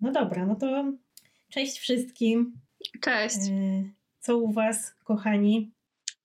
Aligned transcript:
No 0.00 0.12
dobra, 0.12 0.46
no 0.46 0.56
to 0.56 0.92
cześć 1.48 1.78
wszystkim. 1.78 2.60
Cześć. 3.00 3.36
E, 3.36 3.84
co 4.20 4.38
u 4.38 4.52
Was, 4.52 4.94
kochani? 5.04 5.72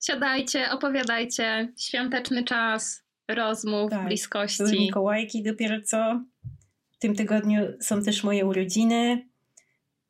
Siadajcie, 0.02 0.70
opowiadajcie. 0.70 1.72
Świąteczny 1.78 2.44
czas 2.44 3.04
rozmów, 3.28 3.90
tak, 3.90 4.06
bliskości. 4.06 4.62
Były 4.62 4.76
Mikołajki 4.76 5.42
dopiero 5.42 5.82
co. 5.82 6.24
W 6.92 6.98
tym 6.98 7.14
tygodniu 7.14 7.60
są 7.80 8.02
też 8.02 8.24
moje 8.24 8.46
urodziny 8.46 9.28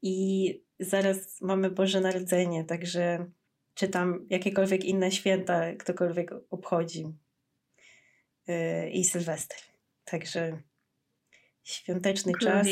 i 0.02 0.48
zaraz 0.80 1.40
mamy 1.40 1.70
Boże 1.70 2.00
Narodzenie, 2.00 2.64
także 2.64 3.26
czy 3.74 3.88
tam 3.88 4.26
jakiekolwiek 4.30 4.84
inne 4.84 5.12
święta 5.12 5.74
ktokolwiek 5.74 6.30
obchodzi. 6.50 7.06
Yy, 8.48 8.90
I 8.90 9.04
Sylwester. 9.04 9.58
Także 10.04 10.62
świąteczny 11.62 12.32
czas. 12.40 12.66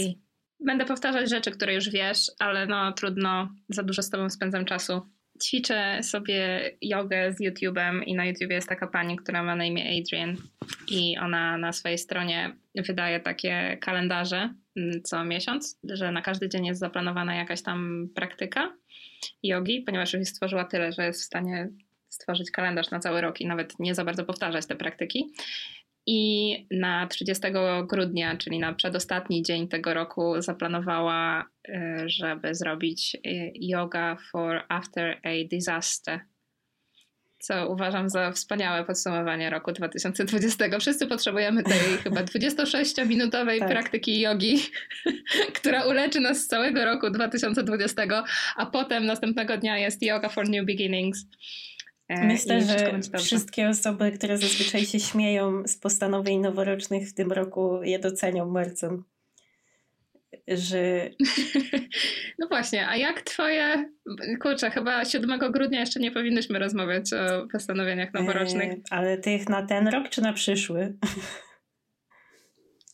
Będę 0.64 0.84
powtarzać 0.84 1.30
rzeczy, 1.30 1.50
które 1.50 1.74
już 1.74 1.90
wiesz, 1.90 2.30
ale 2.38 2.66
no 2.66 2.92
trudno, 2.92 3.48
za 3.68 3.82
dużo 3.82 4.02
z 4.02 4.10
tobą 4.10 4.30
spędzam 4.30 4.64
czasu. 4.64 5.02
Ćwiczę 5.44 6.02
sobie 6.02 6.70
jogę 6.82 7.32
z 7.32 7.40
YouTube'em 7.40 8.02
i 8.06 8.14
na 8.14 8.26
YouTubie 8.26 8.54
jest 8.54 8.68
taka 8.68 8.86
pani, 8.86 9.16
która 9.16 9.42
ma 9.42 9.56
na 9.56 9.64
imię 9.64 10.00
Adrian 10.00 10.36
i 10.88 11.18
ona 11.18 11.58
na 11.58 11.72
swojej 11.72 11.98
stronie 11.98 12.56
wydaje 12.74 13.20
takie 13.20 13.78
kalendarze 13.80 14.54
mm, 14.76 15.02
co 15.02 15.24
miesiąc, 15.24 15.80
że 15.84 16.12
na 16.12 16.22
każdy 16.22 16.48
dzień 16.48 16.66
jest 16.66 16.80
zaplanowana 16.80 17.34
jakaś 17.34 17.62
tam 17.62 18.08
praktyka 18.14 18.72
jogi, 19.42 19.80
ponieważ 19.80 20.12
już 20.12 20.28
stworzyła 20.28 20.64
tyle, 20.64 20.92
że 20.92 21.06
jest 21.06 21.20
w 21.20 21.24
stanie 21.24 21.68
stworzyć 22.08 22.50
kalendarz 22.50 22.90
na 22.90 22.98
cały 22.98 23.20
rok 23.20 23.40
i 23.40 23.46
nawet 23.46 23.78
nie 23.78 23.94
za 23.94 24.04
bardzo 24.04 24.24
powtarzać 24.24 24.66
te 24.66 24.76
praktyki. 24.76 25.32
I 26.06 26.66
na 26.70 27.06
30 27.06 27.42
grudnia, 27.88 28.36
czyli 28.36 28.58
na 28.58 28.72
przedostatni 28.72 29.42
dzień 29.42 29.68
tego 29.68 29.94
roku, 29.94 30.40
zaplanowała, 30.40 31.44
y, 31.68 31.72
żeby 32.06 32.54
zrobić 32.54 33.16
y, 33.26 33.52
yoga 33.54 34.16
for 34.32 34.64
after 34.68 35.20
a 35.24 35.48
disaster. 35.50 36.20
Co 37.42 37.68
uważam 37.68 38.08
za 38.08 38.32
wspaniałe 38.32 38.84
podsumowanie 38.84 39.50
roku 39.50 39.72
2020. 39.72 40.78
Wszyscy 40.78 41.06
potrzebujemy 41.06 41.62
tej 41.62 41.80
chyba 42.04 42.20
26-minutowej 42.20 43.58
tak. 43.58 43.68
praktyki 43.68 44.20
jogi, 44.20 44.58
która 45.58 45.84
uleczy 45.84 46.20
nas 46.20 46.38
z 46.38 46.46
całego 46.46 46.84
roku 46.84 47.10
2020, 47.10 48.02
a 48.56 48.66
potem 48.66 49.06
następnego 49.06 49.58
dnia 49.58 49.78
jest 49.78 50.02
yoga 50.02 50.28
for 50.28 50.48
new 50.48 50.66
beginnings. 50.66 51.26
E, 52.12 52.26
Myślę, 52.26 52.60
że 52.60 53.00
wszystkie 53.18 53.68
osoby, 53.68 54.12
które 54.12 54.38
zazwyczaj 54.38 54.84
się 54.84 55.00
śmieją 55.00 55.62
z 55.66 55.76
postanowień 55.76 56.40
noworocznych 56.40 57.08
w 57.08 57.14
tym 57.14 57.32
roku, 57.32 57.82
je 57.82 57.98
docenią 57.98 58.52
bardzo. 58.52 59.02
Że... 60.48 61.10
No 62.38 62.48
właśnie, 62.48 62.88
a 62.88 62.96
jak 62.96 63.22
twoje. 63.22 63.90
Kurczę, 64.40 64.70
chyba 64.70 65.04
7 65.04 65.52
grudnia 65.52 65.80
jeszcze 65.80 66.00
nie 66.00 66.10
powinnyśmy 66.10 66.58
rozmawiać 66.58 67.12
o 67.12 67.46
postanowieniach 67.52 68.14
noworocznych. 68.14 68.72
E, 68.72 68.76
ale 68.90 69.18
tych 69.18 69.48
na 69.48 69.66
ten 69.66 69.88
rok 69.88 70.08
czy 70.08 70.22
na 70.22 70.32
przyszły? 70.32 70.94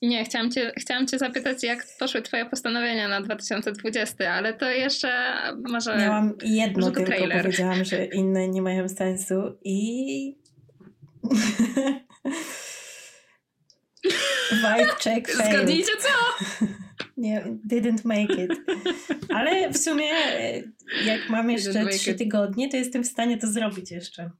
Nie, 0.03 0.25
chciałam 0.25 0.51
cię, 0.51 0.73
chciałam 0.79 1.07
cię 1.07 1.19
zapytać, 1.19 1.63
jak 1.63 1.87
poszły 1.99 2.23
twoje 2.23 2.47
postanowienia 2.47 3.09
na 3.09 3.21
2020, 3.21 4.33
ale 4.33 4.55
to 4.55 4.71
jeszcze 4.71 5.35
może. 5.69 5.97
Miałam 5.97 6.35
jedno 6.45 6.81
może 6.81 6.95
tylko, 6.95 7.13
trailer. 7.13 7.43
powiedziałam, 7.43 7.85
że 7.85 8.05
inne 8.05 8.49
nie 8.49 8.63
mają 8.63 8.89
sensu 8.89 9.59
i. 9.65 10.39
Vibe 14.53 14.87
check 14.87 15.29
failed. 15.29 15.53
Zgadnijcie 15.53 15.93
co? 16.01 16.09
nie, 17.17 17.45
didn't 17.71 18.05
make 18.05 18.39
it. 18.39 18.53
Ale 19.35 19.71
w 19.71 19.79
sumie, 19.79 20.11
jak 21.07 21.31
mam 21.31 21.51
jeszcze 21.51 21.87
trzy 21.87 22.15
tygodnie, 22.15 22.69
to 22.69 22.77
jestem 22.77 23.05
w 23.05 23.07
stanie 23.07 23.39
to 23.39 23.47
zrobić 23.47 23.91
jeszcze. 23.91 24.31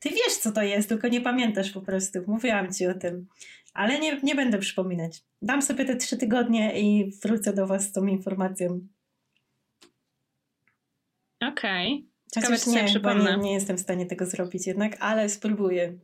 Ty 0.00 0.08
wiesz, 0.10 0.36
co 0.40 0.52
to 0.52 0.62
jest, 0.62 0.88
tylko 0.88 1.08
nie 1.08 1.20
pamiętasz 1.20 1.70
po 1.70 1.80
prostu. 1.80 2.18
Mówiłam 2.26 2.72
ci 2.72 2.86
o 2.86 2.94
tym. 2.94 3.26
Ale 3.78 3.98
nie, 3.98 4.20
nie 4.22 4.34
będę 4.34 4.58
przypominać. 4.58 5.24
Dam 5.42 5.62
sobie 5.62 5.84
te 5.84 5.96
trzy 5.96 6.16
tygodnie 6.16 6.80
i 6.80 7.12
wrócę 7.22 7.52
do 7.52 7.66
Was 7.66 7.82
z 7.82 7.92
tą 7.92 8.06
informacją. 8.06 8.80
Okej. 11.40 11.94
Okay. 11.94 12.08
Ciekawe, 12.34 12.58
czy 12.58 12.70
nie, 12.70 12.84
przypomnę. 12.84 13.36
Nie, 13.36 13.42
nie 13.42 13.54
jestem 13.54 13.76
w 13.76 13.80
stanie 13.80 14.06
tego 14.06 14.26
zrobić 14.26 14.66
jednak, 14.66 14.96
ale 15.00 15.28
spróbuję. 15.28 15.98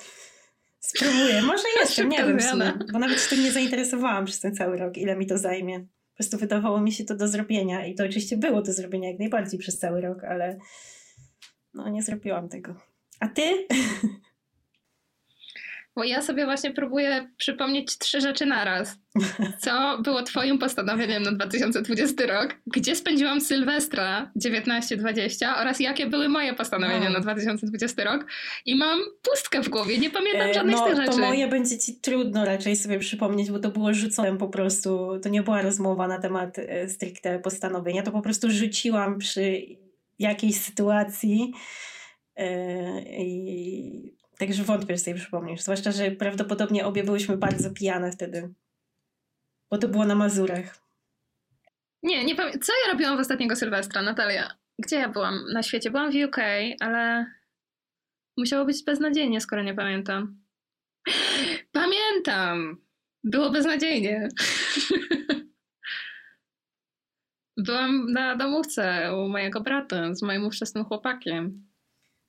spróbuję. 0.90 1.42
Może 1.42 1.62
jeszcze, 1.80 2.06
nie 2.06 2.18
wiem 2.18 2.38
bo 2.92 2.98
nawet 2.98 3.20
się 3.20 3.28
tym 3.28 3.42
nie 3.42 3.52
zainteresowałam 3.52 4.24
przez 4.24 4.40
ten 4.40 4.54
cały 4.54 4.78
rok, 4.78 4.96
ile 4.96 5.16
mi 5.16 5.26
to 5.26 5.38
zajmie. 5.38 5.80
Po 5.80 6.16
prostu 6.16 6.38
wydawało 6.38 6.80
mi 6.80 6.92
się 6.92 7.04
to 7.04 7.16
do 7.16 7.28
zrobienia 7.28 7.86
i 7.86 7.94
to 7.94 8.04
oczywiście 8.04 8.36
było 8.36 8.62
do 8.62 8.72
zrobienia 8.72 9.08
jak 9.10 9.18
najbardziej 9.18 9.60
przez 9.60 9.78
cały 9.78 10.00
rok, 10.00 10.24
ale 10.24 10.58
no 11.74 11.88
nie 11.88 12.02
zrobiłam 12.02 12.48
tego. 12.48 12.74
A 13.20 13.28
ty? 13.28 13.42
Bo 15.96 16.04
ja 16.04 16.22
sobie 16.22 16.44
właśnie 16.44 16.70
próbuję 16.70 17.28
przypomnieć 17.36 17.98
trzy 17.98 18.20
rzeczy 18.20 18.46
naraz. 18.46 18.98
Co 19.62 19.98
było 20.02 20.22
Twoim 20.22 20.58
postanowieniem 20.58 21.22
na 21.22 21.32
2020 21.32 22.26
rok? 22.26 22.54
Gdzie 22.66 22.96
spędziłam 22.96 23.40
Sylwestra 23.40 24.32
19-20 24.44 25.60
oraz 25.60 25.80
jakie 25.80 26.06
były 26.06 26.28
moje 26.28 26.54
postanowienia 26.54 27.08
no. 27.08 27.10
na 27.10 27.20
2020 27.20 28.04
rok? 28.04 28.26
I 28.66 28.76
mam 28.76 29.00
pustkę 29.22 29.62
w 29.62 29.68
głowie, 29.68 29.98
nie 29.98 30.10
pamiętam 30.10 30.48
e, 30.50 30.54
żadnej 30.54 30.74
no, 30.76 30.82
z 30.82 30.84
tych 30.84 30.96
rzeczy. 30.96 31.10
To 31.10 31.18
moje 31.18 31.48
będzie 31.48 31.78
Ci 31.78 32.00
trudno 32.00 32.44
raczej 32.44 32.76
sobie 32.76 32.98
przypomnieć, 32.98 33.50
bo 33.50 33.58
to 33.58 33.70
było 33.70 33.94
rzucone 33.94 34.38
po 34.38 34.48
prostu. 34.48 35.20
To 35.22 35.28
nie 35.28 35.42
była 35.42 35.62
rozmowa 35.62 36.08
na 36.08 36.18
temat 36.18 36.58
e, 36.58 36.88
stricte 36.88 37.38
postanowienia, 37.38 38.02
to 38.02 38.12
po 38.12 38.22
prostu 38.22 38.50
rzuciłam 38.50 39.18
przy 39.18 39.62
jakiejś 40.18 40.60
sytuacji. 40.60 41.52
E, 42.36 43.02
I 43.02 44.15
Także 44.38 44.64
wątpię, 44.64 44.94
że 44.94 44.98
sobie 44.98 45.16
przypomnisz. 45.16 45.60
Zwłaszcza, 45.60 45.92
że 45.92 46.10
prawdopodobnie 46.10 46.86
obie 46.86 47.04
byłyśmy 47.04 47.36
bardzo 47.36 47.70
pijane 47.70 48.12
wtedy. 48.12 48.54
Bo 49.70 49.78
to 49.78 49.88
było 49.88 50.04
na 50.04 50.14
Mazurach. 50.14 50.78
Nie, 52.02 52.24
nie 52.24 52.36
pamiętam. 52.36 52.60
Co 52.60 52.72
ja 52.86 52.92
robiłam 52.92 53.16
w 53.16 53.20
ostatniego 53.20 53.56
Sylwestra, 53.56 54.02
Natalia? 54.02 54.50
Gdzie 54.78 54.96
ja 54.96 55.08
byłam 55.08 55.52
na 55.52 55.62
świecie? 55.62 55.90
Byłam 55.90 56.12
w 56.12 56.14
UK, 56.14 56.36
ale 56.80 57.26
musiało 58.36 58.64
być 58.64 58.84
beznadziejnie, 58.84 59.40
skoro 59.40 59.62
nie 59.62 59.74
pamiętam. 59.74 60.42
Pamiętam! 61.72 62.82
Było 63.24 63.50
beznadziejnie. 63.50 64.28
Byłam 67.56 68.12
na 68.12 68.36
domówce 68.36 69.12
u 69.16 69.28
mojego 69.28 69.60
brata 69.60 70.14
z 70.14 70.22
moim 70.22 70.46
ówczesnym 70.46 70.84
chłopakiem. 70.84 71.66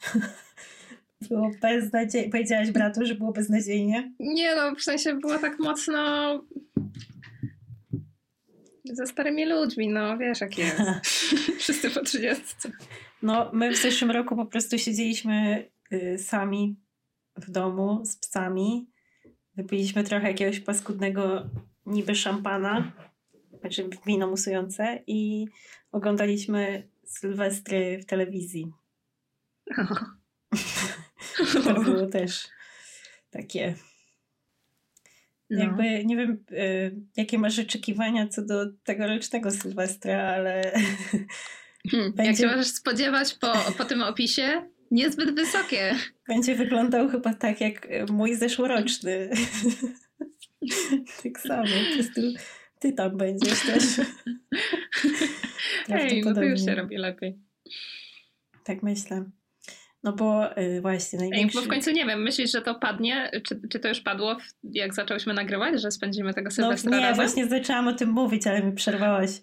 Było 1.22 1.52
beznadziejnie. 1.62 2.30
Powiedziałaś 2.30 2.72
bratu, 2.72 3.06
że 3.06 3.16
było 3.16 3.32
beznadziejnie? 3.32 4.12
Nie 4.20 4.56
no, 4.56 4.76
w 4.76 4.82
sensie 4.84 5.14
było 5.14 5.38
tak 5.38 5.60
mocno 5.60 5.98
ze 8.94 9.08
starymi 9.08 9.46
ludźmi, 9.46 9.90
no 9.90 10.18
wiesz 10.18 10.42
jak 10.42 10.58
jest. 10.58 10.82
Wszyscy 11.60 11.90
po 11.90 12.02
trzydziestce. 12.02 12.72
No, 13.22 13.50
my 13.54 13.72
w 13.72 13.78
zeszłym 13.78 14.12
roku 14.12 14.36
po 14.36 14.46
prostu 14.46 14.78
siedzieliśmy 14.78 15.66
y, 15.94 16.18
sami 16.18 16.76
w 17.36 17.52
domu 17.52 18.06
z 18.06 18.18
psami. 18.18 18.88
Wypiliśmy 19.56 20.04
trochę 20.04 20.28
jakiegoś 20.28 20.60
paskudnego 20.60 21.50
niby 21.86 22.16
szampana, 22.16 22.92
znaczy 23.60 23.90
wino 24.06 24.28
musujące 24.28 25.04
i 25.08 25.48
oglądaliśmy 25.92 26.88
Sylwestry 27.06 28.00
w 28.02 28.06
telewizji. 28.06 28.72
to 31.64 31.82
było 31.82 32.08
też 32.18 32.48
takie. 33.30 33.76
No. 35.50 35.64
Jakby 35.64 36.06
nie 36.06 36.18
wiem, 36.18 36.44
y, 36.52 36.96
jakie 37.18 37.38
masz 37.38 37.60
oczekiwania 37.60 38.28
co 38.28 38.46
do 38.46 38.66
tegorocznego 38.84 39.52
Sylwestra, 39.52 40.34
ale. 40.34 40.62
Hmm, 41.92 42.14
będzie... 42.14 42.24
Jak 42.32 42.38
się 42.38 42.48
możesz 42.48 42.68
spodziewać 42.68 43.34
po, 43.34 43.54
po 43.78 43.86
tym 43.86 44.02
opisie? 44.02 44.70
Niezbyt 44.92 45.36
wysokie. 45.36 45.96
Będzie 46.28 46.56
wyglądał 46.56 47.10
chyba 47.10 47.34
tak 47.34 47.62
jak 47.62 47.88
mój 48.10 48.36
zeszłoroczny. 48.36 49.30
tak 51.24 51.40
samo, 51.40 51.64
po 51.64 51.96
prostu 51.96 52.22
ty 52.80 52.94
tam 52.94 53.18
będziesz 53.18 53.62
też. 53.62 53.84
Hej, 55.88 56.22
no 56.26 56.34
to 56.34 56.44
już 56.44 56.66
się 56.66 56.76
robi 56.76 56.98
lepiej. 56.98 57.38
Tak 58.64 58.84
myślę. 58.84 59.26
No 60.04 60.14
bo 60.14 60.58
y, 60.58 60.82
właśnie 60.82 61.20
największy... 61.20 61.58
Bo 61.58 61.66
w 61.66 61.68
końcu 61.68 61.92
nie 61.92 62.06
wiem, 62.06 62.24
myślisz, 62.24 62.52
że 62.52 62.62
to 62.62 62.76
padnie? 62.76 63.32
Czy, 63.48 63.62
czy 63.70 63.80
to 63.80 63.88
już 63.88 64.02
padło, 64.02 64.38
jak 64.64 64.94
zaczęłyśmy 64.94 65.34
nagrywać, 65.34 65.82
że 65.82 65.92
spędzimy 65.92 66.34
tego 66.34 66.52
Sylwestra 66.52 66.92
No 66.92 66.98
nie, 66.98 67.04
razem? 67.04 67.26
właśnie 67.26 67.48
zaczęłam 67.48 67.88
o 67.88 67.94
tym 67.94 68.10
mówić, 68.10 68.48
ale 68.48 68.64
mi 68.64 68.72
przerwałaś. 68.72 69.30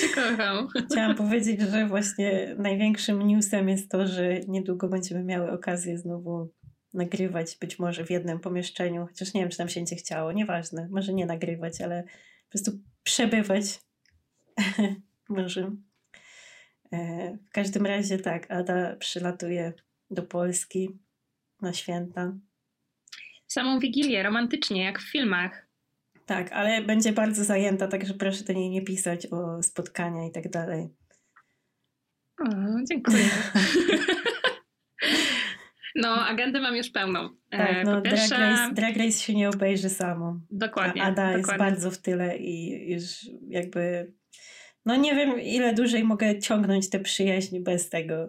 Cię 0.00 0.08
kocham. 0.14 0.68
Chciałam 0.90 1.16
powiedzieć, 1.16 1.60
że 1.60 1.86
właśnie 1.86 2.54
największym 2.58 3.26
newsem 3.26 3.68
jest 3.68 3.90
to, 3.90 4.06
że 4.06 4.40
niedługo 4.40 4.88
będziemy 4.88 5.24
miały 5.24 5.50
okazję 5.50 5.98
znowu 5.98 6.52
nagrywać 6.94 7.56
być 7.60 7.78
może 7.78 8.04
w 8.04 8.10
jednym 8.10 8.40
pomieszczeniu, 8.40 9.06
chociaż 9.06 9.34
nie 9.34 9.40
wiem, 9.40 9.50
czy 9.50 9.58
nam 9.58 9.68
się 9.68 9.80
będzie 9.80 9.96
chciało, 9.96 10.32
nieważne, 10.32 10.88
może 10.90 11.14
nie 11.14 11.26
nagrywać, 11.26 11.80
ale 11.80 12.02
po 12.02 12.50
prostu 12.50 12.72
przebywać. 13.02 13.80
Może. 15.28 15.70
E, 16.92 17.36
w 17.48 17.50
każdym 17.50 17.86
razie 17.86 18.18
tak, 18.18 18.50
Ada 18.50 18.96
przylatuje 18.96 19.72
do 20.10 20.22
Polski 20.22 20.98
na 21.62 21.72
święta. 21.72 22.32
Samą 23.46 23.78
Wigilię, 23.78 24.22
romantycznie, 24.22 24.84
jak 24.84 24.98
w 24.98 25.12
filmach. 25.12 25.68
Tak, 26.26 26.52
ale 26.52 26.82
będzie 26.82 27.12
bardzo 27.12 27.44
zajęta, 27.44 27.88
także 27.88 28.14
proszę 28.14 28.44
do 28.44 28.52
niej 28.52 28.70
nie 28.70 28.82
pisać 28.82 29.26
o 29.26 29.62
spotkania 29.62 30.28
i 30.28 30.32
tak 30.32 30.50
dalej. 30.50 30.88
O, 32.40 32.46
dziękuję. 32.90 33.28
No, 35.98 36.26
agendę 36.26 36.60
mam 36.60 36.76
już 36.76 36.90
pełną. 36.90 37.28
E, 37.50 37.58
tak, 37.58 37.84
no, 37.84 38.02
pierwsze... 38.02 38.28
Drag, 38.28 38.40
Race, 38.40 38.74
Drag 38.74 38.96
Race 38.96 39.18
się 39.18 39.34
nie 39.34 39.48
obejrzy 39.48 39.88
samo. 39.88 40.40
Dokładnie. 40.50 41.02
Ada 41.02 41.10
dokładnie. 41.10 41.38
jest 41.38 41.58
bardzo 41.58 41.90
w 41.90 41.98
tyle 41.98 42.36
i 42.36 42.90
już 42.92 43.02
jakby 43.48 44.12
no 44.88 44.96
nie 44.96 45.14
wiem, 45.14 45.40
ile 45.40 45.74
dłużej 45.74 46.04
mogę 46.04 46.38
ciągnąć 46.38 46.90
te 46.90 47.00
przyjaźnie 47.00 47.60
bez 47.60 47.88
tego. 47.88 48.28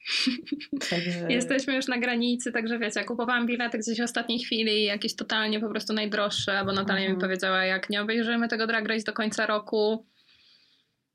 Także... 0.90 1.26
Jesteśmy 1.28 1.74
już 1.74 1.88
na 1.88 1.98
granicy, 1.98 2.52
także 2.52 2.78
wiecie, 2.78 3.04
kupowałam 3.04 3.46
bilety 3.46 3.78
gdzieś 3.78 3.98
w 3.98 4.02
ostatniej 4.02 4.38
chwili, 4.38 4.84
jakieś 4.84 5.16
totalnie 5.16 5.60
po 5.60 5.68
prostu 5.68 5.92
najdroższe, 5.92 6.62
bo 6.66 6.72
Natalia 6.72 7.00
mhm. 7.00 7.16
mi 7.16 7.20
powiedziała, 7.20 7.64
jak 7.64 7.90
nie 7.90 8.02
obejrzymy 8.02 8.48
tego 8.48 8.66
Drag 8.66 8.88
Race 8.88 9.04
do 9.04 9.12
końca 9.12 9.46
roku, 9.46 10.06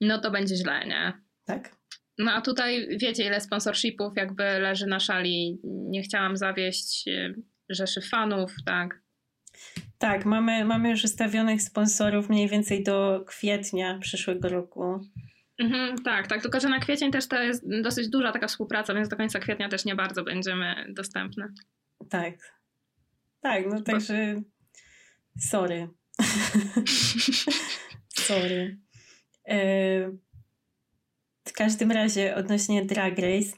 no 0.02 0.20
to 0.20 0.32
będzie 0.32 0.56
źle, 0.56 0.86
nie? 0.88 1.14
Tak. 1.46 1.76
No 2.18 2.32
a 2.32 2.42
tutaj 2.42 2.88
wiecie, 2.98 3.26
ile 3.26 3.42
sponsorshipów 3.42 4.14
jakby 4.18 4.44
leży 4.44 4.88
na 4.88 5.00
szali. 5.00 5.60
Nie 5.64 6.02
chciałam 6.02 6.38
zawieść 6.38 7.08
y, 7.08 7.36
rzeszy 7.70 8.02
fanów, 8.02 8.56
tak. 8.66 9.02
Tak, 9.98 10.26
mamy, 10.26 10.66
mamy 10.66 10.90
już 10.90 11.04
ustawionych 11.04 11.62
sponsorów 11.62 12.30
mniej 12.30 12.50
więcej 12.50 12.84
do 12.84 13.24
kwietnia 13.28 14.00
przyszłego 14.00 14.50
roku. 14.50 15.00
Mhm, 15.60 16.04
tak, 16.04 16.28
tak, 16.28 16.42
tylko 16.42 16.60
że 16.60 16.70
na 16.70 16.80
kwiecień 16.80 17.12
też 17.12 17.28
to 17.28 17.44
jest 17.44 17.82
dosyć 17.82 18.10
duża 18.10 18.32
taka 18.32 18.48
współpraca, 18.48 18.94
więc 18.94 19.10
do 19.10 19.18
końca 19.18 19.40
kwietnia 19.40 19.70
też 19.70 19.86
nie 19.86 19.96
bardzo 19.96 20.24
będziemy 20.24 20.86
dostępne. 20.90 21.48
Tak. 22.10 22.34
Tak, 23.42 23.64
no 23.72 23.82
także 23.82 24.42
sorry. 25.40 25.88
sorry. 28.28 28.78
E, 29.48 29.58
w 31.48 31.54
każdym 31.54 31.92
razie 31.92 32.36
odnośnie 32.36 32.86
Drag 32.86 33.20
Race 33.20 33.58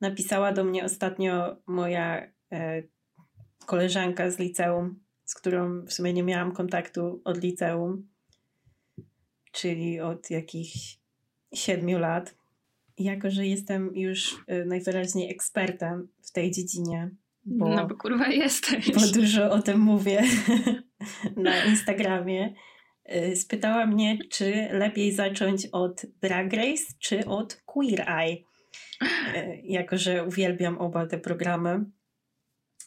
napisała 0.00 0.52
do 0.52 0.64
mnie 0.64 0.84
ostatnio 0.84 1.56
moja 1.66 2.32
e, 2.52 2.82
koleżanka 3.66 4.30
z 4.30 4.38
liceum, 4.38 5.03
z 5.24 5.34
którą 5.34 5.84
w 5.84 5.92
sumie 5.92 6.12
nie 6.12 6.22
miałam 6.22 6.52
kontaktu 6.52 7.20
od 7.24 7.42
liceum, 7.42 8.08
czyli 9.52 10.00
od 10.00 10.30
jakichś 10.30 10.98
siedmiu 11.54 11.98
lat. 11.98 12.34
jako, 12.98 13.30
że 13.30 13.46
jestem 13.46 13.96
już 13.96 14.32
y, 14.32 14.64
najwyraźniej 14.64 15.30
ekspertem 15.30 16.08
w 16.22 16.32
tej 16.32 16.50
dziedzinie, 16.50 17.10
bo, 17.44 17.68
no 17.68 17.86
bo 17.86 17.96
kurwa 17.96 18.28
jesteś. 18.28 18.92
Bo 18.92 19.20
dużo 19.20 19.50
o 19.50 19.62
tym 19.62 19.80
mówię 19.80 20.22
na 21.36 21.64
Instagramie. 21.64 22.54
Y, 23.16 23.36
spytała 23.36 23.86
mnie, 23.86 24.18
czy 24.30 24.68
lepiej 24.72 25.12
zacząć 25.12 25.66
od 25.72 26.06
Drag 26.20 26.52
Race, 26.52 26.84
czy 26.98 27.26
od 27.26 27.62
Queer 27.66 28.10
Eye. 28.10 28.36
Y, 29.36 29.60
jako, 29.64 29.98
że 29.98 30.24
uwielbiam 30.24 30.78
oba 30.78 31.06
te 31.06 31.18
programy. 31.18 31.84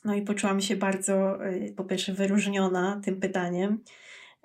No 0.08 0.16
i 0.16 0.22
poczułam 0.22 0.62
się 0.62 0.76
bardzo, 0.76 1.46
y, 1.46 1.74
po 1.78 1.84
pierwsze, 1.84 2.14
wyróżniona 2.14 3.02
tym 3.06 3.20
pytaniem 3.20 3.84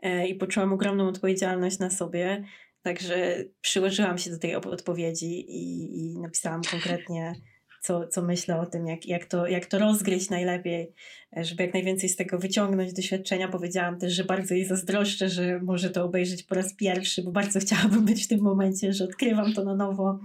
y, 0.07 0.27
i 0.27 0.35
poczułam 0.35 0.73
ogromną 0.73 1.09
odpowiedzialność 1.09 1.79
na 1.79 1.91
sobie. 1.91 2.45
Także 2.83 3.45
przyłożyłam 3.61 4.19
się 4.19 4.31
do 4.31 4.39
tej 4.39 4.55
odpowiedzi 4.55 5.51
i, 5.51 5.97
i 5.99 6.19
napisałam 6.19 6.63
konkretnie, 6.71 7.35
co, 7.83 8.09
co 8.09 8.23
myślę 8.23 8.61
o 8.61 8.67
tym, 8.67 8.87
jak, 8.87 9.07
jak, 9.07 9.25
to, 9.25 9.47
jak 9.47 9.67
to 9.67 9.79
rozgryźć 9.79 10.31
najlepiej, 10.31 10.93
żeby 11.37 11.63
jak 11.63 11.75
najwięcej 11.75 12.09
z 12.09 12.17
tego 12.17 12.39
wyciągnąć 12.39 12.93
doświadczenia. 12.93 13.49
Powiedziałam 13.49 13.99
też, 13.99 14.13
że 14.13 14.25
bardzo 14.25 14.55
jej 14.55 14.65
zazdroszczę, 14.65 15.29
że 15.29 15.61
może 15.61 15.91
to 15.91 16.05
obejrzeć 16.05 16.43
po 16.43 16.55
raz 16.55 16.75
pierwszy, 16.75 17.23
bo 17.23 17.33
bardzo 17.33 17.61
chciałabym 17.61 18.05
być 18.05 18.25
w 18.25 18.29
tym 18.29 18.41
momencie, 18.41 18.93
że 18.93 19.05
odkrywam 19.05 19.53
to 19.53 19.65
na 19.65 19.75
nowo 19.75 20.21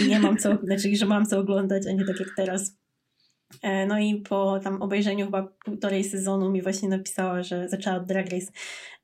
i 0.00 0.08
nie 0.08 0.20
mam 0.20 0.36
co, 0.36 0.58
znaczy, 0.64 0.96
że 0.96 1.06
mam 1.06 1.26
co 1.26 1.38
oglądać, 1.38 1.86
a 1.86 1.92
nie 1.92 2.04
tak 2.04 2.20
jak 2.20 2.28
teraz 2.36 2.75
E, 2.75 2.75
no 3.88 3.98
i 3.98 4.14
po 4.16 4.60
tam 4.60 4.82
obejrzeniu 4.82 5.24
chyba 5.24 5.42
półtorej 5.64 6.04
sezonu 6.04 6.50
mi 6.50 6.62
właśnie 6.62 6.88
napisała, 6.88 7.42
że 7.42 7.68
zaczęła 7.68 7.96
od 7.96 8.06
Drag 8.06 8.30
Race, 8.30 8.52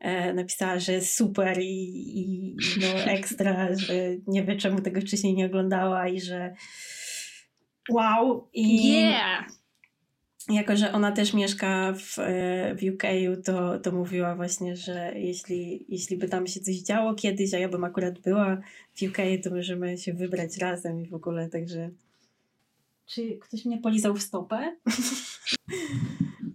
e, 0.00 0.35
napisała, 0.35 0.79
że 0.79 1.00
super 1.00 1.59
i, 1.61 2.21
i 2.21 2.56
no 2.81 2.87
ekstra, 3.12 3.75
że 3.75 3.94
nie 4.27 4.44
wie 4.44 4.56
czemu 4.56 4.81
tego 4.81 5.00
wcześniej 5.00 5.35
nie 5.35 5.47
oglądała 5.47 6.09
i 6.09 6.21
że 6.21 6.55
wow. 7.91 8.49
I 8.53 8.93
yeah! 8.93 9.44
Jako, 10.50 10.77
że 10.77 10.93
ona 10.93 11.12
też 11.12 11.35
mieszka 11.35 11.93
w, 11.93 12.19
e, 12.19 12.75
w 12.75 12.94
UK, 12.94 13.03
to, 13.44 13.79
to 13.79 13.93
mówiła 13.93 14.37
właśnie, 14.37 14.77
że 14.77 15.12
jeśli, 15.17 15.87
jeśli 15.89 16.17
by 16.17 16.29
tam 16.29 16.47
się 16.47 16.61
coś 16.61 16.77
działo 16.77 17.15
kiedyś, 17.15 17.55
a 17.55 17.59
ja 17.59 17.69
bym 17.69 17.85
akurat 17.85 18.19
była 18.19 18.61
w 18.94 19.03
UK, 19.03 19.17
to 19.44 19.50
możemy 19.50 19.99
się 19.99 20.12
wybrać 20.12 20.59
razem 20.59 21.03
i 21.03 21.09
w 21.09 21.15
ogóle, 21.15 21.49
także 21.49 21.91
czy 23.14 23.38
ktoś 23.38 23.64
mnie 23.64 23.79
polizał 23.79 24.14
w 24.14 24.23
stopę? 24.23 24.76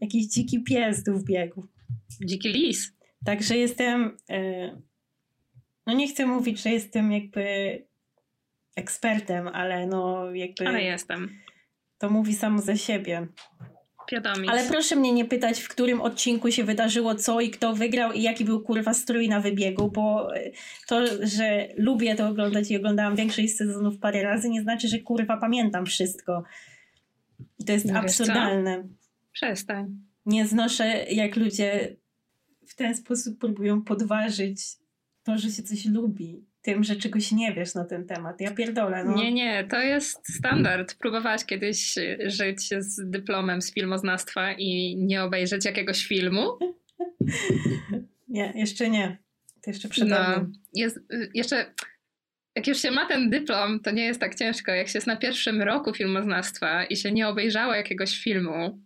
Jakiś 0.02 0.28
dziki 0.28 0.64
pies 0.64 1.04
tu 1.04 1.14
wbiegł. 1.14 1.68
Dziki 2.26 2.50
lis. 2.50 2.94
Także 3.26 3.58
jestem. 3.58 4.18
E, 4.30 4.82
no 5.88 5.94
nie 5.94 6.08
chcę 6.08 6.26
mówić, 6.26 6.62
że 6.62 6.70
jestem 6.70 7.12
jakby 7.12 7.44
ekspertem, 8.76 9.48
ale 9.48 9.88
no 9.88 10.32
jakby. 10.36 10.68
Ale 10.68 10.84
jestem. 10.84 11.30
To 11.98 12.10
mówi 12.10 12.34
samo 12.34 12.62
za 12.62 12.76
siebie. 12.76 13.28
Ale 14.50 14.64
proszę 14.70 14.96
mnie 14.96 15.14
nie 15.14 15.26
pytać, 15.26 15.60
w 15.60 15.70
którym 15.70 16.02
odcinku 16.02 16.52
się 16.52 16.64
wydarzyło 16.64 17.16
co 17.16 17.42
i 17.42 17.50
kto 17.50 17.76
wygrał 17.76 18.12
i 18.12 18.22
jaki 18.22 18.46
był 18.46 18.62
kurwa 18.62 18.94
strój 18.94 19.30
na 19.30 19.40
wybiegu, 19.40 19.92
bo 19.92 20.36
e, 20.36 20.52
to, 20.88 21.28
że 21.28 21.68
lubię 21.78 22.16
to 22.16 22.28
oglądać 22.28 22.72
i 22.72 22.78
oglądałam 22.78 23.16
większość 23.16 23.56
sezonów 23.56 24.00
parę 24.00 24.24
razy, 24.24 24.50
nie 24.50 24.62
znaczy, 24.62 24.88
że 24.88 25.00
kurwa 25.00 25.38
pamiętam 25.38 25.86
wszystko. 25.86 26.44
To 27.66 27.72
jest 27.72 27.86
no 27.86 28.00
absurdalne. 28.00 28.84
Przestań. 29.32 29.98
Nie 30.26 30.48
znoszę, 30.48 31.06
jak 31.10 31.36
ludzie 31.36 31.96
w 32.68 32.76
ten 32.76 32.96
sposób 32.96 33.40
próbują 33.40 33.82
podważyć 33.82 34.62
to, 35.24 35.38
że 35.38 35.52
się 35.52 35.64
coś 35.64 35.86
lubi 35.86 36.46
tym, 36.68 36.84
że 36.84 36.96
czegoś 36.96 37.32
nie 37.32 37.54
wiesz 37.54 37.76
na 37.76 37.86
ten 37.86 38.06
temat. 38.06 38.42
Ja 38.42 38.52
pierdolę. 38.52 39.04
No. 39.04 39.16
Nie, 39.16 39.34
nie, 39.34 39.64
to 39.64 39.82
jest 39.82 40.34
standard. 40.34 40.96
Próbowałaś 40.96 41.46
kiedyś 41.46 41.96
żyć 42.26 42.70
z 42.80 43.10
dyplomem 43.10 43.62
z 43.62 43.74
filmoznawstwa 43.74 44.54
i 44.54 44.96
nie 44.98 45.24
obejrzeć 45.24 45.66
jakiegoś 45.66 46.06
filmu? 46.06 46.42
nie, 48.28 48.54
jeszcze 48.56 48.90
nie. 48.90 49.18
To 49.62 49.70
jeszcze 49.70 49.90
przed 49.90 50.08
no, 50.08 50.18
jest, 50.74 51.00
jeszcze 51.34 51.74
jak 52.56 52.68
już 52.68 52.82
się 52.82 52.92
ma 52.92 53.06
ten 53.06 53.30
dyplom, 53.30 53.80
to 53.80 53.92
nie 53.92 54.06
jest 54.06 54.20
tak 54.20 54.36
ciężko. 54.36 54.72
Jak 54.72 54.88
się 54.88 54.98
jest 54.98 55.08
na 55.08 55.16
pierwszym 55.16 55.62
roku 55.62 55.94
filmoznawstwa 55.94 56.86
i 56.86 56.96
się 56.96 57.12
nie 57.12 57.28
obejrzało 57.28 57.74
jakiegoś 57.74 58.24
filmu, 58.24 58.82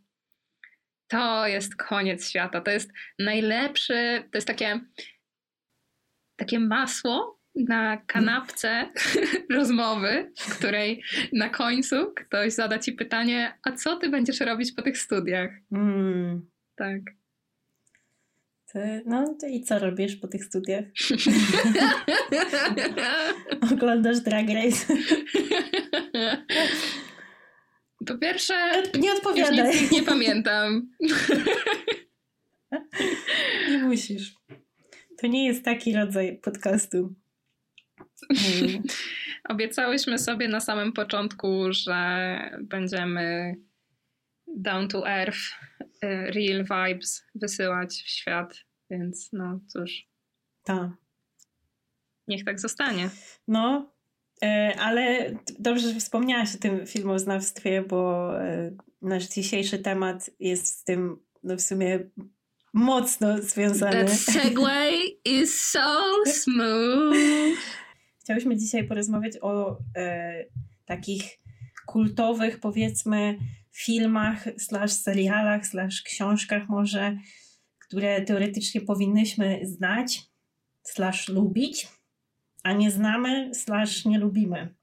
to 1.07 1.47
jest 1.47 1.75
koniec 1.75 2.29
świata. 2.29 2.61
To 2.61 2.71
jest 2.71 2.91
najlepszy, 3.19 4.23
to 4.31 4.38
jest 4.38 4.47
takie, 4.47 4.79
takie 6.35 6.59
masło 6.59 7.40
na 7.55 7.98
kanapce 7.98 8.88
rozmowy, 9.58 10.31
w 10.38 10.58
której 10.58 11.03
na 11.34 11.50
końcu 11.50 12.13
ktoś 12.15 12.53
zada 12.53 12.79
ci 12.79 12.91
pytanie, 12.91 13.58
a 13.63 13.72
co 13.72 13.96
ty 13.96 14.10
będziesz 14.10 14.39
robić 14.39 14.72
po 14.72 14.81
tych 14.81 14.98
studiach? 14.98 15.51
Mm. 15.72 16.50
Tak. 16.75 17.01
Ty, 18.74 19.03
no 19.05 19.36
to 19.41 19.48
i 19.48 19.62
co 19.62 19.79
robisz 19.79 20.15
po 20.15 20.27
tych 20.27 20.46
studiach? 20.46 20.86
Oglądasz 23.74 24.20
Drag 24.20 24.46
Race? 24.50 24.93
Po 28.08 28.17
pierwsze, 28.17 28.53
nie 29.00 29.13
odpowiadaj. 29.13 29.67
Już 29.67 29.81
nic 29.81 29.91
nie 29.91 30.03
pamiętam. 30.03 30.89
nie 33.70 33.77
musisz. 33.77 34.36
To 35.17 35.27
nie 35.27 35.46
jest 35.46 35.65
taki 35.65 35.93
rodzaj 35.93 36.39
podcastu. 36.43 37.15
Mm. 38.29 38.83
Obiecałyśmy 39.49 40.19
sobie 40.19 40.47
na 40.47 40.59
samym 40.59 40.93
początku, 40.93 41.73
że 41.73 42.39
będziemy 42.61 43.55
down 44.47 44.87
to 44.87 45.07
earth, 45.07 45.39
y, 45.81 45.87
real 46.07 46.63
vibes 46.63 47.23
wysyłać 47.35 48.03
w 48.05 48.09
świat, 48.09 48.55
więc 48.89 49.29
no 49.33 49.59
cóż. 49.67 50.07
Tak. 50.63 50.89
Niech 52.27 52.45
tak 52.45 52.59
zostanie. 52.59 53.09
No, 53.47 53.91
e, 54.43 54.75
ale 54.79 55.35
dobrze, 55.59 55.93
że 55.93 55.99
wspomniałaś 55.99 56.55
o 56.55 56.59
tym 56.59 56.87
filmoznawstwie, 56.87 57.81
bo 57.81 58.31
e, 58.41 58.71
nasz 59.01 59.27
dzisiejszy 59.27 59.79
temat 59.79 60.29
jest 60.39 60.67
z 60.67 60.83
tym 60.83 61.19
no 61.43 61.57
w 61.57 61.61
sumie 61.61 61.99
mocno 62.73 63.37
związany. 63.41 64.05
That 64.05 64.19
segway 64.19 65.19
is 65.25 65.63
so 65.63 66.03
smooth. 66.43 67.57
Chciałyśmy 68.31 68.57
dzisiaj 68.57 68.88
porozmawiać 68.88 69.33
o 69.41 69.77
e, 69.95 70.45
takich 70.85 71.39
kultowych, 71.85 72.59
powiedzmy, 72.59 73.38
filmach, 73.71 74.43
slash 74.57 74.91
serialach, 74.91 75.67
slash 75.67 76.01
książkach 76.01 76.69
może, 76.69 77.17
które 77.79 78.21
teoretycznie 78.21 78.81
powinnyśmy 78.81 79.59
znać, 79.63 80.21
slash 80.83 81.29
lubić, 81.29 81.88
a 82.63 82.73
nie 82.73 82.91
znamy, 82.91 83.55
slash 83.55 84.05
nie 84.05 84.19
lubimy. 84.19 84.75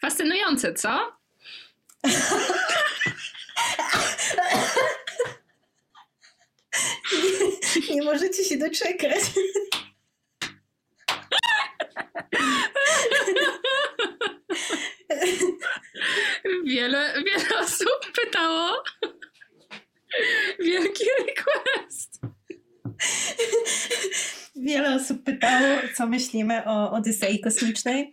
Fascynujące, 0.00 0.74
co? 0.74 1.12
nie, 7.88 7.94
nie 7.94 8.02
możecie 8.02 8.44
się 8.44 8.56
doczekać. 8.56 9.20
Wiele, 16.64 17.14
wiele 17.26 17.58
osób 17.60 18.12
pytało. 18.22 18.82
Wielki 20.58 21.04
request. 21.26 22.20
Wiele 24.56 24.94
osób 24.94 25.24
pytało, 25.24 25.78
co 25.96 26.06
myślimy 26.06 26.64
o 26.64 26.92
Odysei 26.92 27.40
Kosmicznej. 27.40 28.12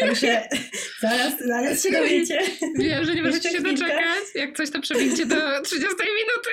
Także 0.00 0.48
zaraz, 1.00 1.32
zaraz 1.46 1.82
się 1.82 1.90
dowiecie. 1.90 2.40
Wiem, 2.78 3.04
że 3.04 3.14
nie 3.14 3.22
możecie 3.22 3.50
się 3.50 3.60
doczekać. 3.60 4.24
Jak 4.34 4.56
coś 4.56 4.70
to 4.70 4.80
przewincie 4.80 5.26
do 5.26 5.60
30 5.62 5.86
minuty. 5.98 6.50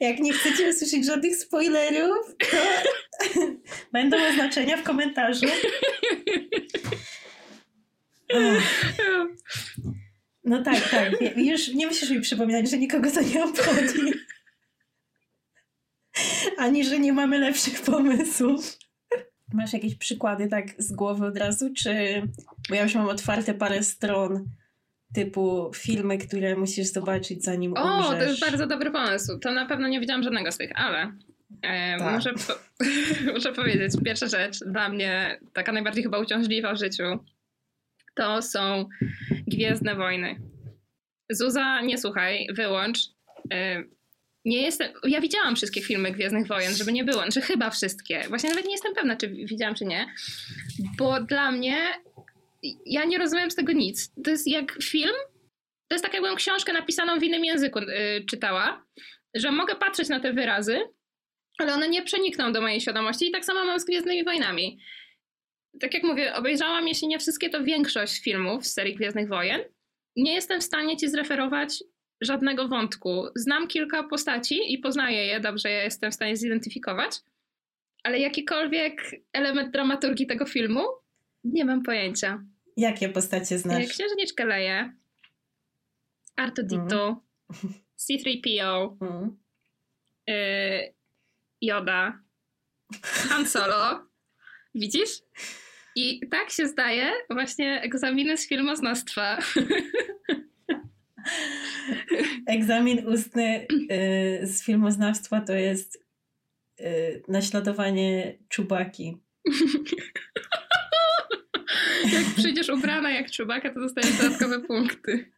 Jak 0.00 0.18
nie 0.18 0.32
chcecie 0.32 0.68
usłyszeć 0.68 1.06
żadnych 1.06 1.36
spoilerów, 1.36 2.36
to 2.50 2.56
będą 3.92 4.16
oznaczenia 4.28 4.76
w 4.76 4.82
komentarzu. 4.82 5.46
No 10.44 10.62
tak, 10.62 10.90
tak. 10.90 11.12
Już 11.36 11.68
nie 11.68 11.86
musisz 11.86 12.10
mi 12.10 12.20
przypominać, 12.20 12.70
że 12.70 12.78
nikogo 12.78 13.10
to 13.10 13.22
nie 13.22 13.44
obchodzi. 13.44 14.12
Ani, 16.58 16.84
że 16.84 16.98
nie 16.98 17.12
mamy 17.12 17.38
lepszych 17.38 17.82
pomysłów. 17.82 18.78
Masz 19.52 19.72
jakieś 19.72 19.94
przykłady 19.94 20.48
tak 20.48 20.66
z 20.78 20.92
głowy 20.92 21.26
od 21.26 21.36
razu, 21.36 21.74
czy... 21.76 22.22
Bo 22.68 22.74
ja 22.74 22.82
już 22.82 22.94
mam 22.94 23.08
otwarte 23.08 23.54
parę 23.54 23.82
stron 23.82 24.44
typu 25.14 25.70
filmy, 25.74 26.18
które 26.18 26.56
musisz 26.56 26.86
zobaczyć 26.86 27.44
zanim 27.44 27.74
O, 27.76 27.96
umrzesz. 27.96 28.18
to 28.18 28.24
jest 28.30 28.40
bardzo 28.40 28.66
dobry 28.66 28.90
pomysł. 28.90 29.38
To 29.38 29.52
na 29.52 29.66
pewno 29.66 29.88
nie 29.88 30.00
widziałam 30.00 30.22
żadnego 30.22 30.52
z 30.52 30.58
tych, 30.58 30.70
ale 30.74 31.12
e, 31.62 31.98
Tak. 31.98 32.14
muszę, 32.14 32.32
po, 32.34 32.54
muszę 33.34 33.52
powiedzieć, 33.52 33.92
pierwsza 34.04 34.26
rzecz 34.26 34.58
dla 34.64 34.88
mnie, 34.88 35.40
taka 35.52 35.72
najbardziej 35.72 36.02
chyba 36.02 36.18
uciążliwa 36.18 36.74
w 36.74 36.78
życiu, 36.78 37.02
to 38.14 38.42
są 38.42 38.88
Gwiezdne 39.46 39.94
Wojny. 39.94 40.36
Zuza, 41.30 41.80
nie 41.80 41.98
słuchaj, 41.98 42.46
wyłącz. 42.54 42.98
E, 43.52 43.82
nie 44.44 44.62
jestem, 44.62 44.92
ja 45.04 45.20
widziałam 45.20 45.56
wszystkie 45.56 45.82
filmy 45.82 46.12
Gwiezdnych 46.12 46.46
Wojen, 46.46 46.74
żeby 46.76 46.92
nie 46.92 47.04
było, 47.04 47.22
czy 47.32 47.40
chyba 47.40 47.70
wszystkie. 47.70 48.22
Właśnie 48.28 48.50
nawet 48.50 48.64
nie 48.64 48.72
jestem 48.72 48.94
pewna, 48.94 49.16
czy 49.16 49.28
widziałam, 49.28 49.74
czy 49.74 49.84
nie. 49.84 50.06
Bo 50.98 51.20
dla 51.20 51.50
mnie, 51.50 51.76
ja 52.86 53.04
nie 53.04 53.18
rozumiem 53.18 53.50
z 53.50 53.54
tego 53.54 53.72
nic. 53.72 54.12
To 54.24 54.30
jest 54.30 54.46
jak 54.46 54.72
film, 54.82 55.14
to 55.88 55.94
jest 55.94 56.04
tak 56.04 56.14
jakbym 56.14 56.36
książkę 56.36 56.72
napisaną 56.72 57.18
w 57.18 57.22
innym 57.22 57.44
języku 57.44 57.78
y, 57.78 58.24
czytała, 58.30 58.86
że 59.34 59.52
mogę 59.52 59.76
patrzeć 59.76 60.08
na 60.08 60.20
te 60.20 60.32
wyrazy, 60.32 60.80
ale 61.58 61.74
one 61.74 61.88
nie 61.88 62.02
przenikną 62.02 62.52
do 62.52 62.60
mojej 62.60 62.80
świadomości 62.80 63.28
i 63.28 63.30
tak 63.30 63.44
samo 63.44 63.64
mam 63.64 63.80
z 63.80 63.84
Gwiezdnymi 63.84 64.24
Wojnami. 64.24 64.78
Tak 65.80 65.94
jak 65.94 66.02
mówię, 66.02 66.34
obejrzałam, 66.34 66.88
jeśli 66.88 67.08
nie 67.08 67.18
wszystkie, 67.18 67.50
to 67.50 67.64
większość 67.64 68.22
filmów 68.22 68.66
z 68.66 68.72
serii 68.72 68.94
Gwiezdnych 68.94 69.28
Wojen. 69.28 69.60
Nie 70.16 70.34
jestem 70.34 70.60
w 70.60 70.64
stanie 70.64 70.96
ci 70.96 71.08
zreferować 71.08 71.84
żadnego 72.20 72.68
wątku. 72.68 73.26
Znam 73.36 73.68
kilka 73.68 74.02
postaci 74.02 74.72
i 74.72 74.78
poznaję 74.78 75.26
je, 75.26 75.40
dobrze 75.40 75.70
je 75.70 75.82
jestem 75.82 76.10
w 76.10 76.14
stanie 76.14 76.36
zidentyfikować, 76.36 77.12
ale 78.04 78.18
jakikolwiek 78.18 79.02
element 79.32 79.72
dramaturgii 79.72 80.26
tego 80.26 80.46
filmu 80.46 80.80
nie 81.44 81.64
mam 81.64 81.82
pojęcia. 81.82 82.44
Jakie 82.76 83.08
postacie 83.08 83.58
znasz? 83.58 83.84
E, 83.84 83.86
Księżniczkę 83.86 84.44
Leję, 84.44 84.92
R2D2, 86.40 87.16
C3PO, 87.98 88.96
Mm. 89.00 89.36
y, 90.30 90.94
Yoda, 91.60 92.20
Han 93.02 93.46
Solo. 93.46 94.06
Widzisz? 94.74 95.10
I 95.96 96.20
tak 96.30 96.50
się 96.50 96.68
zdaje 96.68 97.10
właśnie 97.30 97.80
egzaminy 97.82 98.36
z 98.36 98.48
filmoznawstwa. 98.48 99.38
Egzamin 102.46 103.06
ustny 103.06 103.66
y, 104.42 104.46
z 104.46 104.64
filmoznawstwa 104.64 105.40
to 105.40 105.52
jest 105.52 106.04
y, 106.80 107.22
naśladowanie 107.28 108.38
czubaki. 108.48 109.16
jak 112.12 112.24
przyjdziesz 112.36 112.68
ubrana 112.68 113.10
jak 113.10 113.30
czubaka, 113.30 113.74
to 113.74 113.80
dostajesz 113.80 114.18
dodatkowe 114.18 114.60
punkty. 114.60 115.32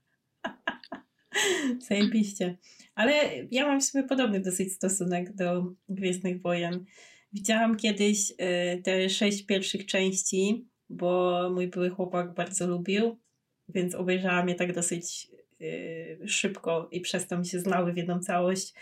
Zajebiście. 1.89 2.57
Ale 2.95 3.12
ja 3.50 3.67
mam 3.67 3.81
w 3.81 3.85
sumie 3.85 4.05
podobny 4.05 4.41
dosyć 4.41 4.73
stosunek 4.73 5.35
do 5.35 5.75
Gwiezdnych 5.89 6.43
Wojen. 6.43 6.85
Widziałam 7.33 7.77
kiedyś 7.77 8.31
y, 8.31 8.35
te 8.83 9.09
sześć 9.09 9.47
pierwszych 9.47 9.87
części, 9.87 10.67
bo 10.89 11.41
mój 11.55 11.69
były 11.69 11.91
chłopak 11.91 12.35
bardzo 12.35 12.67
lubił, 12.67 13.19
więc 13.69 13.95
obejrzałam 13.95 14.49
je 14.49 14.55
tak 14.55 14.75
dosyć 14.75 15.29
y, 15.61 16.19
szybko 16.27 16.89
i 16.93 17.00
przez 17.00 17.27
to 17.27 17.39
mi 17.39 17.47
się 17.47 17.59
znały 17.59 17.93
w 17.93 17.97
jedną 17.97 18.21
całość. 18.21 18.75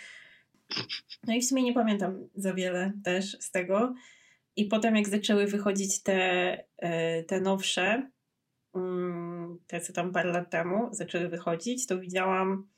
No 1.26 1.34
i 1.34 1.40
w 1.40 1.44
sumie 1.44 1.62
nie 1.62 1.72
pamiętam 1.72 2.28
za 2.34 2.54
wiele 2.54 2.92
też 3.04 3.36
z 3.40 3.50
tego. 3.50 3.94
I 4.58 4.64
potem 4.64 4.96
jak 4.96 5.08
zaczęły 5.08 5.46
wychodzić 5.46 6.02
te, 6.02 6.58
y, 6.58 7.24
te 7.24 7.40
nowsze, 7.40 8.10
mm, 8.74 9.58
te 9.66 9.80
co 9.80 9.92
tam 9.92 10.12
parę 10.12 10.32
lat 10.32 10.50
temu 10.50 10.88
zaczęły 10.92 11.28
wychodzić, 11.28 11.86
to 11.86 12.00
widziałam 12.00 12.68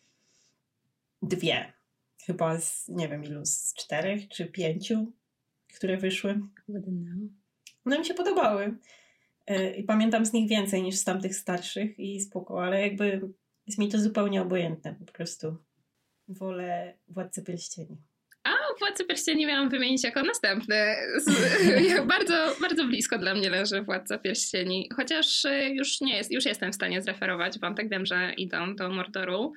dwie. 1.22 1.72
Chyba 2.26 2.60
z 2.60 2.88
nie 2.88 3.08
wiem 3.08 3.24
ilu, 3.24 3.40
z 3.44 3.74
czterech 3.74 4.28
czy 4.28 4.46
pięciu, 4.46 5.12
które 5.74 5.96
wyszły. 5.96 6.40
No 7.84 7.98
mi 7.98 8.04
się 8.04 8.14
podobały. 8.14 8.78
Y, 9.50 9.74
I 9.76 9.84
pamiętam 9.84 10.26
z 10.26 10.32
nich 10.32 10.48
więcej 10.48 10.82
niż 10.82 10.96
z 10.96 11.04
tamtych 11.04 11.36
starszych 11.36 11.98
i 11.98 12.20
spoko, 12.20 12.64
ale 12.64 12.80
jakby 12.80 13.20
jest 13.66 13.78
mi 13.78 13.88
to 13.88 14.00
zupełnie 14.00 14.42
obojętne 14.42 14.94
po 14.94 15.12
prostu. 15.12 15.56
Wolę 16.28 16.98
Władcę 17.08 17.42
Pierścieni. 17.42 18.09
Władcy 18.80 19.04
Pierścieni 19.04 19.46
miałam 19.46 19.68
wymienić 19.68 20.04
jako 20.04 20.22
następny. 20.22 20.96
Bardzo, 22.06 22.56
bardzo 22.60 22.84
blisko 22.84 23.18
dla 23.18 23.34
mnie 23.34 23.50
leży 23.50 23.82
Władca 23.82 24.18
Pierścieni. 24.18 24.88
Chociaż 24.96 25.44
y, 25.44 25.70
już 25.74 26.00
nie 26.00 26.16
jest, 26.16 26.32
już 26.32 26.44
jestem 26.44 26.72
w 26.72 26.74
stanie 26.74 27.02
zreferować 27.02 27.58
wątek. 27.58 27.88
Wiem, 27.88 28.06
że 28.06 28.32
idą 28.36 28.76
do 28.76 28.90
Mordoru. 28.90 29.52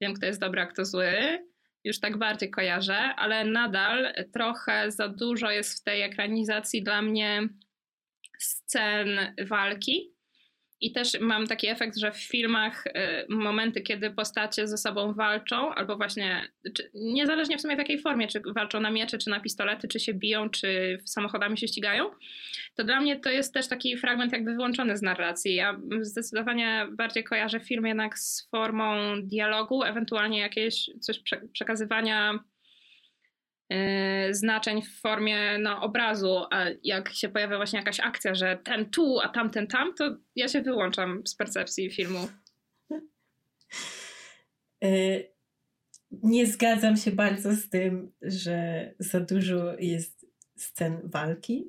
Wiem, 0.00 0.14
kto 0.14 0.26
jest 0.26 0.40
dobry, 0.40 0.60
a 0.60 0.66
kto 0.66 0.84
zły. 0.84 1.38
Już 1.84 2.00
tak 2.00 2.18
bardziej 2.18 2.50
kojarzę, 2.50 2.96
ale 2.96 3.44
nadal 3.44 4.12
trochę 4.32 4.90
za 4.90 5.08
dużo 5.08 5.50
jest 5.50 5.80
w 5.80 5.84
tej 5.84 6.02
ekranizacji 6.02 6.82
dla 6.82 7.02
mnie 7.02 7.48
scen 8.38 9.08
walki. 9.48 10.17
I 10.80 10.92
też 10.92 11.20
mam 11.20 11.46
taki 11.46 11.68
efekt, 11.68 11.98
że 11.98 12.12
w 12.12 12.16
filmach 12.16 12.86
y, 12.86 12.90
momenty, 13.28 13.80
kiedy 13.80 14.10
postacie 14.10 14.68
ze 14.68 14.78
sobą 14.78 15.12
walczą, 15.12 15.74
albo 15.74 15.96
właśnie, 15.96 16.48
czy, 16.74 16.90
niezależnie 16.94 17.58
w 17.58 17.60
sumie 17.60 17.76
w 17.76 17.78
jakiej 17.78 18.00
formie, 18.00 18.28
czy 18.28 18.40
walczą 18.54 18.80
na 18.80 18.90
miecze, 18.90 19.18
czy 19.18 19.30
na 19.30 19.40
pistolety, 19.40 19.88
czy 19.88 20.00
się 20.00 20.14
biją, 20.14 20.50
czy 20.50 20.98
samochodami 21.04 21.58
się 21.58 21.68
ścigają, 21.68 22.10
to 22.74 22.84
dla 22.84 23.00
mnie 23.00 23.20
to 23.20 23.30
jest 23.30 23.54
też 23.54 23.68
taki 23.68 23.96
fragment 23.96 24.32
jakby 24.32 24.52
wyłączony 24.52 24.96
z 24.96 25.02
narracji. 25.02 25.54
Ja 25.54 25.80
zdecydowanie 26.00 26.86
bardziej 26.92 27.24
kojarzę 27.24 27.60
film 27.60 27.86
jednak 27.86 28.18
z 28.18 28.48
formą 28.50 28.94
dialogu, 29.22 29.82
ewentualnie 29.82 30.38
jakieś 30.38 30.90
coś 31.00 31.18
prze- 31.18 31.48
przekazywania 31.52 32.38
znaczeń 34.30 34.82
w 34.82 35.00
formie 35.00 35.58
no, 35.58 35.80
obrazu, 35.82 36.44
a 36.50 36.64
jak 36.82 37.12
się 37.12 37.28
pojawia 37.28 37.56
właśnie 37.56 37.78
jakaś 37.78 38.00
akcja, 38.00 38.34
że 38.34 38.58
ten 38.64 38.90
tu, 38.90 39.20
a 39.20 39.28
tamten 39.28 39.66
tam, 39.66 39.94
to 39.94 40.16
ja 40.36 40.48
się 40.48 40.62
wyłączam 40.62 41.22
z 41.26 41.34
percepcji 41.34 41.90
filmu. 41.90 42.28
Y, 44.84 45.32
Nie 46.10 46.46
zgadzam 46.46 46.96
się 46.96 47.10
bardzo 47.10 47.52
z 47.52 47.68
tym, 47.68 48.12
że 48.22 48.90
za 48.98 49.20
dużo 49.20 49.74
jest 49.78 50.26
scen 50.56 51.00
walki. 51.04 51.68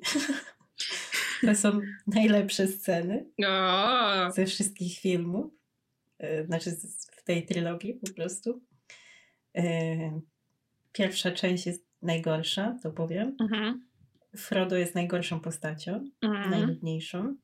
To 1.46 1.54
są 1.54 1.80
najlepsze 2.06 2.66
sceny 2.66 3.26
O, 3.46 4.30
ze 4.30 4.46
wszystkich 4.46 4.98
filmów. 4.98 5.52
Y, 6.24 6.46
Znaczy 6.46 6.70
w 7.16 7.22
tej 7.24 7.46
trylogii 7.46 7.94
po 7.94 8.12
prostu. 8.12 8.62
Pierwsza 10.92 11.30
część 11.30 11.66
jest 11.66 11.89
najgorsza, 12.02 12.76
to 12.82 12.90
powiem. 12.90 13.36
Mhm. 13.40 13.86
Frodo 14.36 14.76
jest 14.76 14.94
najgorszą 14.94 15.40
postacią, 15.40 16.04
Mhm. 16.22 16.50
najludniejszą. 16.50 17.36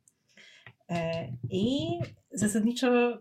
E, 0.91 1.29
I 1.51 1.79
zasadniczo 2.31 3.19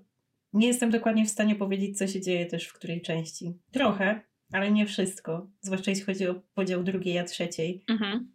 nie 0.54 0.68
jestem 0.68 0.90
dokładnie 0.90 1.26
w 1.26 1.30
stanie 1.30 1.56
powiedzieć, 1.56 1.98
co 1.98 2.08
się 2.08 2.22
dzieje 2.22 2.46
też 2.46 2.68
w 2.68 2.74
której 2.74 3.02
części. 3.02 3.54
Trochę, 3.72 4.22
ale 4.52 4.72
nie 4.72 4.86
wszystko. 4.86 5.48
Zwłaszcza 5.62 5.92
jeśli 5.92 6.06
chodzi 6.06 6.28
o 6.28 6.42
podział 6.54 6.84
drugiej 6.84 7.20
a 7.20 7.24
trzeciej, 7.24 7.84
Mhm. 7.90 8.32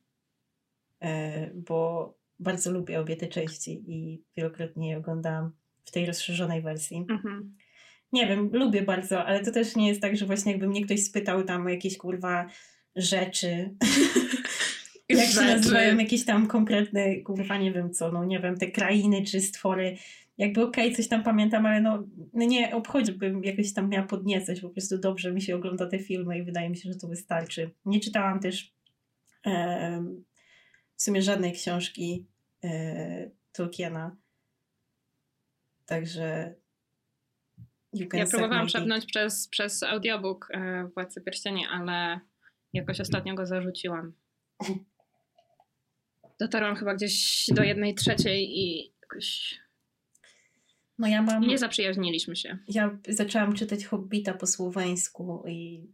e, 1.00 1.50
bo 1.54 2.14
bardzo 2.38 2.72
lubię 2.72 3.00
obie 3.00 3.16
te 3.16 3.26
części 3.26 3.84
i 3.88 4.22
wielokrotnie 4.36 4.90
je 4.90 4.98
oglądałam 4.98 5.52
w 5.84 5.90
tej 5.90 6.06
rozszerzonej 6.06 6.62
wersji. 6.62 7.06
Mhm. 7.10 7.56
Nie 8.12 8.26
wiem, 8.26 8.50
lubię 8.52 8.82
bardzo, 8.82 9.24
ale 9.24 9.44
to 9.44 9.52
też 9.52 9.76
nie 9.76 9.88
jest 9.88 10.00
tak, 10.00 10.16
że 10.16 10.26
właśnie 10.26 10.52
jakby 10.52 10.68
mnie 10.68 10.84
ktoś 10.84 11.04
spytał 11.04 11.44
tam 11.44 11.66
o 11.66 11.68
jakieś 11.68 11.96
kurwa 11.98 12.46
rzeczy. 12.96 13.70
Jak 15.08 15.28
się 15.28 15.40
nazywają 15.40 15.98
jakieś 15.98 16.24
tam 16.24 16.46
konkretne, 16.46 17.16
kurwa, 17.16 17.58
nie 17.58 17.72
wiem 17.72 17.92
co, 17.92 18.12
no 18.12 18.24
nie 18.24 18.40
wiem, 18.40 18.58
te 18.58 18.70
krainy 18.70 19.24
czy 19.24 19.40
stwory. 19.40 19.96
Jakby 20.38 20.62
okej, 20.62 20.96
coś 20.96 21.08
tam 21.08 21.22
pamiętam, 21.22 21.66
ale 21.66 21.80
no, 21.80 22.04
no 22.32 22.44
nie 22.44 22.74
obchodziłbym 22.74 23.44
jakoś 23.44 23.72
tam 23.72 23.88
miała 23.88 24.06
podniecać, 24.06 24.60
po 24.60 24.70
prostu 24.70 24.98
dobrze 24.98 25.32
mi 25.32 25.42
się 25.42 25.56
ogląda 25.56 25.86
te 25.86 25.98
filmy 25.98 26.38
i 26.38 26.42
wydaje 26.42 26.70
mi 26.70 26.76
się, 26.76 26.92
że 26.92 26.98
to 26.98 27.08
wystarczy. 27.08 27.70
Nie 27.84 28.00
czytałam 28.00 28.40
też 28.40 28.72
em, 29.44 30.24
w 30.96 31.02
sumie 31.02 31.22
żadnej 31.22 31.52
książki 31.52 32.26
e, 32.64 33.30
Tolkiena. 33.52 34.16
Także 35.86 36.54
Ja 37.92 38.26
próbowałam 38.26 38.66
przepnąć 38.66 39.06
przez, 39.06 39.48
przez 39.48 39.82
audiobook 39.82 40.48
e, 40.50 40.88
Władcy 40.94 41.20
Pierścieni, 41.20 41.66
ale 41.70 42.20
jakoś 42.72 43.00
ostatnio 43.00 43.34
go 43.34 43.46
zarzuciłam. 43.46 44.12
Dotarłam 46.38 46.76
chyba 46.76 46.94
gdzieś 46.94 47.46
do 47.54 47.62
jednej 47.62 47.94
trzeciej 47.94 48.58
i 48.58 48.92
jakoś 49.02 49.58
No 50.98 51.08
ja 51.08 51.22
mam... 51.22 51.42
nie 51.42 51.58
zaprzyjaźniliśmy 51.58 52.36
się. 52.36 52.58
Ja 52.68 52.98
zaczęłam 53.08 53.54
czytać 53.54 53.84
Hobbita 53.84 54.34
po 54.34 54.46
słoweńsku 54.46 55.44
i 55.48 55.86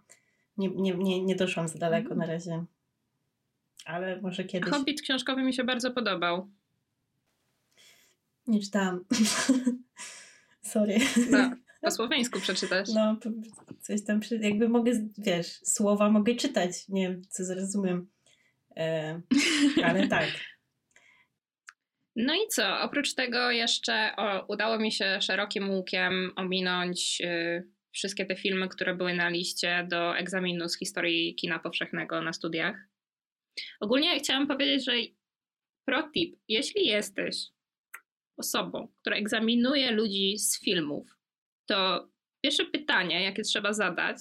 nie, 0.59 0.69
nie, 0.69 0.95
nie, 0.95 1.23
nie 1.25 1.37
doszłam 1.37 1.69
za 1.69 1.79
daleko 1.79 2.15
Mm. 2.15 2.19
na 2.19 2.27
razie. 2.27 2.65
Ale 3.85 4.21
może 4.21 4.45
kiedyś. 4.45 4.71
Hobbit 4.71 5.03
książkowy 5.03 5.43
mi 5.43 5.55
się 5.55 5.65
bardzo 5.65 5.91
podobał. 5.91 6.49
Nie 8.47 8.61
czytałam. 8.61 9.05
Sorry. 10.63 10.99
No, 11.31 11.51
po 11.87 11.91
słoweńsku 11.91 12.41
przeczytać. 12.41 12.89
No, 12.95 13.17
coś 13.81 14.05
tam, 14.05 14.21
jakby 14.41 14.69
mogę, 14.69 14.93
wiesz, 15.19 15.47
słowa 15.47 16.11
mogę 16.11 16.35
czytać. 16.35 16.89
Nie 16.89 17.09
wiem, 17.09 17.23
co 17.29 17.45
zrozumiem. 17.45 18.11
E, 18.77 19.21
ale 19.85 20.09
tak. 20.17 20.29
No 22.17 22.35
i 22.35 22.49
co? 22.49 22.81
Oprócz 22.81 23.15
tego 23.15 23.51
jeszcze 23.51 24.13
o, 24.17 24.47
udało 24.47 24.79
mi 24.79 24.93
się 24.93 25.19
szerokim 25.21 25.71
łukiem 25.71 26.33
ominąć 26.37 27.21
y, 27.21 27.69
wszystkie 27.93 28.27
te 28.27 28.37
filmy, 28.37 28.69
które 28.69 28.95
były 28.95 29.15
na 29.15 29.29
liście 29.29 29.87
do 29.91 30.17
egzaminu 30.17 30.69
z 30.69 30.79
historii 30.79 31.35
kina 31.35 31.59
powszechnego 31.59 32.23
na 32.23 32.33
studiach. 32.33 32.77
Ogólnie 33.81 34.19
chciałam 34.19 34.47
powiedzieć, 34.47 34.85
że 34.85 34.93
pro 35.85 36.11
tip, 36.11 36.37
jeśli 36.49 36.87
jesteś 36.87 37.37
osobą, 38.37 38.89
która 39.01 39.17
egzaminuje 39.17 39.91
ludzi 39.91 40.39
z 40.39 40.61
filmów, 40.61 41.16
to 41.67 42.09
pierwsze 42.41 42.65
pytanie, 42.65 43.25
jakie 43.25 43.43
trzeba 43.43 43.73
zadać, 43.73 44.17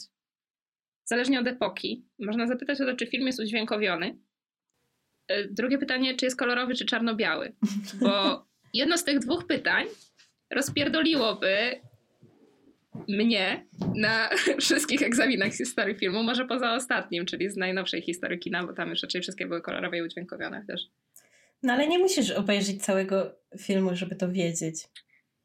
zależnie 1.05 1.39
od 1.39 1.47
epoki, 1.47 2.05
można 2.19 2.47
zapytać 2.47 2.81
o 2.81 2.85
to, 2.85 2.95
czy 2.95 3.07
film 3.07 3.27
jest 3.27 3.39
udźwiękowiony. 3.39 4.17
Y, 5.31 5.47
Drugie 5.51 5.77
pytanie, 5.77 6.15
czy 6.15 6.25
jest 6.25 6.39
kolorowy, 6.39 6.75
czy 6.75 6.85
czarno-biały. 6.85 7.55
Bo 8.01 8.45
jedno 8.73 8.97
z 8.97 9.03
tych 9.03 9.19
dwóch 9.19 9.47
pytań 9.47 9.85
rozpierdoliłoby 10.49 11.81
mnie 13.07 13.65
na 13.95 14.29
wszystkich 14.61 15.01
egzaminach 15.01 15.53
z 15.53 15.57
historii 15.57 15.95
filmu, 15.95 16.23
może 16.23 16.45
poza 16.45 16.73
ostatnim, 16.73 17.25
czyli 17.25 17.49
z 17.49 17.57
najnowszej 17.57 18.01
historii 18.01 18.39
kina, 18.39 18.67
bo 18.67 18.73
tam 18.73 18.89
już 18.89 19.03
raczej 19.03 19.21
wszystkie 19.21 19.47
były 19.47 19.61
kolorowe 19.61 19.97
i 19.97 20.01
udźwiękowione 20.01 20.65
też. 20.65 20.81
No 21.63 21.73
ale 21.73 21.87
nie 21.87 21.99
musisz 21.99 22.31
obejrzeć 22.31 22.83
całego 22.83 23.35
filmu, 23.59 23.95
żeby 23.95 24.15
to 24.15 24.31
wiedzieć. 24.31 24.75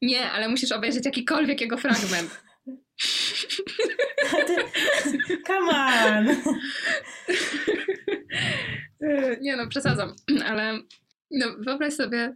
Nie, 0.01 0.31
ale 0.31 0.49
musisz 0.49 0.71
obejrzeć 0.71 1.05
jakikolwiek 1.05 1.61
jego 1.61 1.77
fragment. 1.77 2.41
Ty... 4.47 4.55
Come 5.47 5.71
on! 5.71 6.27
Nie 9.41 9.55
no, 9.55 9.67
przesadzam, 9.67 10.15
ale 10.45 10.79
no, 11.31 11.45
wyobraź 11.59 11.93
sobie, 11.93 12.35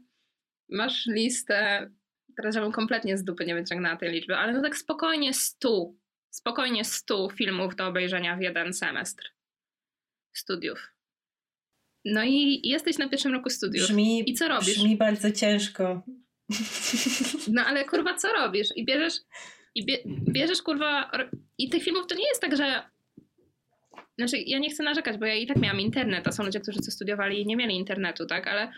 masz 0.70 1.06
listę, 1.06 1.90
teraz 2.38 2.56
żebym 2.56 2.72
kompletnie 2.72 3.18
z 3.18 3.24
dupy 3.24 3.46
nie 3.46 3.56
wyciągnęła 3.56 3.96
tej 3.96 4.12
liczby, 4.12 4.36
ale 4.36 4.54
no 4.54 4.62
tak 4.62 4.78
spokojnie 4.78 5.34
stu, 5.34 6.00
spokojnie 6.30 6.86
stu 6.86 7.30
filmów 7.30 7.76
do 7.76 7.88
obejrzenia 7.88 8.38
w 8.38 8.42
jeden 8.42 8.74
semestr 8.74 9.32
studiów. 10.34 10.92
No 12.06 12.24
i 12.24 12.62
jesteś 12.64 12.98
na 12.98 13.10
pierwszym 13.10 13.34
roku 13.34 13.50
studiów. 13.50 13.88
Brzmi, 13.88 14.30
I 14.30 14.34
co 14.34 14.48
robisz? 14.48 14.76
brzmi 14.76 14.98
bardzo 14.98 15.32
ciężko. 15.32 16.04
No 17.54 17.66
ale 17.66 17.86
kurwa, 17.86 18.14
co 18.14 18.28
robisz? 18.34 18.68
I 18.76 18.86
bierzesz, 18.86 19.14
i 19.76 19.86
bie, 19.86 19.98
bierzesz 20.06 20.62
kurwa, 20.62 21.12
i 21.58 21.70
tych 21.70 21.84
filmów 21.84 22.08
to 22.08 22.16
nie 22.16 22.28
jest 22.28 22.42
tak, 22.42 22.58
że 22.58 22.84
znaczy 24.18 24.38
ja 24.38 24.60
nie 24.60 24.70
chcę 24.70 24.84
narzekać, 24.84 25.18
bo 25.18 25.26
ja 25.26 25.36
i 25.36 25.48
tak 25.48 25.58
miałam 25.58 25.80
internet, 25.80 26.28
a 26.28 26.32
są 26.32 26.44
ludzie, 26.44 26.60
którzy 26.60 26.80
co 26.80 26.92
studiowali 26.92 27.42
i 27.42 27.46
nie 27.46 27.56
mieli 27.56 27.76
internetu, 27.76 28.26
tak, 28.26 28.48
ale 28.48 28.72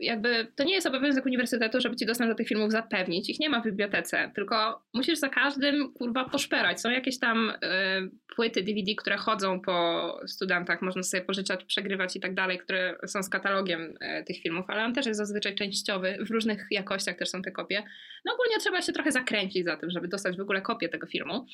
jakby 0.00 0.46
to 0.56 0.64
nie 0.64 0.74
jest 0.74 0.86
obowiązek 0.86 1.26
uniwersytetu, 1.26 1.80
żeby 1.80 1.96
ci 1.96 2.06
dostęp 2.06 2.30
do 2.30 2.34
tych 2.34 2.48
filmów 2.48 2.72
zapewnić. 2.72 3.30
Ich 3.30 3.40
nie 3.40 3.50
ma 3.50 3.60
w 3.60 3.64
bibliotece, 3.64 4.30
tylko 4.34 4.82
musisz 4.94 5.18
za 5.18 5.28
każdym 5.28 5.92
kurwa 5.92 6.24
poszperać. 6.24 6.80
Są 6.80 6.90
jakieś 6.90 7.18
tam 7.18 7.50
y, 7.50 7.54
płyty 8.36 8.62
DVD, 8.62 8.94
które 8.94 9.16
chodzą 9.16 9.60
po 9.60 10.20
studentach, 10.26 10.82
można 10.82 11.02
sobie 11.02 11.22
pożyczać, 11.22 11.64
przegrywać 11.64 12.16
i 12.16 12.20
tak 12.20 12.34
dalej, 12.34 12.58
które 12.58 12.96
są 13.06 13.22
z 13.22 13.28
katalogiem 13.28 13.82
y, 13.82 14.24
tych 14.24 14.42
filmów, 14.42 14.64
ale 14.68 14.84
on 14.84 14.94
też 14.94 15.06
jest 15.06 15.18
zazwyczaj 15.18 15.54
częściowy, 15.54 16.18
w 16.26 16.30
różnych 16.30 16.66
jakościach 16.70 17.16
też 17.16 17.28
są 17.28 17.42
te 17.42 17.50
kopie. 17.50 17.82
No 18.24 18.34
ogólnie 18.34 18.56
trzeba 18.60 18.82
się 18.82 18.92
trochę 18.92 19.12
zakręcić 19.12 19.64
za 19.64 19.76
tym, 19.76 19.90
żeby 19.90 20.08
dostać 20.08 20.36
w 20.36 20.40
ogóle 20.40 20.62
kopię 20.62 20.88
tego 20.88 21.06
filmu. 21.06 21.46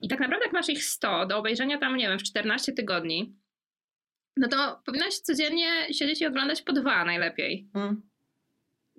I 0.00 0.08
tak 0.08 0.20
naprawdę 0.20 0.44
jak 0.44 0.52
masz 0.52 0.68
ich 0.68 0.84
100 0.84 1.26
do 1.26 1.38
obejrzenia 1.38 1.78
tam, 1.78 1.96
nie 1.96 2.08
wiem, 2.08 2.18
w 2.18 2.22
14 2.22 2.72
tygodni, 2.72 3.41
no 4.36 4.48
to 4.48 4.82
powinnaś 4.86 5.14
codziennie 5.14 5.94
siedzieć 5.94 6.20
i 6.20 6.26
oglądać 6.26 6.62
po 6.62 6.72
dwa 6.72 7.04
najlepiej. 7.04 7.68
Mm. 7.74 8.02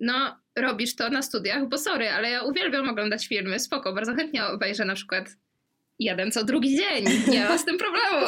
No, 0.00 0.36
robisz 0.56 0.96
to 0.96 1.10
na 1.10 1.22
studiach, 1.22 1.68
bo 1.68 1.78
sorry, 1.78 2.10
ale 2.10 2.30
ja 2.30 2.42
uwielbiam 2.42 2.88
oglądać 2.88 3.28
filmy, 3.28 3.58
spoko, 3.58 3.92
bardzo 3.92 4.14
chętnie 4.14 4.46
obejrzę 4.46 4.84
na 4.84 4.94
przykład 4.94 5.28
jeden 5.98 6.32
co 6.32 6.44
drugi 6.44 6.76
dzień, 6.76 7.04
nie 7.28 7.44
ma 7.44 7.58
z 7.58 7.64
tym 7.64 7.78
problemu. 7.78 8.26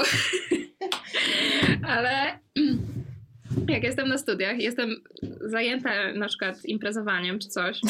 ale 1.96 2.38
jak 3.68 3.82
jestem 3.82 4.08
na 4.08 4.18
studiach 4.18 4.58
jestem 4.58 5.04
zajęta 5.40 6.12
na 6.12 6.28
przykład 6.28 6.64
imprezowaniem 6.64 7.38
czy 7.38 7.48
coś, 7.48 7.80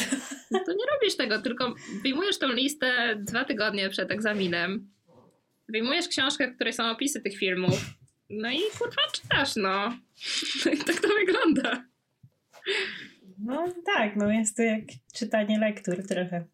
no 0.51 0.59
to 0.65 0.71
nie 0.71 0.85
robisz 0.93 1.17
tego, 1.17 1.39
tylko 1.39 1.75
wyjmujesz 2.03 2.39
tą 2.39 2.47
listę 2.47 3.15
dwa 3.15 3.45
tygodnie 3.45 3.89
przed 3.89 4.11
egzaminem, 4.11 4.89
wyjmujesz 5.69 6.07
książkę, 6.07 6.51
w 6.51 6.55
której 6.55 6.73
są 6.73 6.91
opisy 6.91 7.21
tych 7.21 7.37
filmów, 7.37 7.96
no 8.29 8.51
i 8.51 8.59
kurwa 8.79 9.01
czytasz, 9.13 9.55
no. 9.55 9.97
Tak 10.87 11.01
to 11.01 11.07
wygląda. 11.07 11.85
No 13.39 13.73
tak, 13.85 14.15
no 14.15 14.31
jest 14.31 14.57
to 14.57 14.63
jak 14.63 14.83
czytanie 15.13 15.59
lektur 15.59 16.07
trochę. 16.07 16.45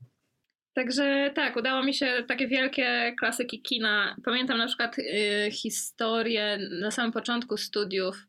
Także 0.73 1.31
tak, 1.35 1.55
udało 1.55 1.83
mi 1.83 1.93
się 1.93 2.23
takie 2.27 2.47
wielkie 2.47 3.15
klasyki 3.19 3.61
kina. 3.61 4.15
Pamiętam 4.25 4.57
na 4.57 4.67
przykład 4.67 4.99
y, 4.99 5.51
historię 5.51 6.57
na 6.81 6.91
samym 6.91 7.11
początku 7.11 7.57
studiów. 7.57 8.27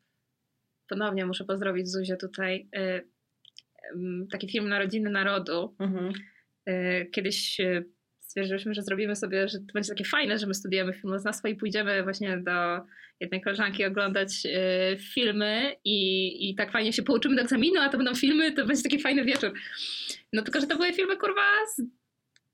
Ponownie 0.89 1.27
muszę 1.27 1.45
pozdrowić 1.45 1.89
Zuzię 1.89 2.17
tutaj. 2.17 2.69
Y, 2.77 3.09
ym, 3.95 4.27
taki 4.31 4.49
film 4.49 4.69
Narodziny 4.69 5.11
Narodu. 5.11 5.77
Mhm. 5.79 6.13
Y, 6.69 7.11
kiedyś 7.13 7.61
y, 8.37 8.45
stwierdziliśmy, 8.45 8.75
że 8.75 8.83
zrobimy 8.83 9.17
sobie, 9.17 9.49
że 9.49 9.59
to 9.59 9.73
będzie 9.75 9.89
takie 9.89 10.05
fajne, 10.05 10.39
że 10.39 10.47
my 10.47 10.55
studiujemy 10.55 10.93
filmoznawstwo 10.93 11.49
i 11.49 11.57
pójdziemy 11.57 12.03
właśnie 12.03 12.39
do 12.39 12.81
jednej 13.21 13.41
koleżanki 13.41 13.85
oglądać 13.85 14.47
y, 14.47 14.99
filmy 14.99 15.77
i, 15.85 16.51
i 16.51 16.55
tak 16.55 16.73
fajnie 16.73 16.93
się 16.93 17.03
pouczymy 17.03 17.37
do 17.37 17.43
egzaminu, 17.43 17.81
a 17.81 17.89
to 17.89 17.97
będą 17.97 18.15
filmy, 18.15 18.53
to 18.53 18.67
będzie 18.67 18.83
taki 18.83 18.99
fajny 18.99 19.25
wieczór. 19.25 19.53
No 20.33 20.43
tylko, 20.43 20.61
że 20.61 20.67
to 20.67 20.77
były 20.77 20.93
filmy 20.93 21.17
kurwa 21.17 21.43
z 21.77 21.83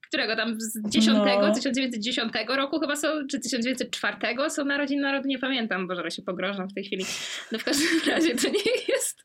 którego 0.08 0.36
tam 0.36 0.60
z 0.60 0.90
10, 0.90 1.18
no. 1.18 1.54
1910 1.54 2.32
roku 2.48 2.80
chyba 2.80 2.96
są, 2.96 3.08
czy 3.30 3.40
1904 3.40 4.50
są 4.50 4.64
narodziny 4.64 5.02
narodu, 5.02 5.28
nie 5.28 5.38
pamiętam, 5.38 5.88
bo 5.88 5.94
że 5.94 6.10
się 6.10 6.22
pogrożam 6.22 6.68
w 6.68 6.74
tej 6.74 6.84
chwili. 6.84 7.04
No 7.52 7.58
w 7.58 7.64
każdym 7.64 7.88
razie 8.06 8.34
to 8.34 8.48
nie 8.48 8.82
jest 8.88 9.24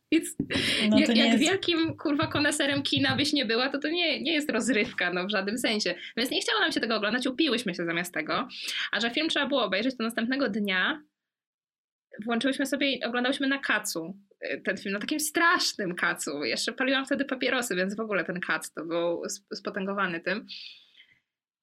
no 0.90 1.00
jak, 1.00 1.10
jak 1.10 1.28
jest... 1.28 1.40
wielkim 1.40 1.98
kurwa 1.98 2.28
koneserem 2.28 2.84
kina 2.84 3.16
byś 3.16 3.34
nie 3.34 3.46
była, 3.46 3.70
to 3.70 3.80
to 3.80 3.88
nie, 3.88 4.22
nie 4.22 4.34
jest 4.34 4.52
rozrywka, 4.52 5.14
no 5.14 5.28
w 5.28 5.32
żadnym 5.32 5.58
sensie. 5.58 5.96
Więc 6.18 6.32
nie 6.32 6.42
chciało 6.42 6.60
nam 6.60 6.72
się 6.72 6.80
tego 6.80 6.96
oglądać, 6.96 7.28
upiłyśmy 7.28 7.76
się 7.76 7.86
zamiast 7.86 8.14
tego, 8.14 8.48
a 8.92 9.00
że 9.00 9.10
film 9.10 9.30
trzeba 9.30 9.48
było 9.48 9.64
obejrzeć, 9.64 9.98
to 9.98 10.04
następnego 10.04 10.50
dnia 10.50 11.02
włączyłyśmy 12.26 12.66
sobie 12.66 12.92
i 12.92 13.04
oglądałyśmy 13.04 13.48
na 13.48 13.58
kacu 13.58 14.18
y, 14.54 14.62
ten 14.66 14.78
film, 14.78 14.94
na 14.94 15.00
takim 15.00 15.20
strasznym 15.20 15.96
kacu. 15.96 16.44
Jeszcze 16.44 16.74
paliłam 16.74 17.06
wtedy 17.06 17.26
papierosy, 17.26 17.76
więc 17.76 17.96
w 17.96 18.00
ogóle 18.00 18.24
ten 18.24 18.40
kac 18.40 18.74
to 18.74 18.86
był 18.86 19.22
spotęgowany 19.54 20.20
tym. 20.20 20.48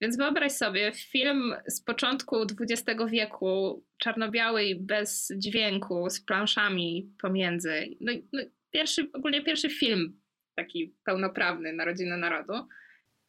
Więc 0.00 0.16
wyobraź 0.16 0.52
sobie 0.52 0.92
film 0.92 1.54
z 1.66 1.80
początku 1.80 2.36
XX 2.42 3.00
wieku, 3.10 3.84
czarno-biały 3.98 4.64
i 4.64 4.74
bez 4.74 5.32
dźwięku, 5.36 6.10
z 6.10 6.20
planszami 6.20 7.12
pomiędzy. 7.20 7.88
No, 8.00 8.12
no 8.32 8.42
pierwszy, 8.72 9.10
ogólnie 9.12 9.44
pierwszy 9.44 9.70
film 9.70 10.20
taki 10.54 10.94
pełnoprawny 11.04 11.72
Narodziny 11.72 12.16
Narodu. 12.16 12.52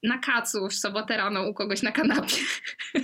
Na 0.03 0.17
kacu 0.17 0.67
w 0.67 0.73
sobotę 0.73 1.17
rano 1.17 1.49
u 1.49 1.53
kogoś 1.53 1.81
na 1.81 1.91
kanapie. 1.91 2.35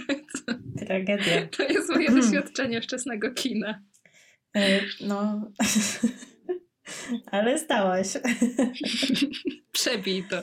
Tragedia. 0.85 1.47
To 1.47 1.63
jest 1.63 1.89
moje 1.89 2.11
doświadczenie 2.11 2.81
wczesnego 2.81 3.31
kina. 3.31 3.81
E, 4.55 4.79
no, 5.01 5.51
ale 7.31 7.57
stałaś. 7.57 8.07
Przebij 9.71 10.23
to. 10.29 10.41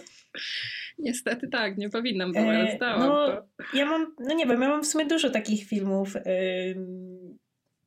Niestety 0.98 1.48
tak, 1.48 1.78
nie 1.78 1.90
powinnam 1.90 2.32
była, 2.32 2.44
ale 2.44 2.72
e, 2.72 2.76
stałam. 2.76 3.00
No, 3.00 3.46
ja 3.74 3.86
mam, 3.86 4.14
no 4.18 4.34
nie 4.34 4.46
wiem, 4.46 4.62
ja 4.62 4.68
mam 4.68 4.82
w 4.82 4.86
sumie 4.86 5.06
dużo 5.06 5.30
takich 5.30 5.68
filmów. 5.68 6.14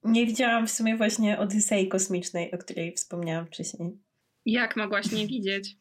Nie 0.04 0.26
widziałam 0.26 0.68
w 0.68 0.72
sumie 0.72 0.98
właśnie 0.98 1.40
Odysei 1.40 1.88
Kosmicznej, 1.88 2.52
o 2.52 2.58
której 2.58 2.94
wspomniałam 2.94 3.48
wcześniej. 3.48 3.98
Jak 4.46 4.76
mogłaś 4.76 5.12
nie 5.12 5.28
widzieć? 5.28 5.78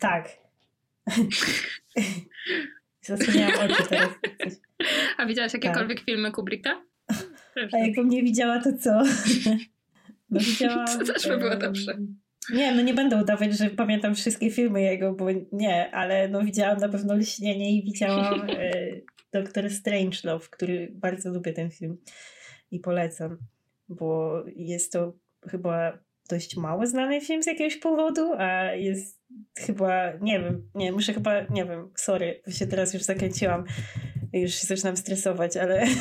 Tak. 0.00 0.28
Zasłoniłam 3.02 3.52
oczy 3.52 3.82
teraz. 3.88 4.10
A 5.16 5.26
widziałaś 5.26 5.54
jakiekolwiek 5.54 5.98
tak. 5.98 6.06
filmy 6.06 6.32
Kubricka? 6.32 6.82
A 7.72 7.78
jakbym 7.78 8.08
nie 8.08 8.22
widziała, 8.22 8.60
to 8.60 8.72
co? 8.72 9.02
No 10.30 10.40
widziałam... 10.40 10.86
To 10.86 11.12
też 11.12 11.28
by 11.28 11.38
było 11.38 11.56
dobrze. 11.56 11.98
Nie, 12.52 12.72
no 12.72 12.82
nie 12.82 12.94
będę 12.94 13.16
udawać, 13.16 13.58
że 13.58 13.70
pamiętam 13.70 14.14
wszystkie 14.14 14.50
filmy 14.50 14.82
jego, 14.82 15.12
bo 15.12 15.26
nie, 15.52 15.90
ale 15.90 16.28
no 16.28 16.42
widziałam 16.42 16.78
na 16.78 16.88
pewno 16.88 17.14
Lśnienie 17.14 17.78
i 17.78 17.82
widziałam 17.82 18.50
e, 18.50 18.72
Doktor 19.32 19.70
Strangelove, 19.70 20.48
który 20.50 20.88
bardzo 20.92 21.30
lubię 21.30 21.52
ten 21.52 21.70
film 21.70 21.98
i 22.70 22.80
polecam, 22.80 23.38
bo 23.88 24.42
jest 24.56 24.92
to 24.92 25.12
chyba 25.50 25.98
dość 26.28 26.56
mało 26.56 26.86
znany 26.86 27.20
film 27.20 27.42
z 27.42 27.46
jakiegoś 27.46 27.76
powodu, 27.76 28.32
a 28.32 28.72
jest 28.72 29.18
chyba, 29.58 30.12
nie 30.20 30.40
wiem, 30.40 30.70
nie, 30.74 30.92
muszę 30.92 31.12
chyba, 31.12 31.40
nie 31.50 31.64
wiem, 31.64 31.90
sorry, 31.96 32.42
się 32.48 32.66
teraz 32.66 32.94
już 32.94 33.02
zakręciłam, 33.02 33.64
już 34.32 34.54
się 34.54 34.66
zaczynam 34.66 34.96
stresować, 34.96 35.56
ale 35.56 35.86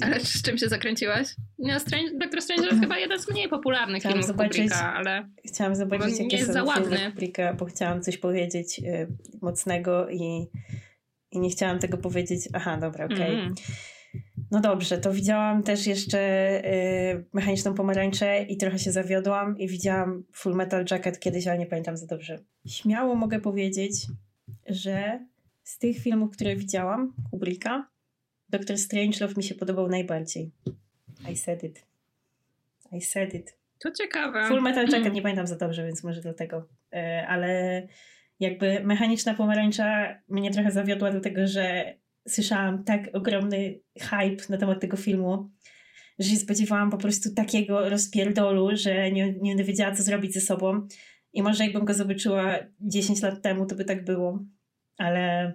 Ale 0.00 0.20
z 0.20 0.42
czym 0.42 0.58
się 0.58 0.68
zakręciłaś? 0.68 1.28
No, 1.58 1.80
Strange, 1.80 2.10
Doctor 2.20 2.42
Strange 2.42 2.68
to 2.68 2.76
chyba 2.80 2.98
jeden 2.98 3.20
z 3.20 3.30
mniej 3.30 3.48
popularnych 3.48 3.98
chciałam 3.98 4.18
filmów 4.18 4.26
zobaczyć, 4.26 4.62
Kubricka, 4.62 4.94
ale... 4.94 5.28
Chciałam 5.46 5.76
zobaczyć, 5.76 6.18
jakie 6.18 6.46
są 6.46 6.52
za 6.52 6.74
filmy 6.74 7.10
Kubricka, 7.10 7.54
bo 7.54 7.64
chciałam 7.64 8.02
coś 8.02 8.18
powiedzieć 8.18 8.78
y, 8.78 9.08
mocnego 9.42 10.08
i, 10.10 10.46
i 11.30 11.38
nie 11.38 11.50
chciałam 11.50 11.78
tego 11.78 11.98
powiedzieć. 11.98 12.48
Aha, 12.52 12.76
dobra, 12.80 13.04
okej. 13.04 13.16
Okay. 13.16 13.30
Mm. 13.30 13.54
No 14.50 14.60
dobrze, 14.60 14.98
to 14.98 15.12
widziałam 15.12 15.62
też 15.62 15.86
jeszcze 15.86 16.18
y, 16.64 17.24
Mechaniczną 17.32 17.74
Pomarańczę 17.74 18.42
i 18.42 18.56
trochę 18.56 18.78
się 18.78 18.92
zawiodłam 18.92 19.58
i 19.58 19.68
widziałam 19.68 20.24
Full 20.32 20.54
Metal 20.54 20.84
Jacket 20.90 21.20
kiedyś, 21.20 21.46
ale 21.46 21.58
nie 21.58 21.66
pamiętam 21.66 21.96
za 21.96 22.06
dobrze. 22.06 22.38
Śmiało 22.66 23.14
mogę 23.14 23.40
powiedzieć, 23.40 24.06
że 24.66 25.26
z 25.62 25.78
tych 25.78 25.98
filmów, 25.98 26.30
które 26.30 26.56
widziałam, 26.56 27.12
Kubricka, 27.30 27.88
Doktor 28.48 28.78
Strangelove 28.78 29.36
mi 29.36 29.42
się 29.42 29.54
podobał 29.54 29.88
najbardziej. 29.88 30.50
I 31.32 31.36
said 31.36 31.64
it. 31.64 31.86
I 32.92 33.00
said 33.00 33.34
it. 33.34 33.58
To 33.78 33.90
ciekawe. 33.90 34.48
Full 34.48 34.62
Metal 34.62 34.88
Jacket 34.88 35.14
nie 35.14 35.22
pamiętam 35.22 35.46
za 35.46 35.56
dobrze, 35.56 35.86
więc 35.86 36.04
może 36.04 36.20
dlatego. 36.20 36.68
E, 36.92 37.26
ale 37.28 37.82
jakby 38.40 38.80
mechaniczna 38.84 39.34
pomarańcza 39.34 40.18
mnie 40.28 40.50
trochę 40.50 40.70
zawiodła 40.70 41.12
do 41.12 41.20
tego, 41.20 41.46
że 41.46 41.94
słyszałam 42.28 42.84
tak 42.84 43.00
ogromny 43.12 43.80
hype 44.00 44.44
na 44.48 44.56
temat 44.56 44.80
tego 44.80 44.96
filmu, 44.96 45.50
że 46.18 46.28
się 46.28 46.36
spodziewałam 46.36 46.90
po 46.90 46.98
prostu 46.98 47.34
takiego 47.34 47.88
rozpierdolu, 47.88 48.76
że 48.76 49.12
nie, 49.12 49.32
nie 49.32 49.50
będę 49.50 49.64
wiedziała, 49.64 49.94
co 49.94 50.02
zrobić 50.02 50.34
ze 50.34 50.40
sobą. 50.40 50.88
I 51.32 51.42
może 51.42 51.64
jakbym 51.64 51.84
go 51.84 51.94
zobaczyła 51.94 52.58
10 52.80 53.22
lat 53.22 53.42
temu, 53.42 53.66
to 53.66 53.74
by 53.74 53.84
tak 53.84 54.04
było. 54.04 54.44
Ale 54.98 55.52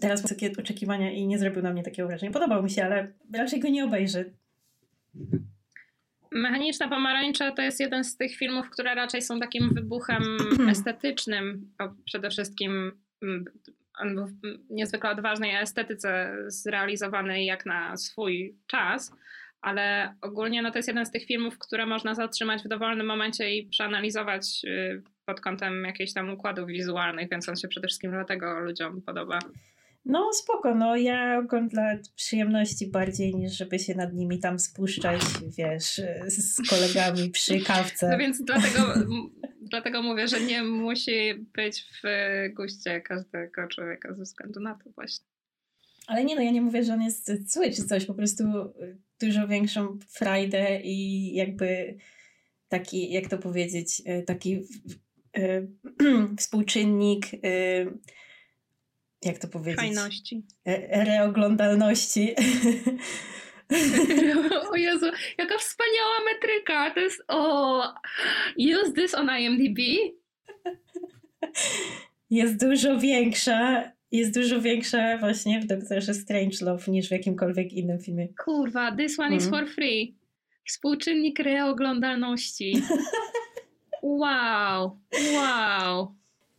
teraz 0.00 0.22
mam 0.22 0.28
takie 0.28 0.52
oczekiwania 0.58 1.10
i 1.10 1.26
nie 1.26 1.38
zrobił 1.38 1.62
na 1.62 1.72
mnie 1.72 1.82
takiego 1.82 2.08
wrażenia. 2.08 2.32
Podobał 2.32 2.62
mi 2.62 2.70
się, 2.70 2.84
ale 2.84 3.12
raczej 3.34 3.60
go 3.60 3.68
nie 3.68 3.84
obejrzę. 3.84 4.24
Mechaniczna 6.32 6.88
Pomarańcza 6.88 7.52
to 7.52 7.62
jest 7.62 7.80
jeden 7.80 8.04
z 8.04 8.16
tych 8.16 8.36
filmów, 8.36 8.70
które 8.70 8.94
raczej 8.94 9.22
są 9.22 9.40
takim 9.40 9.74
wybuchem 9.74 10.22
estetycznym. 10.70 11.72
Przede 12.04 12.30
wszystkim 12.30 12.92
był 14.14 14.26
niezwykle 14.70 15.10
odważnej 15.10 15.56
estetyce 15.56 16.36
zrealizowany 16.46 17.44
jak 17.44 17.66
na 17.66 17.96
swój 17.96 18.56
czas, 18.66 19.12
ale 19.60 20.14
ogólnie 20.20 20.62
no 20.62 20.70
to 20.70 20.78
jest 20.78 20.88
jeden 20.88 21.06
z 21.06 21.10
tych 21.10 21.24
filmów, 21.24 21.58
które 21.58 21.86
można 21.86 22.14
zatrzymać 22.14 22.62
w 22.62 22.68
dowolnym 22.68 23.06
momencie 23.06 23.56
i 23.56 23.68
przeanalizować 23.68 24.62
y, 24.64 25.02
pod 25.24 25.40
kątem 25.40 25.84
jakichś 25.84 26.12
tam 26.12 26.30
układów 26.30 26.68
wizualnych, 26.68 27.30
więc 27.30 27.48
on 27.48 27.56
się 27.56 27.68
przede 27.68 27.88
wszystkim 27.88 28.10
dlatego 28.10 28.60
ludziom 28.60 29.02
podoba. 29.02 29.38
No 30.04 30.32
spoko, 30.32 30.74
no 30.74 30.96
ja 30.96 31.38
oglądam 31.38 31.68
dla 31.68 31.98
przyjemności 32.16 32.86
bardziej 32.86 33.34
niż 33.34 33.52
żeby 33.52 33.78
się 33.78 33.94
nad 33.94 34.14
nimi 34.14 34.38
tam 34.38 34.58
spuszczać, 34.58 35.20
wiesz, 35.58 36.00
z 36.26 36.70
kolegami 36.70 37.30
przy 37.30 37.60
kawce. 37.60 38.08
No 38.10 38.18
więc 38.18 38.42
dlatego, 38.44 38.94
dlatego 39.70 40.02
mówię, 40.02 40.28
że 40.28 40.40
nie 40.40 40.62
musi 40.62 41.34
być 41.34 41.84
w 42.02 42.06
guście 42.54 43.00
każdego 43.00 43.68
człowieka 43.68 44.14
ze 44.14 44.22
względu 44.22 44.60
na 44.60 44.74
to 44.74 44.90
właśnie. 44.90 45.26
Ale 46.06 46.24
nie 46.24 46.36
no, 46.36 46.42
ja 46.42 46.50
nie 46.50 46.62
mówię, 46.62 46.84
że 46.84 46.92
on 46.92 47.02
jest 47.02 47.52
zły 47.52 47.70
czy 47.70 47.84
coś, 47.84 48.04
po 48.04 48.14
prostu 48.14 48.44
dużo 49.20 49.48
większą 49.48 49.98
frajdę 50.08 50.80
i 50.80 51.34
jakby 51.34 51.96
taki, 52.68 53.12
jak 53.12 53.28
to 53.28 53.38
powiedzieć, 53.38 54.02
taki 54.26 54.62
współczynnik 56.38 57.26
jak 59.24 59.38
to 59.38 59.48
powiedzieć? 59.48 59.80
Fajności. 59.80 60.42
E, 60.66 61.04
reoglądalności. 61.04 62.34
o 64.72 64.76
Jezu, 64.76 65.06
jaka 65.38 65.58
wspaniała 65.58 66.14
metryka. 66.32 66.94
To 66.94 67.00
jest, 67.00 67.22
o, 67.28 67.82
use 68.58 68.92
this 68.92 69.14
on 69.14 69.30
IMDb. 69.40 69.78
Jest 72.30 72.60
dużo 72.60 72.98
większa, 72.98 73.90
jest 74.12 74.34
dużo 74.34 74.60
większa 74.60 75.18
właśnie 75.18 75.60
w 75.60 75.66
Doktorze 75.66 76.14
Strangelove 76.14 76.88
niż 76.88 77.08
w 77.08 77.10
jakimkolwiek 77.10 77.72
innym 77.72 78.00
filmie. 78.00 78.28
Kurwa, 78.44 78.96
this 78.96 79.18
one 79.18 79.28
mm. 79.28 79.38
is 79.38 79.46
mhm. 79.46 79.66
for 79.66 79.74
free. 79.74 80.16
Współczynnik 80.68 81.38
reoglądalności. 81.38 82.82
wow, 84.02 85.00
wow. 85.34 86.14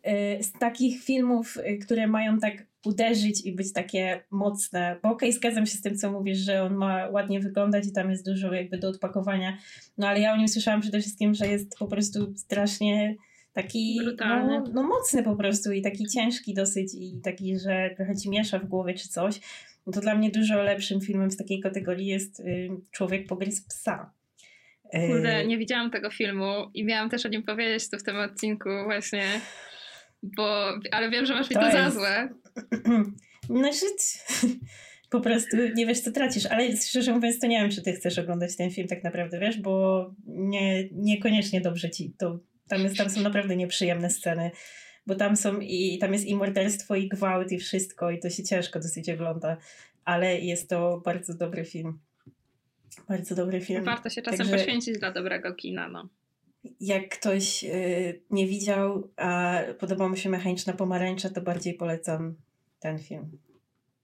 Y, 0.08 0.44
z 0.44 0.52
takich 0.52 1.04
filmów, 1.04 1.58
y, 1.58 1.78
które 1.78 2.08
mają 2.08 2.39
tak 2.39 2.66
uderzyć 2.86 3.46
i 3.46 3.56
być 3.56 3.74
takie 3.74 4.24
mocne, 4.32 5.00
bo 5.04 5.10
okej, 5.10 5.30
okay, 5.30 5.39
zgadzam 5.39 5.66
się 5.66 5.78
z 5.78 5.82
tym, 5.82 5.98
co 5.98 6.12
mówisz, 6.12 6.38
że 6.38 6.63
on 6.63 6.76
ma 6.76 7.10
ładnie 7.10 7.39
wyglądać 7.39 7.88
i 7.88 7.92
tam 7.92 8.12
jest 8.12 8.26
dużo 8.26 8.54
jakby 8.54 8.78
do 8.78 8.89
odpakowania, 8.89 9.58
no 9.98 10.08
ale 10.08 10.20
ja 10.20 10.34
o 10.34 10.38
nim 10.38 10.48
słyszałam 10.48 10.82
przede 10.82 11.00
wszystkim, 11.00 11.34
że 11.34 11.48
jest 11.48 11.78
po 11.80 11.88
prostu 11.88 12.34
strasznie 12.36 13.16
taki 13.54 14.00
no, 14.28 14.63
no, 14.74 14.84
mocny 14.84 15.24
po 15.24 15.36
prostu 15.36 15.72
i 15.72 15.82
taki 15.82 16.06
ciężki 16.06 16.54
dosyć 16.54 16.94
i 16.98 17.22
taki, 17.24 17.60
że 17.60 17.89
trochę 17.98 18.16
ci 18.16 18.30
miesza 18.30 18.60
w 18.60 18.66
głowie 18.66 18.94
czy 18.94 19.10
coś. 19.10 19.39
No 19.88 19.94
to 19.94 20.02
dla 20.02 20.16
mnie 20.16 20.32
dużo 20.32 20.63
lepszym 20.63 21.02
filmem 21.02 21.32
z 21.32 21.38
takiej 21.38 21.60
kategorii 21.60 22.08
jest 22.08 22.39
y, 22.39 22.70
Człowiek 22.92 23.28
pogryzł 23.28 23.68
psa. 23.68 24.12
Kurde, 25.08 25.46
nie 25.46 25.58
widziałam 25.58 25.92
tego 25.92 26.12
filmu 26.12 26.54
i 26.74 26.86
miałam 26.86 27.10
też 27.10 27.26
o 27.26 27.30
nim 27.30 27.44
powiedzieć 27.44 27.89
tu 27.89 27.98
w 27.98 28.04
tym 28.04 28.16
odcinku 28.16 28.70
właśnie 28.86 29.24
bo, 30.24 30.80
ale 30.92 31.10
wiem, 31.10 31.26
że 31.26 31.34
masz 31.34 31.50
mi 31.50 31.56
to, 31.56 31.62
to 31.62 31.72
za 31.72 31.92
złe. 31.92 32.30
Znaczy, 33.50 33.86
po 35.10 35.20
prostu 35.20 35.58
nie 35.76 35.86
wiesz, 35.86 36.00
co 36.00 36.12
tracisz, 36.12 36.46
ale 36.46 36.78
szczerze 36.78 37.14
mówiąc, 37.14 37.40
to 37.40 37.48
nie 37.48 37.62
wiem, 37.62 37.72
czy 37.72 37.82
ty 37.82 37.94
chcesz 37.94 38.20
oglądać 38.20 38.56
ten 38.56 38.72
film 38.72 38.88
tak 38.88 39.04
naprawdę, 39.04 39.40
wiesz, 39.40 39.58
bo 39.58 40.06
nie, 40.26 40.90
niekoniecznie 40.92 41.62
dobrze 41.62 41.90
ci 41.90 42.14
to, 42.18 42.40
tam, 42.68 42.82
jest, 42.82 42.98
tam 42.98 43.10
są 43.10 43.22
naprawdę 43.22 43.56
nieprzyjemne 43.56 44.10
sceny. 44.10 44.52
bo 45.08 45.16
tam 45.16 45.36
są 45.36 45.60
i 45.60 45.98
tam 46.02 46.14
jest 46.14 46.26
i 46.26 46.36
morderstwo, 46.36 46.96
i 46.96 47.10
gwałt, 47.10 47.52
i 47.52 47.60
wszystko, 47.60 48.12
i 48.12 48.20
to 48.20 48.30
się 48.30 48.44
ciężko 48.44 48.80
dosyć 48.80 49.10
ogląda, 49.10 49.58
ale 50.06 50.40
jest 50.40 50.70
to 50.70 51.02
bardzo 51.06 51.34
dobry 51.34 51.66
film. 51.66 52.00
Bardzo 53.10 53.36
dobry 53.36 53.62
film. 53.62 53.84
Warto 53.84 54.10
się 54.10 54.22
czasem 54.22 54.38
Także, 54.38 54.56
poświęcić 54.56 55.00
dla 55.00 55.12
dobrego 55.12 55.54
kina, 55.54 55.90
no. 55.90 56.10
Jak 56.80 57.10
ktoś 57.10 57.63
y, 57.63 58.21
nie 58.30 58.47
widział, 58.47 59.12
a 59.17 59.60
podoba 59.80 60.10
mu 60.10 60.15
się 60.15 60.30
Mechaniczna 60.30 60.73
Pomarańcza, 60.73 61.30
to 61.30 61.41
bardziej 61.41 61.73
polecam 61.73 62.36
ten 62.80 62.99
film. 62.99 63.38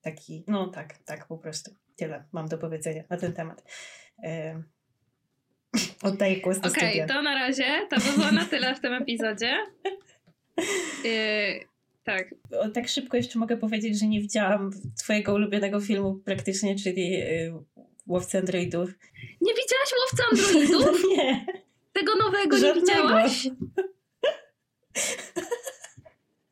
Taki, 0.02 0.44
no 0.48 0.68
tak, 0.68 0.98
tak 0.98 1.28
po 1.28 1.38
prostu. 1.38 1.72
Tyle 1.96 2.24
mam 2.32 2.48
do 2.48 2.58
powiedzenia 2.58 3.04
na 3.10 3.18
ten 3.18 3.34
temat. 3.34 3.64
Y, 4.24 4.64
oddaję 6.10 6.42
głos 6.42 6.60
do 6.60 6.70
Okej, 6.70 7.04
okay, 7.04 7.16
to 7.16 7.22
na 7.22 7.34
razie. 7.34 7.88
To 7.90 7.96
by 7.96 8.18
było 8.18 8.32
na 8.32 8.46
tyle 8.46 8.76
w 8.76 8.80
tym 8.80 8.94
epizodzie. 8.94 9.58
Y, 11.06 11.60
tak. 12.04 12.36
O, 12.60 12.70
tak 12.70 12.88
szybko 12.88 13.18
jeszcze 13.18 13.40
mogę 13.40 13.58
powiedzieć, 13.58 14.00
że 14.00 14.08
nie 14.08 14.22
widziałam 14.22 14.72
twojego 14.98 15.34
ulubionego 15.34 15.82
filmu 15.82 16.16
praktycznie, 16.26 16.76
czyli 16.76 17.16
y, 17.16 17.54
Łowcy 18.08 18.38
Androidów. 18.38 18.90
Nie 19.42 19.54
widziałaś 19.54 19.90
Łowcy 20.00 20.24
Androidów? 20.32 21.04
nie. 21.18 21.46
Tego 22.00 22.16
nowego 22.16 22.58
Żadnego. 22.58 22.80
nie 22.80 23.28
widziałaś? 23.28 23.48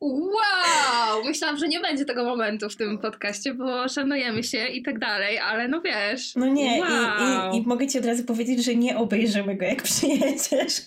Wow! 0.01 1.23
Myślałam, 1.25 1.57
że 1.57 1.67
nie 1.67 1.79
będzie 1.79 2.05
tego 2.05 2.23
momentu 2.23 2.69
w 2.69 2.75
tym 2.75 2.97
podcaście, 2.97 3.53
bo 3.53 3.87
szanujemy 3.87 4.43
się 4.43 4.67
i 4.67 4.83
tak 4.83 4.99
dalej, 4.99 5.39
ale 5.39 5.67
no 5.67 5.81
wiesz. 5.81 6.35
No 6.35 6.47
nie, 6.47 6.79
wow. 6.79 7.53
i, 7.53 7.57
i, 7.57 7.61
i 7.61 7.67
mogę 7.67 7.87
ci 7.87 7.99
od 7.99 8.05
razu 8.05 8.23
powiedzieć, 8.23 8.65
że 8.65 8.75
nie 8.75 8.97
obejrzymy 8.97 9.55
go, 9.55 9.65
jak 9.65 9.83
przyjedziesz. 9.91 10.81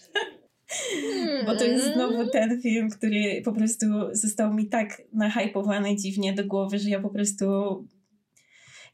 Bo 1.46 1.56
to 1.56 1.64
jest 1.64 1.94
znowu 1.94 2.30
ten 2.30 2.60
film, 2.62 2.90
który 2.90 3.42
po 3.44 3.52
prostu 3.52 3.86
został 4.12 4.54
mi 4.54 4.66
tak 4.66 5.02
nahypowany 5.12 5.96
dziwnie 5.96 6.32
do 6.32 6.44
głowy, 6.44 6.78
że 6.78 6.90
ja 6.90 7.00
po 7.00 7.10
prostu 7.10 7.46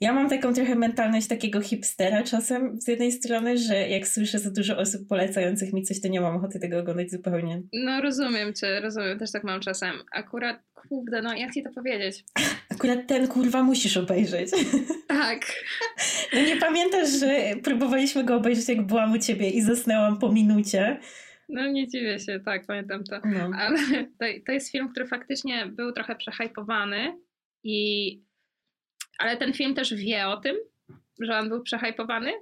ja 0.00 0.12
mam 0.12 0.28
taką 0.28 0.54
trochę 0.54 0.74
mentalność 0.74 1.26
takiego 1.26 1.60
hipstera 1.60 2.22
czasem 2.22 2.80
z 2.80 2.88
jednej 2.88 3.12
strony, 3.12 3.58
że 3.58 3.88
jak 3.88 4.08
słyszę 4.08 4.38
za 4.38 4.50
dużo 4.50 4.78
osób 4.78 5.08
polecających 5.08 5.72
mi 5.72 5.82
coś, 5.82 6.00
to 6.00 6.08
nie 6.08 6.20
mam 6.20 6.36
ochoty 6.36 6.60
tego 6.60 6.78
oglądać 6.78 7.10
zupełnie. 7.10 7.62
No 7.72 8.00
rozumiem 8.00 8.54
cię, 8.54 8.80
rozumiem, 8.80 9.18
też 9.18 9.32
tak 9.32 9.44
mam 9.44 9.60
czasem. 9.60 9.94
Akurat, 10.12 10.62
kurde, 10.74 11.22
no 11.22 11.34
jak 11.34 11.54
ci 11.54 11.62
to 11.62 11.70
powiedzieć? 11.70 12.24
Akurat 12.70 13.06
ten 13.06 13.28
kurwa 13.28 13.62
musisz 13.62 13.96
obejrzeć. 13.96 14.50
Tak. 15.08 15.40
No 16.34 16.40
nie 16.40 16.56
pamiętasz, 16.56 17.08
że 17.20 17.40
próbowaliśmy 17.62 18.24
go 18.24 18.36
obejrzeć 18.36 18.68
jak 18.68 18.86
byłam 18.86 19.12
u 19.12 19.18
ciebie 19.18 19.50
i 19.50 19.62
zasnęłam 19.62 20.18
po 20.18 20.32
minucie. 20.32 21.00
No 21.48 21.66
nie 21.66 21.88
dziwię 21.88 22.18
się, 22.18 22.40
tak, 22.44 22.66
pamiętam 22.66 23.04
to. 23.04 23.20
No. 23.24 23.50
Ale 23.58 23.78
to, 24.18 24.24
to 24.46 24.52
jest 24.52 24.72
film, 24.72 24.88
który 24.88 25.06
faktycznie 25.06 25.66
był 25.66 25.92
trochę 25.92 26.16
przehypowany 26.16 27.16
i 27.64 28.25
ale 29.18 29.36
ten 29.36 29.52
film 29.52 29.74
też 29.74 29.94
wie 29.94 30.28
o 30.28 30.36
tym, 30.36 30.56
że 31.20 31.38
on 31.38 31.48
był 31.48 31.62
przehypowany. 31.62 32.32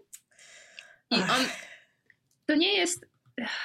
I 1.11 1.15
on. 1.15 1.47
To 2.47 2.55
nie 2.55 2.77
jest. 2.77 3.07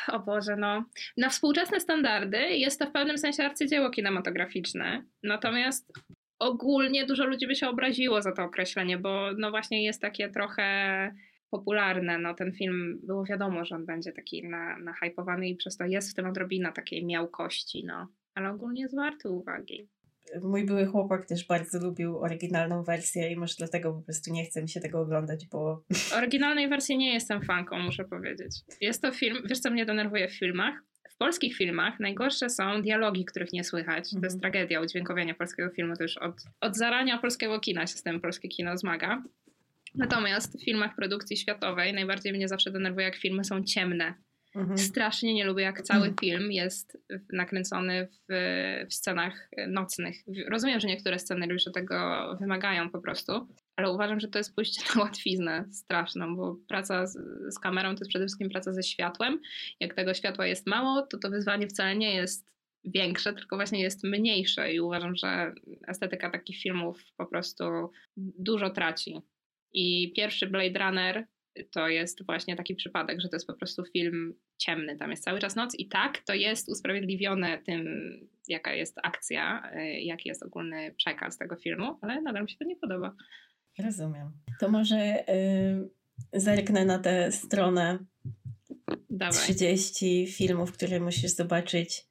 O 0.07 0.19
Boże, 0.19 0.55
no. 0.55 0.85
Na 1.17 1.29
współczesne 1.29 1.79
standardy 1.79 2.37
jest 2.37 2.79
to 2.79 2.85
w 2.85 2.91
pewnym 2.91 3.17
sensie 3.17 3.43
arcydzieło 3.43 3.89
kinematograficzne. 3.89 5.03
Natomiast 5.23 5.93
ogólnie 6.39 7.05
dużo 7.05 7.25
ludzi 7.25 7.47
by 7.47 7.55
się 7.55 7.69
obraziło 7.69 8.21
za 8.21 8.31
to 8.31 8.43
określenie, 8.43 8.97
bo 8.97 9.29
no 9.37 9.51
właśnie 9.51 9.85
jest 9.85 10.01
takie 10.01 10.29
trochę 10.29 10.65
popularne. 11.49 12.17
No 12.17 12.33
ten 12.33 12.53
film 12.53 12.99
było 13.03 13.25
wiadomo, 13.25 13.65
że 13.65 13.75
on 13.75 13.85
będzie 13.85 14.11
taki 14.11 14.47
na, 14.47 14.79
nahypowany 14.79 15.49
i 15.49 15.55
przez 15.55 15.77
to 15.77 15.85
jest 15.85 16.11
w 16.11 16.13
tym 16.13 16.25
odrobina 16.25 16.71
takiej 16.71 17.05
miałkości, 17.05 17.85
no. 17.85 18.07
Ale 18.35 18.49
ogólnie 18.49 18.81
jest 18.81 18.95
warty 18.95 19.29
uwagi 19.29 19.89
mój 20.41 20.65
były 20.65 20.85
chłopak 20.85 21.25
też 21.25 21.47
bardzo 21.47 21.79
lubił 21.79 22.19
oryginalną 22.19 22.83
wersję 22.83 23.31
i 23.31 23.37
może 23.37 23.53
dlatego 23.57 23.93
po 23.93 24.01
prostu 24.01 24.33
nie 24.33 24.45
chce 24.45 24.61
mi 24.61 24.69
się 24.69 24.79
tego 24.79 25.01
oglądać, 25.01 25.47
bo... 25.51 25.83
Oryginalnej 26.17 26.69
wersji 26.69 26.97
nie 26.97 27.13
jestem 27.13 27.41
fanką, 27.41 27.79
muszę 27.79 28.05
powiedzieć. 28.05 28.51
Jest 28.81 29.01
to 29.01 29.11
film, 29.11 29.37
wiesz 29.45 29.59
co 29.59 29.71
mnie 29.71 29.85
denerwuje 29.85 30.27
w 30.27 30.37
filmach? 30.37 30.75
W 31.09 31.17
polskich 31.17 31.55
filmach 31.57 31.99
najgorsze 31.99 32.49
są 32.49 32.81
dialogi, 32.81 33.25
których 33.25 33.53
nie 33.53 33.63
słychać. 33.63 34.11
To 34.11 34.17
jest 34.17 34.35
mhm. 34.35 34.39
tragedia 34.39 34.81
udźwiękowienia 34.81 35.33
polskiego 35.33 35.69
filmu. 35.69 35.95
To 35.95 36.03
już 36.03 36.17
od, 36.17 36.43
od 36.61 36.77
zarania 36.77 37.17
polskiego 37.17 37.59
kina 37.59 37.87
się 37.87 37.97
z 37.97 38.03
tym 38.03 38.21
polskie 38.21 38.49
kino 38.49 38.77
zmaga. 38.77 39.23
Natomiast 39.95 40.59
w 40.61 40.65
filmach 40.65 40.95
produkcji 40.95 41.37
światowej 41.37 41.93
najbardziej 41.93 42.33
mnie 42.33 42.47
zawsze 42.47 42.71
denerwuje, 42.71 43.05
jak 43.05 43.15
filmy 43.15 43.43
są 43.43 43.63
ciemne 43.63 44.13
Mhm. 44.59 44.77
Strasznie 44.77 45.33
nie 45.33 45.45
lubię, 45.45 45.63
jak 45.63 45.81
cały 45.81 46.07
mhm. 46.07 46.17
film 46.17 46.51
jest 46.51 46.97
nakręcony 47.33 48.07
w, 48.07 48.33
w, 48.89 48.93
scenach 48.93 49.49
nocnych. 49.67 50.17
Rozumiem, 50.47 50.79
że 50.79 50.87
niektóre 50.87 51.19
scenariusze 51.19 51.71
tego 51.71 52.27
wymagają 52.41 52.89
po 52.89 53.01
prostu, 53.01 53.47
ale 53.75 53.91
uważam, 53.91 54.19
że 54.19 54.27
to 54.27 54.37
jest 54.37 54.55
pójście 54.55 54.81
na 54.95 55.01
łatwiznę 55.01 55.65
straszną, 55.71 56.35
bo 56.35 56.57
praca 56.67 57.07
z, 57.07 57.17
z 57.49 57.59
kamerą 57.59 57.95
to 57.95 58.01
jest 58.01 58.09
przede 58.09 58.25
wszystkim 58.25 58.49
praca 58.49 58.73
ze 58.73 58.83
światłem. 58.83 59.39
Jak 59.79 59.93
tego 59.93 60.13
światła 60.13 60.47
jest 60.47 60.67
mało, 60.67 61.01
to 61.01 61.17
to 61.17 61.29
wyzwanie 61.29 61.67
wcale 61.67 61.95
nie 61.95 62.15
jest 62.15 62.49
większe, 62.85 63.33
tylko 63.33 63.55
właśnie 63.55 63.81
jest 63.81 64.03
mniejsze 64.03 64.73
i 64.73 64.79
uważam, 64.79 65.15
że 65.15 65.53
estetyka 65.87 66.29
takich 66.29 66.61
filmów 66.61 67.03
po 67.17 67.25
prostu 67.25 67.63
dużo 68.17 68.69
traci. 68.69 69.21
I 69.73 70.13
pierwszy 70.15 70.47
Blade 70.47 70.79
Runner 70.79 71.27
to 71.71 71.87
jest 71.87 72.25
właśnie 72.25 72.55
taki 72.55 72.75
przypadek, 72.75 73.21
że 73.21 73.29
to 73.29 73.35
jest 73.35 73.47
po 73.47 73.53
prostu 73.53 73.83
film 73.93 74.35
ciemny, 74.59 74.97
tam 74.97 75.11
jest 75.11 75.23
cały 75.23 75.39
czas 75.39 75.55
noc 75.55 75.75
i 75.75 75.87
tak, 75.87 76.17
to 76.17 76.33
jest 76.33 76.69
usprawiedliwione 76.69 77.57
tym, 77.57 77.87
jaka 78.47 78.73
jest 78.73 78.97
akcja, 79.03 79.71
y, 79.75 79.99
jaki 79.99 80.29
jest 80.29 80.43
ogólny 80.43 80.93
przekaz 80.97 81.37
tego 81.37 81.55
filmu, 81.55 81.97
ale 82.01 82.21
nadal 82.21 82.43
mi 82.43 82.49
się 82.49 82.57
to 82.57 82.65
nie 82.65 82.75
podoba. 82.75 83.15
Rozumiem. 83.79 84.31
To 84.59 84.69
może 84.69 84.97
yy, 84.97 86.39
zerknę 86.39 86.85
na 86.85 86.99
tę 86.99 87.31
stronę 87.31 87.99
Dawaj. 89.09 89.39
30 89.43 90.27
filmów, 90.27 90.71
które 90.71 90.99
musisz 90.99 91.31
zobaczyć 91.31 92.05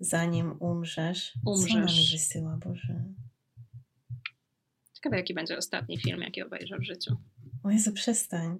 zanim 0.00 0.56
umrzesz. 0.60 1.32
Umrzesz. 1.46 1.72
Co 1.72 2.00
mi 2.00 2.08
wysyła, 2.12 2.58
Boże? 2.64 3.04
Ciekawe, 4.94 5.16
jaki 5.16 5.34
będzie 5.34 5.58
ostatni 5.58 5.98
film, 5.98 6.20
jaki 6.20 6.42
obejrzę 6.42 6.78
w 6.78 6.84
życiu. 6.84 7.16
O 7.62 7.70
Jezu, 7.70 7.92
przestań. 7.92 8.58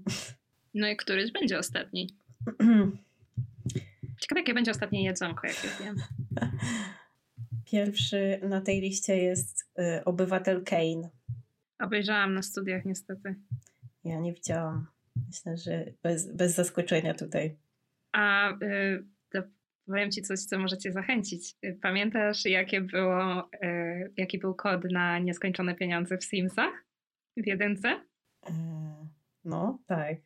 No 0.74 0.88
i 0.88 0.96
któryś 0.96 1.32
będzie 1.32 1.58
ostatni. 1.58 2.08
Ciekawe, 4.20 4.40
jakie 4.40 4.54
będzie 4.54 4.70
ostatnie 4.70 5.04
jedzonko, 5.04 5.46
jakie 5.46 5.68
wiem. 5.84 5.96
Pierwszy 7.72 8.40
na 8.42 8.60
tej 8.60 8.80
liście 8.80 9.16
jest 9.16 9.70
y, 9.78 10.04
Obywatel 10.04 10.64
Kane. 10.64 11.10
Obejrzałam 11.78 12.34
na 12.34 12.42
studiach 12.42 12.84
niestety. 12.84 13.34
Ja 14.04 14.20
nie 14.20 14.32
widziałam. 14.32 14.86
Myślę, 15.26 15.56
że 15.56 15.84
bez, 16.02 16.32
bez 16.32 16.54
zaskoczenia 16.54 17.14
tutaj. 17.14 17.56
A 18.12 18.52
y, 18.52 19.04
to 19.30 19.42
powiem 19.86 20.10
ci 20.10 20.22
coś, 20.22 20.40
co 20.40 20.58
może 20.58 20.78
cię 20.78 20.92
zachęcić. 20.92 21.56
Pamiętasz, 21.82 22.44
jakie 22.44 22.80
było, 22.80 23.50
y, 23.62 24.12
jaki 24.16 24.38
był 24.38 24.54
kod 24.54 24.84
na 24.92 25.18
nieskończone 25.18 25.74
pieniądze 25.74 26.18
w 26.18 26.24
Simsach? 26.24 26.84
W 27.36 27.46
jedynce? 27.46 28.00
Y 28.48 29.03
no, 29.44 29.78
tak. 29.86 30.16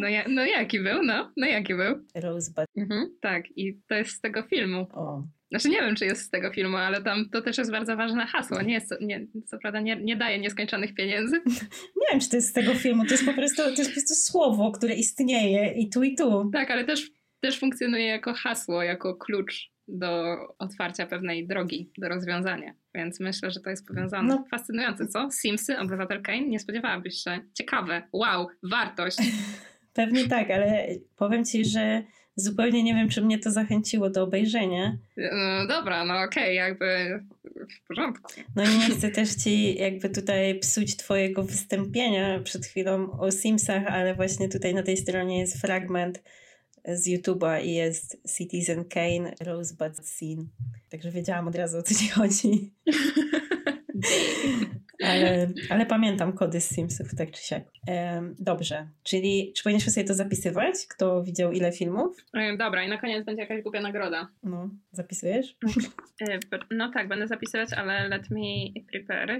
No, 0.00 0.08
ja, 0.08 0.24
no 0.28 0.44
jaki 0.44 0.80
był? 0.80 1.02
No, 1.02 1.32
no 1.36 1.46
jaki 1.46 1.74
był? 1.74 2.06
Rosebud. 2.14 2.64
Mhm, 2.76 3.16
tak, 3.20 3.44
i 3.56 3.80
to 3.88 3.94
jest 3.94 4.10
z 4.10 4.20
tego 4.20 4.42
filmu. 4.42 4.86
O. 4.92 5.22
Znaczy 5.50 5.68
nie 5.68 5.80
wiem, 5.80 5.96
czy 5.96 6.04
jest 6.04 6.22
z 6.22 6.30
tego 6.30 6.52
filmu, 6.52 6.76
ale 6.76 7.02
tam 7.02 7.30
to 7.30 7.42
też 7.42 7.58
jest 7.58 7.70
bardzo 7.70 7.96
ważne 7.96 8.26
hasło. 8.26 8.62
Nie 8.62 8.74
jest, 8.74 8.94
nie, 9.00 9.26
co 9.46 9.58
prawda 9.58 9.80
nie, 9.80 9.96
nie 9.96 10.16
daje 10.16 10.38
nieskończonych 10.38 10.94
pieniędzy. 10.94 11.36
Nie 12.00 12.06
wiem, 12.12 12.20
czy 12.20 12.30
to 12.30 12.36
jest 12.36 12.48
z 12.48 12.52
tego 12.52 12.74
filmu. 12.74 13.04
To 13.04 13.10
jest 13.10 13.24
po 13.24 13.32
prostu, 13.32 13.62
to 13.62 13.68
jest 13.68 13.90
po 13.90 13.94
prostu 13.94 14.14
słowo, 14.14 14.72
które 14.72 14.94
istnieje 14.94 15.72
i 15.72 15.90
tu, 15.90 16.02
i 16.02 16.14
tu. 16.14 16.50
Tak, 16.52 16.70
ale 16.70 16.84
też, 16.84 17.10
też 17.40 17.58
funkcjonuje 17.58 18.06
jako 18.06 18.34
hasło, 18.34 18.82
jako 18.82 19.14
klucz 19.14 19.75
do 19.88 20.36
otwarcia 20.58 21.06
pewnej 21.06 21.46
drogi, 21.46 21.90
do 21.98 22.08
rozwiązania. 22.08 22.74
Więc 22.94 23.20
myślę, 23.20 23.50
że 23.50 23.60
to 23.60 23.70
jest 23.70 23.86
powiązane. 23.86 24.28
No. 24.28 24.44
Fascynujące, 24.50 25.06
co? 25.06 25.28
Simsy, 25.30 25.78
Obywatel 25.78 26.22
Kane? 26.22 26.46
Nie 26.46 26.58
spodziewałabyś 26.58 27.22
się. 27.22 27.38
Ciekawe. 27.54 28.02
Wow, 28.12 28.48
wartość. 28.62 29.18
Pewnie 29.92 30.28
tak, 30.28 30.50
ale 30.50 30.88
powiem 31.16 31.44
ci, 31.44 31.64
że 31.64 32.02
zupełnie 32.36 32.82
nie 32.82 32.94
wiem, 32.94 33.08
czy 33.08 33.22
mnie 33.22 33.38
to 33.38 33.50
zachęciło 33.50 34.10
do 34.10 34.22
obejrzenia. 34.22 34.96
No 35.16 35.66
dobra, 35.66 36.04
no 36.04 36.14
okej, 36.14 36.42
okay, 36.42 36.54
jakby 36.54 36.86
w 37.54 37.88
porządku. 37.88 38.32
No 38.56 38.64
i 38.64 38.78
nie 38.78 38.96
chcę 38.96 39.10
też 39.10 39.34
ci 39.34 39.74
jakby 39.74 40.08
tutaj 40.10 40.58
psuć 40.58 40.96
twojego 40.96 41.42
wystąpienia 41.42 42.40
przed 42.40 42.66
chwilą 42.66 43.10
o 43.20 43.30
Simsach, 43.30 43.86
ale 43.86 44.14
właśnie 44.14 44.48
tutaj 44.48 44.74
na 44.74 44.82
tej 44.82 44.96
stronie 44.96 45.40
jest 45.40 45.60
fragment 45.60 46.22
z 46.86 47.08
YouTube'a 47.08 47.64
i 47.64 47.74
jest 47.74 48.22
Citizen 48.36 48.84
Kane 48.84 49.34
Rosebud 49.40 49.96
Scene. 50.06 50.44
Także 50.90 51.10
wiedziałam 51.10 51.48
od 51.48 51.56
razu 51.56 51.78
o 51.78 51.82
co 51.82 51.94
ci 51.94 52.08
chodzi. 52.08 52.72
ale, 55.04 55.48
ale 55.70 55.86
pamiętam 55.86 56.32
kody 56.32 56.60
z 56.60 56.74
Simsów, 56.74 57.14
tak 57.14 57.30
czy 57.30 57.42
siak. 57.42 57.62
Um, 57.88 58.34
dobrze, 58.38 58.88
czyli 59.02 59.52
czy 59.56 59.62
powinniśmy 59.62 59.92
sobie 59.92 60.06
to 60.06 60.14
zapisywać? 60.14 60.74
Kto 60.88 61.22
widział 61.22 61.52
ile 61.52 61.72
filmów? 61.72 62.16
E, 62.34 62.56
dobra, 62.56 62.84
i 62.84 62.88
na 62.88 62.98
koniec 62.98 63.24
będzie 63.24 63.42
jakaś 63.42 63.62
głupia 63.62 63.80
nagroda. 63.80 64.28
No, 64.42 64.70
zapisujesz? 64.92 65.56
E, 66.20 66.38
no 66.70 66.90
tak, 66.94 67.08
będę 67.08 67.26
zapisywać, 67.26 67.72
ale 67.72 68.08
let 68.08 68.30
me 68.30 68.40
prepare. 68.92 69.38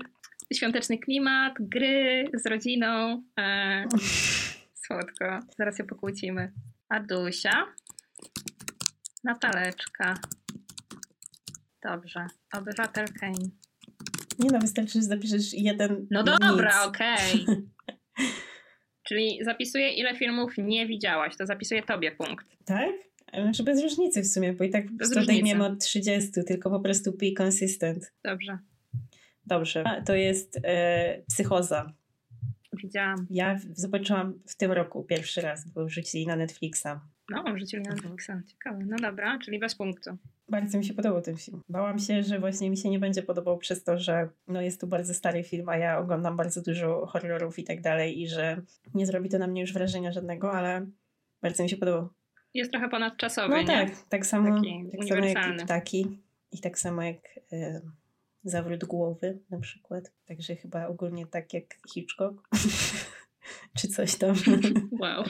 Świąteczny 0.54 0.98
klimat, 0.98 1.54
gry 1.60 2.24
z 2.34 2.46
rodziną. 2.46 3.22
E, 3.38 3.84
słodko. 4.86 5.40
Zaraz 5.58 5.76
się 5.76 5.84
pokłócimy. 5.84 6.52
Adusia. 6.88 7.66
Nataleczka. 9.24 10.14
Dobrze. 11.82 12.26
Obywatel 12.52 13.06
Kane. 13.20 13.48
Nie 14.38 14.50
no, 14.52 14.58
wystarczy, 14.58 14.92
że 14.92 15.02
zapiszesz 15.02 15.52
jeden. 15.52 16.06
No 16.10 16.22
dobra, 16.22 16.84
okej. 16.84 17.42
Okay. 17.42 17.62
Czyli 19.08 19.38
zapisuję, 19.44 19.90
ile 19.90 20.16
filmów 20.16 20.52
nie 20.58 20.86
widziałaś. 20.86 21.36
To 21.36 21.46
zapisuję 21.46 21.82
tobie 21.82 22.12
punkt. 22.12 22.46
Tak? 22.64 22.90
Znaczy 23.42 23.62
bez 23.62 23.82
różnicy 23.82 24.22
w 24.22 24.26
sumie, 24.26 24.52
bo 24.52 24.64
i 24.64 24.70
tak 24.70 24.90
bez 24.92 25.16
odejmiemy 25.16 25.64
od 25.64 25.80
30, 25.80 26.30
tylko 26.46 26.70
po 26.70 26.80
prostu 26.80 27.12
be 27.12 27.44
consistent. 27.44 28.12
Dobrze. 28.24 28.58
Dobrze. 29.46 29.82
A, 29.86 30.02
to 30.02 30.14
jest 30.14 30.60
e, 30.64 31.22
psychoza. 31.28 31.92
Widziałam. 32.82 33.26
Ja 33.30 33.58
zobaczyłam 33.74 34.34
w 34.46 34.56
tym 34.56 34.72
roku 34.72 35.04
pierwszy 35.04 35.40
raz, 35.40 35.68
bo 35.68 35.84
wrzucili 35.84 36.26
na 36.26 36.36
Netflixa. 36.36 36.86
No, 37.30 37.44
wrzucili 37.54 37.82
na 37.82 37.90
Netflixa. 37.90 38.30
Ciekawe. 38.46 38.84
No 38.86 38.96
dobra, 38.96 39.38
czyli 39.38 39.58
bez 39.58 39.74
punktu. 39.74 40.10
Bardzo 40.48 40.78
mi 40.78 40.84
się 40.84 40.94
podobał 40.94 41.22
ten 41.22 41.36
film. 41.36 41.62
Bałam 41.68 41.98
się, 41.98 42.22
że 42.22 42.38
właśnie 42.38 42.70
mi 42.70 42.76
się 42.76 42.90
nie 42.90 42.98
będzie 42.98 43.22
podobał 43.22 43.58
przez 43.58 43.84
to, 43.84 43.98
że 43.98 44.28
no 44.48 44.60
jest 44.62 44.80
to 44.80 44.86
bardzo 44.86 45.14
stary 45.14 45.42
film, 45.44 45.68
a 45.68 45.76
ja 45.76 45.98
oglądam 45.98 46.36
bardzo 46.36 46.62
dużo 46.62 47.06
horrorów 47.06 47.58
i 47.58 47.64
tak 47.64 47.80
dalej 47.80 48.22
i 48.22 48.28
że 48.28 48.62
nie 48.94 49.06
zrobi 49.06 49.28
to 49.28 49.38
na 49.38 49.46
mnie 49.46 49.60
już 49.60 49.72
wrażenia 49.72 50.12
żadnego, 50.12 50.52
ale 50.52 50.86
bardzo 51.42 51.62
mi 51.62 51.68
się 51.70 51.76
podobał. 51.76 52.08
Jest 52.54 52.70
trochę 52.70 52.88
ponadczasowy, 52.88 53.48
No 53.48 53.60
nie? 53.60 53.66
tak, 53.66 53.88
tak 54.08 54.26
samo, 54.26 54.54
Taki 54.56 54.90
tak 54.98 55.08
samo 55.08 55.26
jak 55.26 55.64
ptaki 55.64 56.18
i 56.52 56.60
tak 56.60 56.78
samo 56.78 57.02
jak 57.02 57.16
y, 57.52 57.80
zawrót 58.46 58.84
głowy 58.84 59.38
na 59.50 59.60
przykład. 59.60 60.12
Także 60.26 60.56
chyba 60.56 60.86
ogólnie 60.86 61.26
tak 61.26 61.54
jak 61.54 61.64
Hitchcock 61.94 62.48
czy 63.78 63.88
coś 63.88 64.16
tam. 64.16 64.34
Wow, 65.00 65.24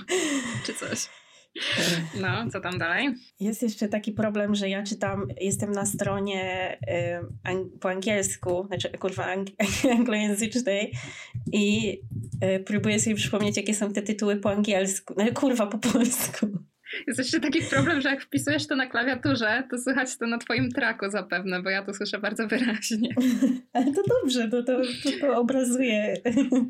czy 0.66 0.74
coś. 0.74 1.08
No, 2.20 2.50
co 2.50 2.60
tam 2.60 2.78
dalej? 2.78 3.08
Jest 3.40 3.62
jeszcze 3.62 3.88
taki 3.88 4.12
problem, 4.12 4.54
że 4.54 4.68
ja 4.68 4.82
czytam, 4.82 5.28
jestem 5.40 5.72
na 5.72 5.86
stronie 5.86 6.72
y, 6.82 7.26
ang 7.44 7.78
po 7.80 7.90
angielsku, 7.90 8.66
znaczy 8.66 8.90
kurwa 8.90 9.24
ang 9.24 9.48
anglojęzycznej 9.98 10.92
i 11.52 11.98
y, 12.44 12.64
próbuję 12.66 13.00
sobie 13.00 13.16
przypomnieć, 13.16 13.56
jakie 13.56 13.74
są 13.74 13.92
te 13.92 14.02
tytuły 14.02 14.36
po 14.36 14.50
angielsku. 14.50 15.14
No 15.16 15.24
kurwa, 15.34 15.66
po 15.66 15.78
polsku. 15.78 16.46
Jest 17.06 17.18
jeszcze 17.18 17.40
taki 17.40 17.62
problem, 17.62 18.00
że 18.00 18.08
jak 18.08 18.22
wpisujesz 18.22 18.66
to 18.66 18.76
na 18.76 18.86
klawiaturze, 18.86 19.62
to 19.70 19.78
słychać 19.78 20.18
to 20.18 20.26
na 20.26 20.38
twoim 20.38 20.70
traku 20.70 21.10
zapewne, 21.10 21.62
bo 21.62 21.70
ja 21.70 21.84
to 21.84 21.94
słyszę 21.94 22.18
bardzo 22.18 22.48
wyraźnie. 22.48 23.14
Ale 23.72 23.92
to 23.92 24.02
dobrze, 24.20 24.48
to, 24.48 24.62
to, 24.62 24.80
to, 25.02 25.10
to 25.20 25.40
obrazuje 25.40 26.14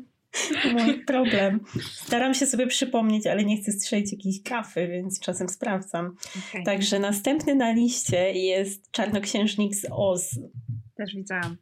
mój 0.73 1.05
problem. 1.05 1.59
Staram 1.91 2.33
się 2.33 2.45
sobie 2.45 2.67
przypomnieć, 2.67 3.27
ale 3.27 3.45
nie 3.45 3.57
chcę 3.57 3.71
strzelić 3.71 4.11
jakiejś 4.11 4.43
kafy, 4.43 4.87
więc 4.87 5.19
czasem 5.19 5.49
sprawdzam. 5.49 6.15
Okay. 6.49 6.63
Także 6.63 6.99
następny 6.99 7.55
na 7.55 7.71
liście 7.71 8.31
jest 8.31 8.91
Czarnoksiężnik 8.91 9.75
z 9.75 9.87
Oz. 9.91 10.39
Też 10.95 11.15
widziałam. 11.15 11.57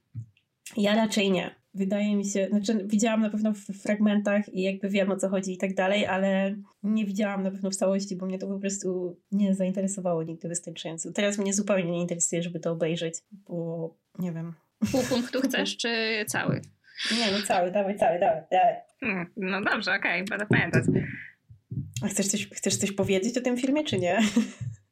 Ja 0.77 0.95
raczej 0.95 1.31
nie. 1.31 1.55
Wydaje 1.75 2.15
mi 2.15 2.25
się, 2.25 2.47
znaczy 2.49 2.85
widziałam 2.85 3.21
na 3.21 3.29
pewno 3.29 3.53
w 3.53 3.81
fragmentach 3.83 4.53
i 4.53 4.61
jakby 4.61 4.89
wiem 4.89 5.11
o 5.11 5.15
co 5.15 5.29
chodzi 5.29 5.53
i 5.53 5.57
tak 5.57 5.73
dalej, 5.73 6.05
ale 6.05 6.55
nie 6.83 7.05
widziałam 7.05 7.43
na 7.43 7.51
pewno 7.51 7.71
w 7.71 7.75
całości, 7.75 8.15
bo 8.15 8.25
mnie 8.25 8.39
to 8.39 8.47
po 8.47 8.59
prostu 8.59 9.17
nie 9.31 9.55
zainteresowało 9.55 10.23
nigdy 10.23 10.47
wystarczająco. 10.47 11.11
Teraz 11.11 11.37
mnie 11.37 11.53
zupełnie 11.53 11.91
nie 11.91 12.01
interesuje, 12.01 12.43
żeby 12.43 12.59
to 12.59 12.71
obejrzeć, 12.71 13.15
bo 13.31 13.95
nie 14.19 14.31
wiem. 14.31 14.53
Pół 14.91 15.03
punktu 15.03 15.41
chcesz, 15.41 15.77
czy 15.77 16.25
cały? 16.27 16.61
Nie, 17.11 17.31
no 17.31 17.37
cały, 17.47 17.71
dawaj, 17.71 17.97
cały, 17.97 18.19
dawaj, 18.19 18.41
dawaj. 18.51 18.75
Hmm, 18.99 19.31
no 19.37 19.61
dobrze, 19.61 19.91
okej, 19.91 20.21
okay, 20.21 20.37
będę 20.37 20.45
pamiętać. 20.45 20.83
A 22.01 22.07
chcesz 22.07 22.27
coś, 22.27 22.49
chcesz 22.49 22.77
coś 22.77 22.91
powiedzieć 22.91 23.37
o 23.37 23.41
tym 23.41 23.57
filmie, 23.57 23.83
czy 23.83 23.99
nie? 23.99 24.19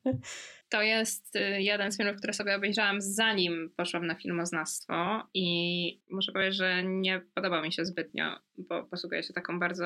To 0.70 0.82
jest 0.82 1.36
y, 1.36 1.62
jeden 1.62 1.92
z 1.92 1.98
filmów, 1.98 2.18
które 2.18 2.34
sobie 2.34 2.56
obejrzałam 2.56 3.02
zanim 3.02 3.74
poszłam 3.78 4.08
na 4.08 4.16
filmoznawstwo 4.16 5.28
i 5.34 6.02
muszę 6.12 6.32
powiedzieć, 6.32 6.58
że 6.58 6.84
nie 6.84 7.22
podobał 7.36 7.64
mi 7.64 7.74
się 7.74 7.86
zbytnio, 7.86 8.40
bo 8.58 8.84
posługuje 8.84 9.24
się 9.24 9.34
taką 9.34 9.60
bardzo 9.60 9.86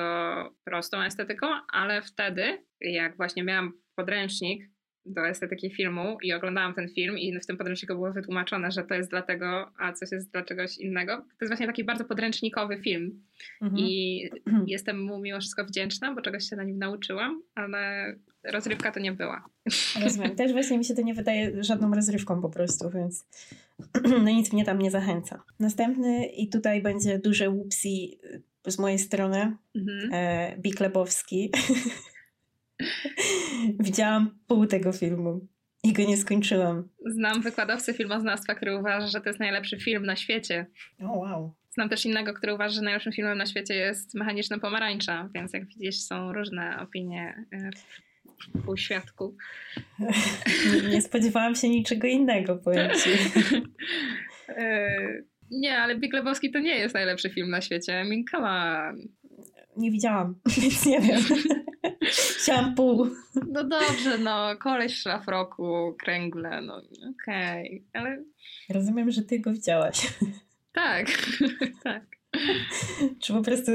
prostą 0.64 1.02
estetyką, 1.02 1.46
ale 1.72 2.02
wtedy, 2.02 2.64
jak 2.80 3.16
właśnie 3.16 3.42
miałam 3.44 3.72
podręcznik 3.94 4.77
do 5.08 5.28
estetyki 5.28 5.70
filmu 5.70 6.16
i 6.22 6.32
oglądałam 6.32 6.74
ten 6.74 6.88
film 6.88 7.18
i 7.18 7.40
w 7.40 7.46
tym 7.46 7.56
podręczniku 7.56 7.94
było 7.94 8.12
wytłumaczone, 8.12 8.70
że 8.70 8.82
to 8.82 8.94
jest 8.94 9.10
dlatego, 9.10 9.72
a 9.78 9.92
coś 9.92 10.12
jest 10.12 10.32
dla 10.32 10.42
czegoś 10.42 10.78
innego. 10.78 11.16
To 11.16 11.36
jest 11.40 11.50
właśnie 11.50 11.66
taki 11.66 11.84
bardzo 11.84 12.04
podręcznikowy 12.04 12.80
film 12.82 13.22
mhm. 13.62 13.78
i 13.78 14.22
jestem 14.66 15.02
mu 15.02 15.20
mimo 15.20 15.40
wszystko 15.40 15.64
wdzięczna, 15.64 16.14
bo 16.14 16.22
czegoś 16.22 16.48
się 16.48 16.56
na 16.56 16.64
nim 16.64 16.78
nauczyłam, 16.78 17.42
ale 17.54 18.14
rozrywka 18.44 18.92
to 18.92 19.00
nie 19.00 19.12
była. 19.12 19.44
Rozumiem. 20.02 20.36
Też 20.36 20.52
właśnie 20.52 20.78
mi 20.78 20.84
się 20.84 20.94
to 20.94 21.02
nie 21.02 21.14
wydaje 21.14 21.64
żadną 21.64 21.94
rozrywką 21.94 22.42
po 22.42 22.48
prostu, 22.48 22.90
więc 22.90 23.26
no 24.24 24.30
nic 24.30 24.52
mnie 24.52 24.64
tam 24.64 24.78
nie 24.78 24.90
zachęca. 24.90 25.42
Następny 25.60 26.26
i 26.26 26.48
tutaj 26.48 26.82
będzie 26.82 27.18
duże 27.18 27.50
łupsi 27.50 28.18
z 28.66 28.78
mojej 28.78 28.98
strony, 28.98 29.56
mhm. 29.74 30.10
e, 30.12 30.56
Biklebowski. 30.58 31.50
Widziałam 33.80 34.38
pół 34.46 34.66
tego 34.66 34.92
filmu 34.92 35.48
i 35.84 35.92
go 35.92 36.02
nie 36.02 36.16
skończyłam. 36.16 36.88
Znam 37.06 37.42
wykładowcę 37.42 37.94
filmoznawstwa, 37.94 38.54
który 38.54 38.78
uważa, 38.78 39.06
że 39.06 39.20
to 39.20 39.28
jest 39.28 39.40
najlepszy 39.40 39.80
film 39.80 40.06
na 40.06 40.16
świecie. 40.16 40.66
O 41.00 41.04
oh, 41.04 41.18
wow. 41.18 41.54
Znam 41.74 41.88
też 41.88 42.06
innego, 42.06 42.34
który 42.34 42.54
uważa, 42.54 42.74
że 42.74 42.82
najlepszym 42.82 43.12
filmem 43.12 43.38
na 43.38 43.46
świecie 43.46 43.74
jest 43.74 44.14
Mechaniczna 44.14 44.58
Pomarańcza, 44.58 45.28
więc 45.34 45.52
jak 45.52 45.66
widzisz 45.66 46.00
są 46.00 46.32
różne 46.32 46.80
opinie 46.80 47.44
e, 47.52 47.70
w 48.54 48.64
półświadku. 48.64 49.36
nie, 49.98 50.88
nie 50.92 51.02
spodziewałam 51.02 51.54
się 51.54 51.68
niczego 51.68 52.06
innego, 52.06 52.56
powiem 52.56 52.90
ci. 52.90 53.10
E, 54.48 54.88
nie, 55.50 55.78
ale 55.78 55.96
Big 55.96 56.12
Lebowski 56.12 56.50
to 56.50 56.58
nie 56.58 56.78
jest 56.78 56.94
najlepszy 56.94 57.30
film 57.30 57.50
na 57.50 57.60
świecie. 57.60 58.02
I 58.04 58.08
mean, 58.08 58.24
come 58.30 58.50
on. 58.50 59.08
Nie 59.76 59.90
widziałam, 59.90 60.34
więc 60.62 60.86
nie 60.86 61.00
wiem. 61.00 61.20
Chciałam 62.48 62.74
pół. 62.74 63.06
No 63.52 63.64
dobrze, 63.64 64.18
no, 64.18 64.56
koleś 64.56 64.94
szlafroku, 64.94 65.96
kręgle, 65.98 66.62
no 66.62 66.76
okej, 66.76 67.86
okay. 67.90 68.02
ale... 68.02 68.24
Rozumiem, 68.70 69.10
że 69.10 69.22
ty 69.22 69.40
go 69.40 69.52
widziałaś. 69.52 70.12
Tak, 70.72 71.06
tak. 71.84 72.02
Czy 73.22 73.32
po 73.32 73.42
prostu 73.42 73.72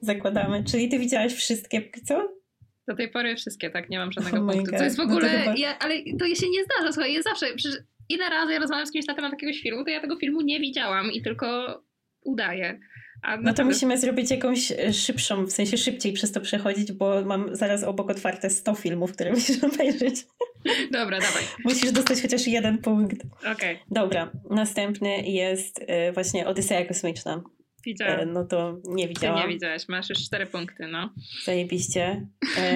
zakładamy, 0.00 0.64
czyli 0.64 0.88
ty 0.88 0.98
widziałaś 0.98 1.34
wszystkie, 1.34 1.90
co? 2.04 2.28
Do 2.88 2.96
tej 2.96 3.10
pory 3.10 3.36
wszystkie, 3.36 3.70
tak, 3.70 3.90
nie 3.90 3.98
mam 3.98 4.12
żadnego 4.12 4.44
oh 4.44 4.52
punktu. 4.52 4.76
Co 4.76 4.84
jest 4.84 4.96
w 4.96 5.00
ogóle, 5.00 5.32
no 5.32 5.38
to 5.38 5.38
chyba... 5.38 5.54
ja, 5.56 5.78
ale 5.78 5.94
to 6.18 6.34
się 6.34 6.50
nie 6.50 6.64
zdarza, 6.64 6.92
słuchaj, 6.92 7.14
ja 7.14 7.22
zawsze, 7.22 7.46
ile 8.08 8.30
razy 8.30 8.52
ja 8.52 8.58
rozmawiam 8.58 8.86
z 8.86 8.92
kimś 8.92 9.06
na 9.06 9.14
temat 9.14 9.32
jakiegoś 9.32 9.60
filmu, 9.60 9.84
to 9.84 9.90
ja 9.90 10.00
tego 10.00 10.16
filmu 10.16 10.40
nie 10.40 10.60
widziałam 10.60 11.12
i 11.12 11.22
tylko 11.22 11.46
udaję. 12.22 12.80
No 13.40 13.54
to 13.54 13.64
musimy 13.64 13.98
zrobić 13.98 14.30
jakąś 14.30 14.72
e, 14.72 14.92
szybszą, 14.92 15.44
w 15.46 15.52
sensie 15.52 15.76
szybciej 15.76 16.12
przez 16.12 16.32
to 16.32 16.40
przechodzić, 16.40 16.92
bo 16.92 17.24
mam 17.24 17.56
zaraz 17.56 17.84
obok 17.84 18.10
otwarte 18.10 18.50
100 18.50 18.74
filmów, 18.74 19.12
które 19.12 19.32
musisz 19.36 19.64
obejrzeć. 19.64 20.26
Dobra, 20.92 21.18
dawaj. 21.20 21.42
Musisz 21.64 21.92
dostać 21.92 22.22
chociaż 22.22 22.46
jeden 22.46 22.78
punkt. 22.78 23.24
Okej. 23.40 23.52
Okay. 23.52 23.78
Dobra, 23.90 24.32
następny 24.50 25.22
jest 25.22 25.84
e, 25.86 26.12
właśnie 26.12 26.46
Odyseja 26.46 26.86
Kosmiczna. 26.86 27.42
Widziałam. 27.84 28.20
E, 28.20 28.26
no 28.26 28.44
to 28.44 28.80
nie 28.84 29.08
widziałam. 29.08 29.42
Ty 29.42 29.48
nie 29.48 29.54
widziałeś, 29.54 29.88
masz 29.88 30.10
już 30.10 30.18
cztery 30.18 30.46
punkty, 30.46 30.86
no. 30.86 31.14
Zajebiście. 31.44 32.26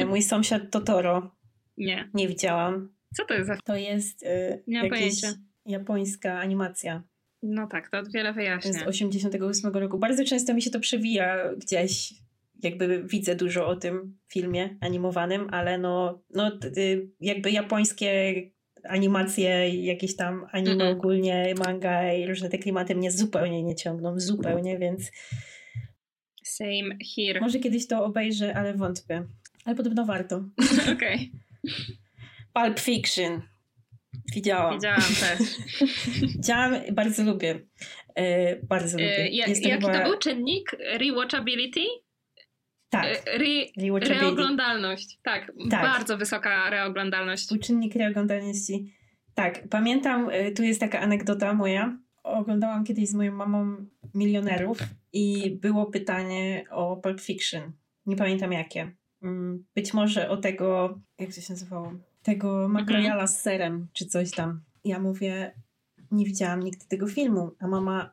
Mój 0.07 0.23
sąsiad 0.23 0.63
Totoro. 0.71 1.37
Nie. 1.77 2.11
Nie 2.15 2.29
widziałam. 2.29 2.95
Co 3.15 3.25
to 3.25 3.35
jest 3.35 3.47
za... 3.47 3.57
To 3.65 3.77
jest 3.77 4.25
nie 4.67 4.81
mam 4.81 4.89
pojęcia. 4.89 5.33
japońska 5.67 6.39
animacja. 6.39 7.03
No 7.43 7.67
tak, 7.67 7.91
to 7.91 8.03
wiele 8.15 8.33
wyjaśnia. 8.33 8.73
Z 8.73 8.83
88 8.83 9.73
roku. 9.73 9.99
Bardzo 9.99 10.25
często 10.25 10.55
mi 10.55 10.63
się 10.63 10.71
to 10.71 10.81
przewija 10.81 11.55
gdzieś, 11.55 12.15
jakby 12.63 13.03
widzę 13.05 13.35
dużo 13.37 13.67
o 13.67 13.77
tym 13.77 14.19
filmie 14.29 14.77
animowanym, 14.81 15.49
ale 15.51 15.79
no, 15.79 16.23
no 16.35 16.59
jakby 17.21 17.51
japońskie 17.51 18.35
animacje, 18.85 19.69
jakieś 19.69 20.17
tam 20.17 20.47
anime 20.53 20.85
mm 20.85 20.87
-hmm. 20.87 20.99
ogólnie, 20.99 21.55
manga 21.67 22.13
i 22.13 22.27
różne 22.27 22.49
te 22.49 22.59
klimaty 22.59 22.95
mnie 22.95 23.11
zupełnie 23.11 23.63
nie 23.63 23.75
ciągną, 23.75 24.21
zupełnie, 24.21 24.79
więc 24.79 25.11
same 26.45 26.97
here. 27.17 27.41
Może 27.41 27.59
kiedyś 27.59 27.87
to 27.87 28.05
obejrzę, 28.05 28.57
ale 28.57 28.75
wątpię. 28.75 29.25
Ale 29.65 29.77
podobno 29.77 30.05
warto. 30.05 30.37
Okej. 30.93 30.95
Okay. 30.95 31.31
Pulp 32.55 32.81
Fiction. 32.81 33.43
Widziałam. 34.35 34.75
Widziałam 34.75 35.01
też. 35.01 35.39
Widziałam, 36.37 36.75
bardzo 36.93 37.23
lubię. 37.23 37.61
E, 38.15 38.57
bardzo 38.67 38.99
lubię. 38.99 39.17
E, 39.19 39.29
jak, 39.29 39.49
jaki 39.49 39.71
chyba- 39.71 39.99
to 39.99 40.05
był 40.11 40.19
czynnik? 40.19 40.77
Rewatchability? 40.99 41.81
Tak, 42.91 43.05
E, 43.07 43.33
Re, 43.35 44.01
reoglądalność. 44.01 45.19
Tak, 45.23 45.53
Tak. 45.71 45.83
bardzo 45.83 46.19
wysoka 46.19 46.71
reoglądalność. 46.71 47.43
Współczynnik 47.43 47.95
reoglądalności. 47.95 48.95
Tak, 49.35 49.69
pamiętam, 49.69 50.31
y, 50.31 50.53
tu 50.53 50.63
jest 50.63 50.81
taka 50.81 51.01
anegdota 51.01 51.55
moja. 51.55 51.99
Oglądałam 52.23 52.85
kiedyś 52.85 53.09
z 53.09 53.15
moją 53.15 53.33
mamą 53.33 53.77
Milionerów 54.15 54.79
i 55.13 55.51
było 55.51 55.87
pytanie 55.87 56.65
o 56.71 56.97
Pulp 56.97 57.21
Fiction. 57.21 57.73
Nie 58.07 58.17
pamiętam 58.17 58.53
jakie. 58.53 58.93
Mm, 59.23 59.65
Być 59.75 59.95
może 59.95 60.29
o 60.31 60.37
tego, 60.37 60.99
jak 61.19 61.35
to 61.35 61.41
się 61.41 61.53
nazywało? 61.53 61.93
Tego 62.23 62.69
makrojala 62.69 63.27
z 63.27 63.41
serem, 63.43 63.89
czy 63.93 64.07
coś 64.07 64.31
tam. 64.31 64.61
Ja 64.85 64.99
mówię, 64.99 65.55
nie 66.11 66.25
widziałam 66.25 66.61
nigdy 66.61 66.87
tego 66.89 67.07
filmu, 67.07 67.51
a 67.61 67.69
mama, 67.69 68.11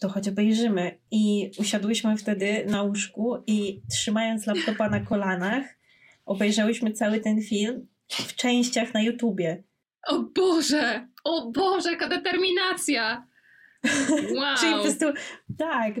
to 0.00 0.08
choć 0.08 0.28
obejrzymy. 0.28 0.98
I 1.10 1.50
usiadłyśmy 1.58 2.16
wtedy 2.16 2.66
na 2.66 2.82
łóżku 2.82 3.42
i 3.46 3.82
trzymając 3.90 4.46
laptopa 4.46 4.88
na 4.88 5.00
kolanach, 5.00 5.64
obejrzałyśmy 6.26 6.92
cały 6.92 7.20
ten 7.20 7.42
film 7.42 7.86
w 8.08 8.34
częściach 8.34 8.94
na 8.94 9.02
YouTubie. 9.02 9.62
O 10.06 10.22
Boże! 10.22 11.08
O 11.24 11.50
Boże, 11.50 11.90
jaka 11.90 12.08
determinacja! 12.08 13.26
Wow! 14.34 14.56
Czyli 14.60 14.74
po 14.74 14.82
prostu, 14.82 15.06
tak, 15.58 15.94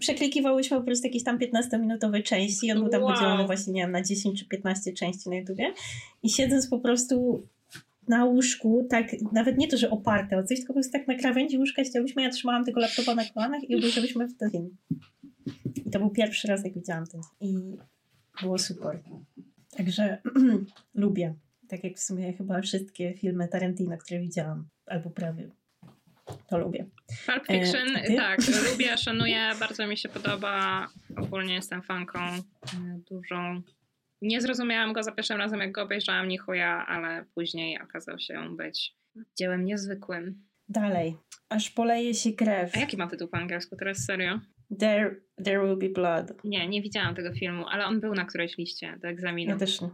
przeklikiwałyśmy 0.00 0.76
po 0.76 0.82
prostu 0.82 1.06
jakieś 1.06 1.24
tam 1.24 1.38
15-minutowe 1.38 2.22
części 2.22 2.66
i 2.66 2.72
on 2.72 2.78
był 2.78 2.88
tam 2.88 3.02
Wow. 3.02 3.12
podzielony 3.12 3.46
właśnie, 3.46 3.72
nie 3.72 3.82
wiem, 3.82 3.92
na 3.92 4.02
10 4.02 4.38
czy 4.40 4.48
15 4.48 4.92
części 4.92 5.30
na 5.30 5.36
YouTubie. 5.36 5.72
I 6.22 6.30
siedząc 6.30 6.68
po 6.68 6.78
prostu 6.78 7.46
na 8.08 8.24
łóżku, 8.24 8.86
tak, 8.90 9.06
nawet 9.32 9.58
nie 9.58 9.68
to, 9.68 9.76
że 9.76 9.90
oparte 9.90 10.36
o 10.38 10.42
coś, 10.42 10.58
tylko 10.58 10.72
po 10.72 10.74
prostu 10.74 10.92
tak 10.92 11.08
na 11.08 11.14
krawędzi 11.14 11.58
łóżka 11.58 11.84
siedziałyśmy, 11.84 12.22
ja 12.22 12.30
trzymałam 12.30 12.64
tego 12.64 12.80
laptopa 12.80 13.14
na 13.14 13.24
kolanach 13.24 13.70
i 13.70 13.76
obejrzałyśmy 13.76 14.28
w 14.28 14.36
ten 14.36 14.50
film. 14.50 14.76
I 15.86 15.90
to 15.90 15.98
był 15.98 16.10
pierwszy 16.10 16.48
raz, 16.48 16.64
jak 16.64 16.74
widziałam 16.74 17.06
ten. 17.06 17.20
I 17.40 17.76
było 18.42 18.58
super. 18.58 19.00
Także 19.76 20.18
lubię. 20.94 21.34
Tak 21.68 21.84
jak 21.84 21.96
w 21.96 22.00
sumie 22.02 22.32
chyba 22.32 22.60
wszystkie 22.60 23.14
filmy 23.14 23.48
Tarantino, 23.48 23.96
które 23.98 24.20
widziałam, 24.20 24.68
albo 24.86 25.10
prawie. 25.10 25.50
To 26.50 26.58
lubię. 26.58 26.86
Pulp 27.26 27.46
Fiction, 27.46 27.96
E, 27.96 28.16
tak, 28.16 28.38
lubię, 28.70 28.98
szanuję, 28.98 29.50
bardzo 29.60 29.86
mi 29.86 29.96
się 29.96 30.08
podoba. 30.08 30.86
Ogólnie 31.16 31.54
jestem 31.54 31.82
fanką 31.82 32.18
e, 32.18 32.40
dużą. 33.10 33.62
Nie 34.22 34.40
zrozumiałam 34.40 34.92
go 34.92 35.02
za 35.02 35.12
pierwszym 35.12 35.38
razem, 35.38 35.60
jak 35.60 35.72
go 35.72 35.82
obejrzałam, 35.82 36.28
ni 36.28 36.38
chuja, 36.38 36.86
ale 36.86 37.24
później 37.34 37.80
okazał 37.82 38.18
się 38.18 38.56
być 38.56 38.96
dziełem 39.38 39.64
niezwykłym. 39.64 40.42
Dalej. 40.68 41.16
Aż 41.48 41.70
poleje 41.70 42.14
się 42.14 42.32
krew. 42.32 42.76
A 42.76 42.80
jaki 42.80 42.96
ma 42.96 43.06
tytuł 43.06 43.28
po 43.28 43.36
angielsku 43.36 43.76
teraz, 43.76 44.04
serio? 44.04 44.40
There, 44.78 45.16
there 45.44 45.60
will 45.66 45.76
be 45.76 45.88
blood. 45.88 46.44
Nie, 46.44 46.68
nie 46.68 46.82
widziałam 46.82 47.14
tego 47.14 47.32
filmu, 47.32 47.64
ale 47.68 47.86
on 47.86 48.00
był 48.00 48.14
na 48.14 48.24
którejś 48.24 48.58
liście 48.58 48.98
do 49.02 49.08
egzaminu. 49.08 49.50
Ja 49.50 49.56
też 49.58 49.80
nie. 49.80 49.88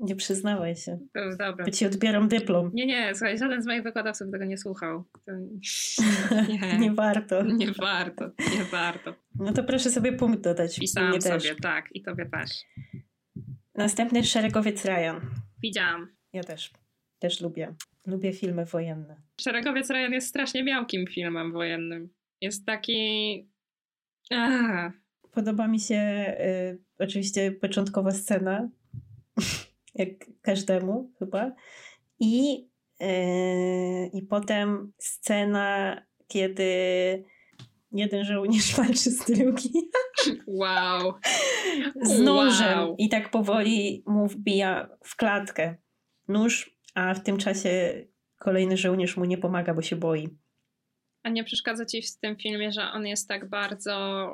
Nie 0.00 0.16
przyznawaj 0.16 0.76
się. 0.76 0.98
To 1.14 1.30
dobra. 1.30 1.64
By 1.64 1.72
ci 1.72 1.86
odbieram 1.86 2.28
dyplom. 2.28 2.70
Nie, 2.74 2.86
nie, 2.86 3.14
słuchaj, 3.14 3.38
żaden 3.38 3.62
z 3.62 3.66
moich 3.66 3.82
wykładowców 3.82 4.30
tego 4.30 4.44
nie 4.44 4.58
słuchał. 4.58 5.04
Nie. 6.48 6.78
Nie 6.78 6.92
warto. 6.92 7.42
Nie 7.42 7.72
warto, 7.72 8.30
nie 8.58 8.64
warto. 8.64 9.14
No 9.34 9.52
to 9.52 9.64
proszę 9.64 9.90
sobie 9.90 10.12
punkt 10.12 10.44
dodać. 10.44 10.78
Pisałam 10.78 11.12
też. 11.12 11.42
sobie, 11.42 11.60
tak, 11.62 11.88
i 11.94 12.02
tobie 12.02 12.26
też. 12.26 12.50
Następny 13.74 14.24
szeregowiec 14.24 14.84
Ryan. 14.84 15.20
Widziałam. 15.62 16.08
Ja 16.32 16.44
też. 16.44 16.70
Też 17.18 17.40
lubię. 17.40 17.74
Lubię 18.06 18.32
filmy 18.32 18.64
wojenne. 18.64 19.16
Szeregowiec 19.40 19.90
Ryan 19.90 20.12
jest 20.12 20.28
strasznie 20.28 20.64
miałkim 20.64 21.06
filmem 21.06 21.52
wojennym. 21.52 22.08
Jest 22.40 22.66
taki... 22.66 23.48
Ach, 24.30 24.92
Podoba 25.30 25.68
mi 25.68 25.80
się 25.80 25.96
y, 26.40 26.78
oczywiście 26.98 27.52
początkowa 27.52 28.10
scena, 28.10 28.68
jak 29.94 30.08
każdemu 30.42 31.12
chyba. 31.18 31.52
I, 32.20 32.68
y, 33.02 34.10
I 34.12 34.22
potem 34.22 34.92
scena, 34.98 36.02
kiedy 36.28 36.64
jeden 37.92 38.24
żołnierz 38.24 38.74
walczy 38.76 39.10
z 39.10 39.24
drugim 39.24 39.90
wow. 40.46 41.14
z 42.02 42.18
nożem 42.20 42.78
Wow. 42.78 42.94
i 42.98 43.08
tak 43.08 43.30
powoli 43.30 44.02
mu 44.06 44.26
wbija 44.26 44.88
w 45.04 45.16
klatkę 45.16 45.76
nóż, 46.28 46.76
a 46.94 47.14
w 47.14 47.22
tym 47.22 47.36
czasie 47.36 48.04
kolejny 48.38 48.76
żołnierz 48.76 49.16
mu 49.16 49.24
nie 49.24 49.38
pomaga, 49.38 49.74
bo 49.74 49.82
się 49.82 49.96
boi. 49.96 50.28
A 51.22 51.28
nie 51.28 51.44
przeszkadza 51.44 51.86
ci 51.86 52.02
w 52.02 52.18
tym 52.18 52.36
filmie, 52.36 52.72
że 52.72 52.82
on 52.82 53.06
jest 53.06 53.28
tak 53.28 53.48
bardzo 53.48 54.26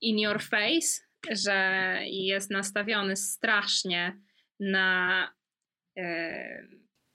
in 0.00 0.18
your 0.18 0.42
face, 0.42 1.00
że 1.30 1.98
jest 2.04 2.50
nastawiony 2.50 3.16
strasznie 3.16 4.20
na, 4.60 5.28
e, 5.98 6.62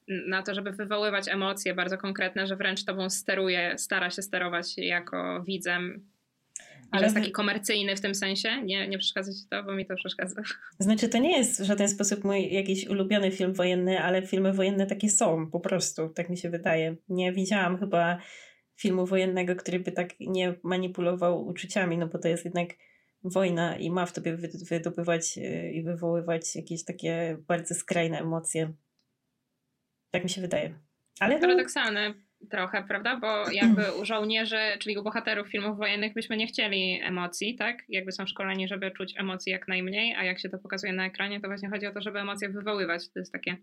na 0.07 0.43
to, 0.43 0.53
żeby 0.53 0.71
wywoływać 0.71 1.27
emocje 1.27 1.73
bardzo 1.73 1.97
konkretne, 1.97 2.47
że 2.47 2.55
wręcz 2.55 2.85
tobą 2.85 3.09
steruje, 3.09 3.77
stara 3.77 4.09
się 4.09 4.21
sterować 4.21 4.77
jako 4.77 5.43
widzem. 5.47 6.13
Ale 6.91 7.03
jest 7.03 7.15
taki 7.15 7.31
komercyjny 7.31 7.95
w 7.95 8.01
tym 8.01 8.15
sensie. 8.15 8.61
Nie, 8.63 8.87
nie 8.87 8.97
przeszkadza 8.97 9.31
ci 9.31 9.49
to, 9.49 9.63
bo 9.63 9.73
mi 9.73 9.85
to 9.85 9.95
przeszkadza. 9.95 10.41
Znaczy, 10.79 11.09
to 11.09 11.17
nie 11.17 11.37
jest 11.37 11.61
w 11.61 11.65
żaden 11.65 11.89
sposób 11.89 12.23
mój 12.23 12.53
jakiś 12.53 12.87
ulubiony 12.87 13.31
film 13.31 13.53
wojenny, 13.53 13.99
ale 13.99 14.21
filmy 14.21 14.53
wojenne 14.53 14.85
takie 14.85 15.09
są, 15.09 15.51
po 15.51 15.59
prostu, 15.59 16.09
tak 16.09 16.29
mi 16.29 16.37
się 16.37 16.49
wydaje. 16.49 16.95
Nie 17.09 17.31
widziałam 17.31 17.77
chyba 17.77 18.17
filmu 18.75 19.05
wojennego, 19.05 19.55
który 19.55 19.79
by 19.79 19.91
tak 19.91 20.19
nie 20.19 20.55
manipulował 20.63 21.47
uczuciami, 21.47 21.97
no 21.97 22.07
bo 22.07 22.19
to 22.19 22.27
jest 22.27 22.45
jednak 22.45 22.67
wojna 23.23 23.77
i 23.77 23.91
ma 23.91 24.05
w 24.05 24.13
tobie 24.13 24.35
wy- 24.35 24.49
wydobywać 24.69 25.37
yy, 25.37 25.71
i 25.71 25.83
wywoływać 25.83 26.55
jakieś 26.55 26.85
takie 26.85 27.37
bardzo 27.47 27.75
skrajne 27.75 28.19
emocje. 28.19 28.73
Tak 30.11 30.23
mi 30.23 30.29
się 30.29 30.41
wydaje. 30.41 30.79
Ale 31.19 31.35
no, 31.35 31.41
Paradoksalne 31.41 32.13
trochę, 32.49 32.83
prawda? 32.87 33.17
Bo 33.17 33.51
jakby 33.51 33.81
u 34.01 34.05
żołnierzy, 34.05 34.57
czyli 34.79 34.97
u 34.97 35.03
bohaterów 35.03 35.47
filmów 35.47 35.77
wojennych 35.77 36.13
byśmy 36.13 36.37
nie 36.37 36.47
chcieli 36.47 36.99
emocji, 37.03 37.55
tak? 37.55 37.83
Jakby 37.89 38.11
są 38.11 38.27
szkoleni, 38.27 38.67
żeby 38.67 38.91
czuć 38.91 39.13
emocji 39.17 39.51
jak 39.51 39.67
najmniej, 39.67 40.15
a 40.15 40.23
jak 40.23 40.39
się 40.39 40.49
to 40.49 40.57
pokazuje 40.57 40.93
na 40.93 41.05
ekranie, 41.05 41.41
to 41.41 41.47
właśnie 41.47 41.69
chodzi 41.69 41.87
o 41.87 41.91
to, 41.91 42.01
żeby 42.01 42.19
emocje 42.19 42.49
wywoływać. 42.49 43.09
To 43.09 43.19
jest 43.19 43.31
takie 43.31 43.57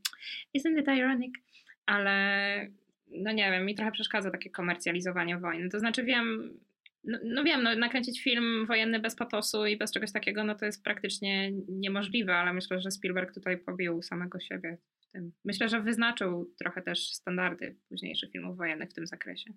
isn't 0.59 0.81
it 0.81 0.89
ironic? 0.89 1.35
Ale 1.87 2.67
no 3.11 3.33
nie 3.33 3.51
wiem, 3.51 3.67
mi 3.67 3.75
trochę 3.75 3.93
przeszkadza 3.93 4.31
takie 4.31 4.51
komercjalizowanie 4.51 5.39
wojny. 5.39 5.69
To 5.69 5.79
znaczy 5.81 6.05
wiem, 6.05 6.59
no, 7.05 7.19
no 7.25 7.45
wiem, 7.45 7.63
no, 7.63 7.77
nakręcić 7.77 8.23
film 8.23 8.67
wojenny 8.67 9.01
bez 9.01 9.17
patosu 9.17 9.67
i 9.67 9.77
bez 9.77 9.93
czegoś 9.93 10.13
takiego, 10.13 10.45
no 10.45 10.55
to 10.55 10.65
jest 10.65 10.85
praktycznie 10.85 11.53
niemożliwe, 11.69 12.35
ale 12.35 12.53
myślę, 12.53 12.81
że 12.81 12.91
Spielberg 12.91 13.35
tutaj 13.35 13.59
pobił 13.59 14.03
samego 14.03 14.41
siebie 14.41 14.79
w 15.01 15.07
tym. 15.13 15.33
Myślę, 15.45 15.69
że 15.69 15.81
wyznaczył 15.81 16.55
trochę 16.59 16.83
też 16.83 17.13
standardy 17.13 17.77
późniejszych 17.89 18.31
filmów 18.31 18.57
wojennych 18.57 18.91
w 18.91 18.95
tym 18.95 19.07
zakresie. 19.07 19.53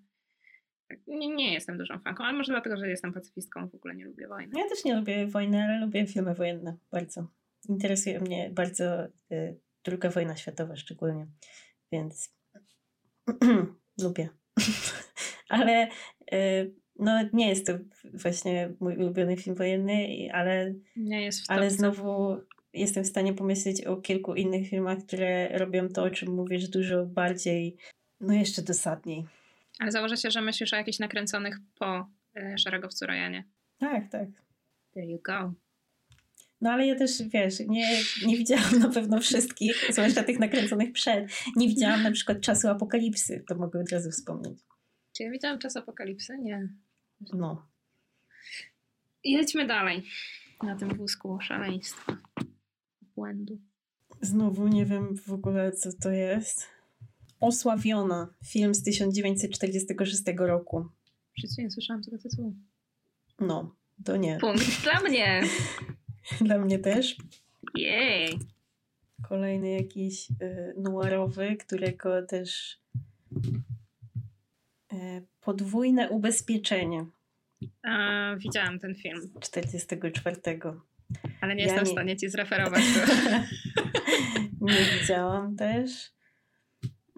Tak, 0.88 0.98
Nie, 1.06 1.28
nie 1.34 1.54
jestem 1.54 1.78
dużą 1.78 1.98
fanką, 1.98 2.24
ale 2.24 2.38
może 2.38 2.52
dlatego, 2.52 2.76
że 2.76 2.88
jestem 2.88 3.12
pacyfistką, 3.12 3.68
w 3.68 3.74
ogóle 3.74 3.94
nie 3.94 4.04
lubię 4.04 4.28
wojny. 4.28 4.52
ja 4.58 4.68
też 4.68 4.84
nie 4.84 4.96
lubię 4.96 5.26
wojny, 5.26 5.64
ale 5.64 5.80
lubię 5.80 6.06
filmy 6.06 6.34
wojenne 6.34 6.76
bardzo. 6.92 7.26
Interesuje 7.68 8.20
mnie 8.20 8.50
bardzo 8.52 9.04
y, 9.32 9.60
druga 9.84 10.10
wojna 10.10 10.36
światowa 10.36 10.76
szczególnie, 10.76 11.26
więc 11.92 12.34
lubię. 14.02 14.28
ale 15.48 15.88
y, 16.32 16.74
no 16.98 17.28
nie 17.32 17.48
jest 17.48 17.66
to 17.66 17.72
właśnie 18.14 18.72
mój 18.80 18.96
ulubiony 18.96 19.36
film 19.36 19.56
wojenny, 19.56 20.28
ale, 20.32 20.74
Nie 20.96 21.22
jest 21.22 21.46
w 21.46 21.50
ale 21.50 21.70
znowu 21.70 22.36
jestem 22.74 23.04
w 23.04 23.06
stanie 23.06 23.34
pomyśleć 23.34 23.84
o 23.84 23.96
kilku 23.96 24.34
innych 24.34 24.68
filmach, 24.68 24.98
które 24.98 25.58
robią 25.58 25.88
to, 25.88 26.02
o 26.02 26.10
czym 26.10 26.34
mówisz, 26.34 26.68
dużo 26.68 27.06
bardziej, 27.06 27.76
no 28.20 28.34
jeszcze 28.34 28.62
dosadniej. 28.62 29.24
Ale 29.78 29.92
założę 29.92 30.16
się, 30.16 30.30
że 30.30 30.40
myślisz 30.40 30.72
o 30.72 30.76
jakichś 30.76 30.98
nakręconych 30.98 31.56
po 31.78 32.06
e, 32.36 32.58
Szeregowcu 32.58 33.06
Rajanie. 33.06 33.44
Tak, 33.78 34.08
tak. 34.08 34.28
There 34.92 35.06
you 35.06 35.18
go. 35.24 35.54
No 36.60 36.70
ale 36.70 36.86
ja 36.86 36.94
też, 36.94 37.22
wiesz, 37.22 37.60
nie, 37.60 37.98
nie 38.26 38.36
widziałam 38.36 38.78
na 38.78 38.88
pewno 38.88 39.20
wszystkich, 39.20 39.86
zwłaszcza 39.90 40.22
tych 40.22 40.38
nakręconych 40.38 40.92
przed. 40.92 41.28
Nie 41.56 41.68
widziałam 41.68 42.02
na 42.02 42.10
przykład 42.10 42.40
Czasu 42.40 42.68
Apokalipsy, 42.68 43.44
to 43.48 43.54
mogę 43.54 43.80
od 43.80 43.90
razu 43.90 44.10
wspomnieć. 44.10 44.58
Czy 45.16 45.22
ja 45.22 45.30
widziałam 45.30 45.58
Czas 45.58 45.76
Apokalipsy? 45.76 46.38
Nie. 46.38 46.68
No. 47.32 47.66
Jedźmy 49.24 49.66
dalej 49.66 50.06
na 50.62 50.76
tym 50.76 50.88
wózku 50.88 51.38
szaleństwa, 51.40 52.16
błędu. 53.16 53.58
Znowu 54.20 54.68
nie 54.68 54.86
wiem 54.86 55.16
w 55.16 55.32
ogóle, 55.32 55.72
co 55.72 55.90
to 56.02 56.10
jest. 56.10 56.66
Osławiona, 57.40 58.34
film 58.44 58.74
z 58.74 58.82
1946 58.82 60.22
roku. 60.36 60.88
Przecież 61.32 61.58
nie 61.58 61.70
słyszałam 61.70 62.02
tego 62.02 62.18
tytułu. 62.18 62.54
No, 63.40 63.74
to 64.04 64.16
nie. 64.16 64.38
Punkt 64.38 64.82
dla 64.82 65.00
mnie! 65.00 65.42
Dla 66.40 66.58
mnie 66.58 66.78
też. 66.78 67.16
Jej! 67.74 68.38
Kolejny 69.28 69.70
jakiś 69.70 70.30
y, 70.30 70.74
noirowy, 70.76 71.56
którego 71.56 72.26
też 72.26 72.78
podwójne 75.40 76.10
ubezpieczenie. 76.10 77.06
A, 77.82 78.36
widziałam 78.36 78.78
ten 78.78 78.94
film. 78.94 79.30
44. 79.40 80.36
Ale 81.40 81.54
nie 81.54 81.60
Ja 81.62 81.66
jestem 81.66 81.84
nie- 81.84 81.90
w 81.90 81.92
stanie 81.92 82.16
ci 82.16 82.28
zreferować. 82.30 82.82
Nie 84.60 84.74
widziałam 85.00 85.56
też. 85.56 85.90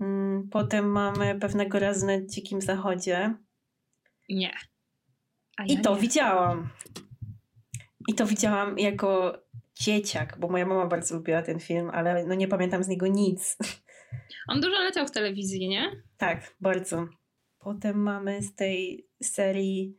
Mm, 0.00 0.48
Potem 0.50 0.90
mamy 0.90 1.38
pewnego 1.40 1.78
razu 1.78 2.06
na 2.06 2.20
Dzikim 2.26 2.60
Zachodzie. 2.60 3.34
nie. 4.28 4.54
A 5.56 5.64
I 5.64 5.74
ja 5.74 5.80
to 5.80 5.94
nie. 5.94 6.00
widziałam. 6.00 6.68
I 8.08 8.14
to 8.14 8.26
widziałam 8.26 8.78
jako 8.78 9.38
dzieciak, 9.74 10.38
bo 10.38 10.48
moja 10.48 10.66
mama 10.66 10.86
bardzo 10.86 11.14
lubiła 11.16 11.42
ten 11.42 11.60
film, 11.60 11.90
ale 11.92 12.24
no 12.26 12.34
nie 12.34 12.48
pamiętam 12.48 12.84
z 12.84 12.88
niego 12.88 13.06
nic. 13.06 13.56
On 14.48 14.60
dużo 14.60 14.78
leciał 14.78 15.06
w 15.06 15.10
telewizji, 15.10 15.68
nie? 15.68 15.90
Tak, 16.16 16.54
bardzo. 16.60 17.08
Potem 17.66 18.02
mamy 18.02 18.42
z 18.42 18.54
tej 18.54 19.06
serii. 19.22 19.98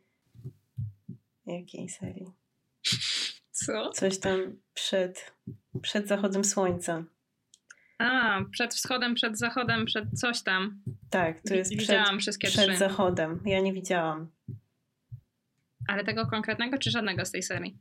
Jakiej 1.45 1.89
serii? 1.89 2.31
Co? 3.51 3.89
Coś 3.89 4.19
tam 4.19 4.39
przed, 4.73 5.33
przed 5.81 6.07
zachodem 6.07 6.43
słońca. 6.43 7.03
A, 7.99 8.39
przed 8.51 8.73
wschodem, 8.73 9.15
przed 9.15 9.39
zachodem, 9.39 9.85
przed 9.85 10.19
coś 10.19 10.43
tam. 10.43 10.81
Tak, 11.09 11.41
to 11.41 11.55
jest 11.55 11.71
przed, 11.71 11.81
Widziałam 11.81 12.19
wszystkie 12.19 12.47
przed 12.47 12.69
trzy. 12.69 12.77
zachodem. 12.77 13.41
Ja 13.45 13.59
nie 13.59 13.73
widziałam. 13.73 14.31
Ale 15.87 16.03
tego 16.03 16.27
konkretnego, 16.27 16.77
czy 16.77 16.91
żadnego 16.91 17.25
z 17.25 17.31
tej 17.31 17.43
serii? 17.43 17.77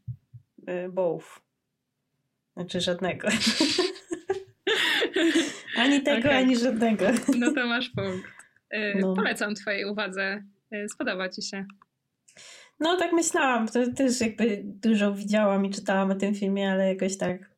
Y, 0.68 0.89
Both. 0.89 1.41
Znaczy 2.57 2.80
żadnego. 2.80 3.28
ani 5.78 6.03
tego, 6.03 6.28
Okej. 6.28 6.43
ani 6.43 6.57
żadnego. 6.57 7.05
No 7.39 7.53
to 7.53 7.66
masz 7.66 7.91
punkt. 7.91 8.36
Y, 8.74 8.94
No. 9.00 9.14
Polecam 9.14 9.54
twojej 9.54 9.84
uwadze. 9.84 10.42
Y, 10.74 10.88
Spodoba 10.88 11.28
ci 11.28 11.42
się. 11.42 11.64
No 12.80 12.96
tak 12.96 13.12
myślałam. 13.12 13.68
To 13.68 13.92
też 13.92 14.20
jakby 14.20 14.62
dużo 14.64 15.14
widziałam 15.14 15.64
i 15.66 15.70
czytałam 15.70 16.10
o 16.10 16.14
tym 16.14 16.34
filmie, 16.34 16.70
ale 16.72 16.88
jakoś 16.94 17.16
tak. 17.18 17.50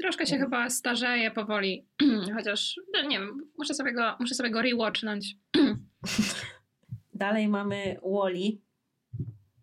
Troszkę 0.00 0.26
się 0.26 0.34
Nie. 0.36 0.40
chyba 0.42 0.70
starzeje 0.70 1.30
powoli, 1.30 1.86
chociaż 2.36 2.80
no 2.94 3.08
nie 3.08 3.18
wiem, 3.18 3.46
muszę 3.58 3.74
sobie 3.74 3.92
go, 3.92 4.16
muszę 4.20 4.34
sobie 4.34 4.50
go 4.50 4.62
rewatchnąć. 4.62 5.36
Dalej 7.14 7.48
mamy 7.48 7.96
Wally. 8.02 8.58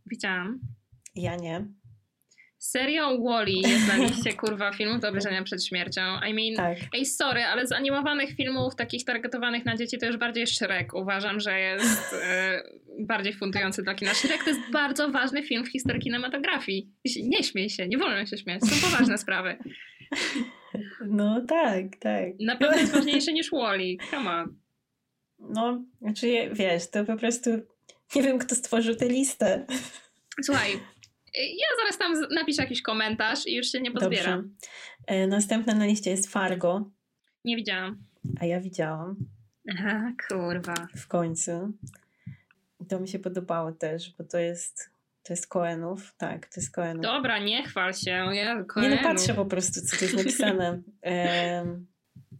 Widziałam. 0.06 0.60
Ja 1.16 1.36
nie. 1.36 1.66
Serial 2.64 3.24
Wally 3.24 3.52
jest 3.68 3.88
na 3.88 3.96
liście 3.96 4.34
kurwa 4.34 4.72
filmów 4.74 5.00
do 5.02 5.10
obejrzenia 5.10 5.44
przed 5.44 5.66
śmiercią. 5.66 6.02
I 6.30 6.34
mean, 6.34 6.56
Tak. 6.56 6.88
ej 6.94 7.06
sorry, 7.06 7.44
ale 7.44 7.68
z 7.68 7.72
animowanych 7.72 8.36
filmów 8.36 8.76
takich 8.76 9.06
targetowanych 9.06 9.66
na 9.66 9.78
dzieci 9.78 9.98
to 9.98 10.06
już 10.06 10.18
bardziej 10.18 10.48
Shrek 10.48 10.94
uważam, 10.94 11.40
że 11.40 11.60
jest 11.60 12.14
e, 12.24 12.64
bardziej 13.00 13.34
fundujący 13.34 13.84
dla 13.84 13.96
kina. 13.96 14.14
Shrek 14.14 14.44
to 14.44 14.50
jest 14.50 14.62
bardzo 14.72 15.12
ważny 15.12 15.44
film 15.44 15.66
w 15.66 15.72
historii 15.72 16.02
kinematografii. 16.02 16.92
Nie 17.24 17.44
śmiej 17.44 17.70
się, 17.70 17.88
nie 17.88 17.98
wolno 17.98 18.26
się 18.26 18.38
śmiać, 18.38 18.62
są 18.62 18.90
poważne 18.92 19.18
sprawy. 19.18 19.58
No 21.06 21.42
tak, 21.48 21.86
tak. 22.00 22.26
Na 22.40 22.56
pewno 22.56 22.78
jest 22.78 22.94
ważniejszy 22.94 23.34
niż 23.34 23.52
Wally. 23.52 23.98
Come 24.12 24.32
on. 24.32 24.56
No, 25.40 25.84
znaczy 26.02 26.50
wiesz, 26.54 26.90
to 26.90 27.06
po 27.06 27.18
prostu 27.18 27.50
nie 28.16 28.24
wiem, 28.24 28.40
kto 28.40 28.56
stworzył 28.56 28.96
tę 28.96 29.10
listę. 29.10 29.66
Słuchaj, 30.44 30.72
ja 31.36 31.68
zaraz 31.82 31.98
tam 31.98 32.36
napiszę 32.36 32.62
jakiś 32.62 32.82
komentarz 32.82 33.48
i 33.48 33.56
już 33.56 33.68
się 33.68 33.82
nie 33.82 33.92
pozbieram. 33.92 34.42
Dobrze. 34.42 34.56
E, 35.08 35.28
Następna 35.28 35.74
na 35.76 35.86
liście 35.86 36.10
jest 36.12 36.28
Fargo, 36.32 36.90
Nie 37.46 37.56
widziałam. 37.56 38.04
a 38.40 38.46
ja 38.46 38.60
widziałam 38.62 39.16
Aha, 39.72 40.12
kurwa. 40.30 40.74
w 40.96 41.08
końcu. 41.08 41.52
To 42.90 43.00
mi 43.00 43.08
się 43.08 43.20
podobało 43.20 43.72
też, 43.72 44.16
bo 44.18 44.24
to 44.24 44.38
jest, 44.38 44.90
to 45.24 45.34
jest 45.34 45.48
Coenów. 45.48 46.16
Tak, 46.18 46.48
to 46.48 46.62
jest 46.62 46.72
Coenów. 46.76 47.04
Dobra, 47.04 47.40
nie 47.40 47.64
chwal 47.64 47.94
się. 47.94 48.12
Ja, 48.12 48.66
Nie 48.78 48.90
no, 48.90 48.98
patrzę 49.04 49.34
po 49.34 49.46
prostu, 49.46 49.82
co 49.82 49.98
tu 49.98 50.04
jest 50.06 50.18
napisane. 50.18 50.82
Em, 51.02 51.88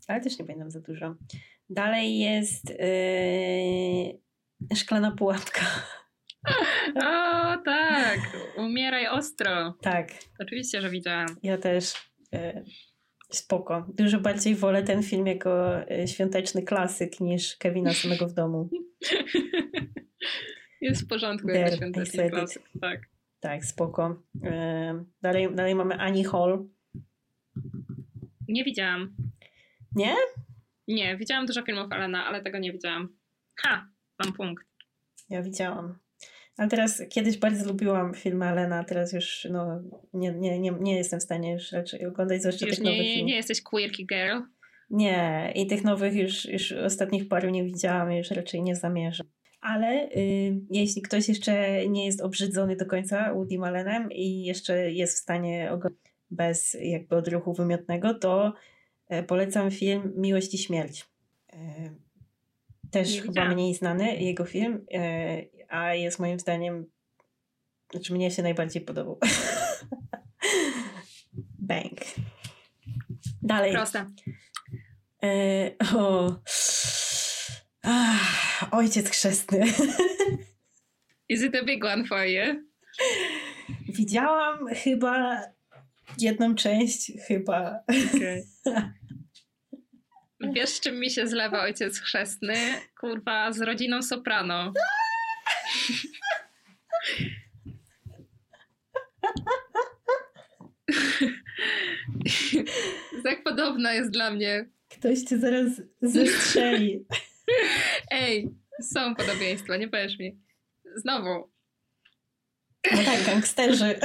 ale 0.08 0.22
też 0.22 0.40
nie 0.40 0.46
pamiętam 0.46 0.72
za 0.72 0.80
dużo. 0.80 1.16
Dalej 1.70 2.20
jest 2.20 2.72
e, 2.80 4.76
Szklana 4.76 5.12
Pułapka. 5.12 5.62
O, 6.96 7.58
tak. 7.66 8.20
Umieraj 8.58 9.08
ostro. 9.08 9.74
Tak, 9.82 10.08
Oczywiście, 10.40 10.82
że 10.82 10.90
widziałam. 10.90 11.28
ja 11.44 11.58
też. 11.58 11.94
E, 12.34 12.64
spoko. 13.30 13.88
Dużo 13.98 14.20
bardziej 14.20 14.56
wolę 14.56 14.84
ten 14.84 15.04
film 15.04 15.28
jako 15.28 15.82
e, 15.92 16.08
świąteczny 16.08 16.64
klasyk 16.64 17.20
niż 17.20 17.56
Kevina 17.58 17.94
samego 17.94 18.28
w 18.28 18.34
domu. 18.34 18.70
Jest 20.82 21.06
w 21.06 21.08
porządku, 21.08 21.48
There, 21.48 21.60
jak 21.60 21.74
I 21.74 21.78
świąteczny 21.78 22.30
klasyk. 22.30 22.64
Tak. 22.82 23.02
Tak, 23.40 23.66
spoko. 23.66 24.22
E, 24.44 25.04
dalej, 25.22 25.56
dalej 25.56 25.76
mamy 25.76 25.98
Annie 25.98 26.24
Hall. 26.24 26.66
Nie 28.48 28.64
widziałam. 28.64 29.16
Nie? 29.96 30.16
Nie, 30.88 31.18
widziałam 31.18 31.46
dużo 31.46 31.62
filmów 31.62 31.92
Alena, 31.92 32.26
ale 32.26 32.44
tego 32.44 32.60
nie 32.60 32.72
widziałam. 32.72 33.18
Ha, 33.56 33.88
mam 34.24 34.34
punkt. 34.34 34.66
Ja 35.30 35.44
widziałam. 35.44 35.98
Ale 36.58 36.70
teraz 36.70 37.02
kiedyś 37.10 37.38
bardzo 37.38 37.68
lubiłam 37.68 38.14
filmy 38.14 38.46
Alena, 38.46 38.80
a 38.80 38.84
teraz 38.84 39.14
już 39.14 39.48
no, 39.52 39.82
nie, 40.14 40.32
nie, 40.32 40.60
nie, 40.60 40.72
nie 40.72 40.96
jestem 40.98 41.20
w 41.20 41.24
stanie 41.24 41.52
już 41.54 41.72
raczej 41.72 42.06
oglądać 42.06 42.40
zwłaszcza 42.42 42.66
Już 42.66 42.76
tych 42.76 42.86
nowych 42.86 43.00
nie, 43.00 43.14
filmów. 43.14 43.28
nie 43.28 43.36
jesteś 43.36 43.62
queerky 43.62 44.06
girl. 44.06 44.40
Nie, 44.90 45.52
i 45.56 45.68
tych 45.68 45.84
nowych 45.84 46.16
już, 46.16 46.46
już 46.46 46.72
ostatnich 46.72 47.28
paru 47.28 47.50
nie 47.50 47.64
widziałam 47.64 48.12
już 48.12 48.32
raczej 48.32 48.62
nie 48.64 48.76
zamierzam. 48.76 49.28
Ale 49.62 50.10
y, 50.16 50.60
jeśli 50.70 51.02
ktoś 51.02 51.30
jeszcze 51.30 51.88
nie 51.88 52.06
jest 52.06 52.22
obrzydzony 52.22 52.76
do 52.76 52.86
końca 52.86 53.34
Woody 53.34 53.58
Allenem 53.64 54.12
i 54.12 54.44
jeszcze 54.44 54.92
jest 54.92 55.18
w 55.18 55.22
stanie 55.22 55.70
oglądać 55.72 56.04
bez 56.32 56.78
jakby 56.82 57.16
odruchu 57.16 57.54
wymiotnego, 57.54 58.14
to 58.14 58.54
e, 59.10 59.24
polecam 59.24 59.72
film 59.72 60.14
Miłość 60.18 60.54
i 60.54 60.58
Śmierć. 60.58 61.06
E, 61.54 61.58
też 62.92 63.14
Nie 63.16 63.22
chyba 63.22 63.32
widziałam. 63.32 63.54
mniej 63.54 63.74
znany 63.76 64.16
jego 64.16 64.46
film, 64.46 64.86
e, 64.94 65.42
a 65.74 65.94
jest 65.94 66.20
moim 66.20 66.40
zdaniem, 66.40 66.86
znaczy 67.92 68.14
mnie 68.14 68.32
się 68.32 68.44
najbardziej 68.44 68.82
podobał. 68.82 69.20
Bang. 71.70 72.00
Dalej. 73.42 73.74
Proste. 73.74 74.06
E, 75.24 75.72
o. 75.96 76.36
Ach, 77.82 78.64
ojciec 78.72 79.10
chrzestny. 79.10 79.66
Is 81.30 81.44
it 81.44 81.56
a 81.56 81.66
big 81.66 81.86
one 81.86 82.06
for 82.06 82.26
you? 82.26 82.64
Widziałam 83.90 84.68
chyba 84.68 85.42
jedną 86.18 86.56
część, 86.56 87.12
chyba. 87.28 87.84
Okay. 88.16 88.44
Wiesz, 90.54 90.80
czym 90.80 91.00
mi 91.00 91.12
się 91.12 91.28
zlewa 91.28 91.62
ojciec 91.62 92.00
chrzestny? 92.00 92.56
Kurwa, 93.00 93.52
z 93.52 93.62
rodziną 93.62 94.02
Soprano. 94.02 94.74
Tak 103.24 103.44
podobna 103.44 103.94
jest 103.94 104.12
dla 104.12 104.32
mnie. 104.32 104.70
Ktoś 104.90 105.20
cię 105.20 105.38
zaraz 105.38 105.68
zestrzeli. 106.02 107.06
Ej, 108.12 108.52
są 108.82 109.16
podobieństwa, 109.16 109.78
nie 109.78 109.88
powiesz 109.88 110.20
mi. 110.20 110.40
Znowu. 110.96 111.52
No 112.92 113.04
tak, 113.06 113.24
gangsterzy. 113.26 114.00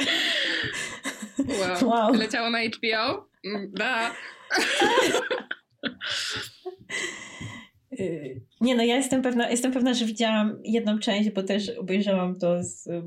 Wow. 1.38 1.88
Wow. 1.88 2.14
Leciało 2.14 2.50
na 2.50 2.58
HBO? 2.62 3.28
Mm, 3.44 3.70
Da. 3.72 4.14
Y, 7.98 8.40
Nie 8.60 8.74
no, 8.74 8.82
ja 8.82 8.96
jestem 8.96 9.22
pewna, 9.22 9.50
jestem 9.50 9.72
pewna, 9.72 9.94
że 9.94 10.04
widziałam 10.04 10.60
jedną 10.64 10.98
część, 10.98 11.30
bo 11.30 11.42
też 11.42 11.68
obejrzałam 11.70 12.38
to 12.38 12.62
z 12.62 12.86
y, 12.86 13.02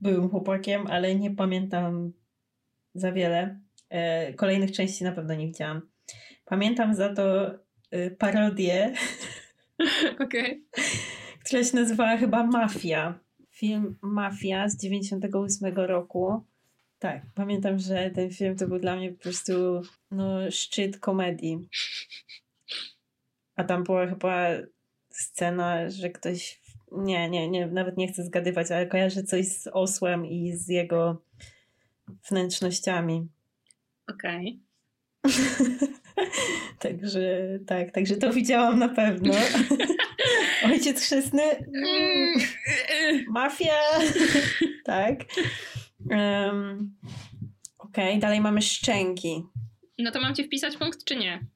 byłym 0.00 0.28
chłopakiem, 0.28 0.86
ale 0.86 1.14
nie 1.14 1.30
pamiętam 1.30 2.12
za 2.94 3.12
wiele. 3.12 3.60
E, 3.90 4.32
Kolejnych 4.34 4.72
części 4.72 5.04
na 5.04 5.12
pewno 5.12 5.34
nie 5.34 5.46
widziałam. 5.46 5.82
Pamiętam 6.44 6.94
za 6.94 7.14
to 7.14 7.54
y, 7.94 8.16
parodię, 8.18 8.92
Okej. 10.24 10.64
która 11.44 11.64
się 11.64 11.76
nazywała 11.76 12.16
chyba 12.16 12.46
Mafia. 12.46 13.18
Film 13.50 13.96
Mafia 14.02 14.68
z 14.68 14.76
98 14.76 15.74
roku. 15.76 16.44
Tak, 16.98 17.22
pamiętam, 17.34 17.78
że 17.78 18.10
ten 18.10 18.30
film 18.30 18.56
to 18.56 18.68
był 18.68 18.78
dla 18.78 18.96
mnie 18.96 19.12
po 19.12 19.22
prostu 19.22 19.52
no, 20.10 20.50
szczyt 20.50 20.98
komedii. 20.98 21.58
A 23.56 23.64
tam 23.64 23.84
była 23.84 24.06
chyba 24.06 24.48
scena, 25.10 25.90
że 25.90 26.10
ktoś. 26.10 26.62
Nie, 26.92 27.30
nie, 27.30 27.48
nie, 27.48 27.66
nawet 27.66 27.96
nie 27.96 28.08
chcę 28.08 28.24
zgadywać, 28.24 28.70
ale 28.70 28.86
kojarzę 28.86 29.22
coś 29.22 29.48
z 29.48 29.66
osłem 29.66 30.26
i 30.26 30.52
z 30.52 30.68
jego 30.68 31.22
wnętrznościami. 32.30 33.28
Okej. 34.06 34.60
także 36.78 37.58
tak, 37.66 37.90
także 37.90 38.16
to 38.16 38.32
widziałam 38.32 38.78
na 38.78 38.88
pewno. 38.88 39.34
Ojciec 40.64 41.00
chrzestny. 41.00 41.42
Mm, 41.42 42.40
mafia. 43.28 43.80
tak. 44.84 45.24
Um, 46.10 46.96
Okej, 47.78 48.08
okay, 48.08 48.20
dalej 48.20 48.40
mamy 48.40 48.62
szczęki. 48.62 49.42
No 49.98 50.10
to 50.10 50.20
mam 50.20 50.34
ci 50.34 50.44
wpisać 50.44 50.76
punkt, 50.76 51.04
czy 51.04 51.16
nie? 51.16 51.46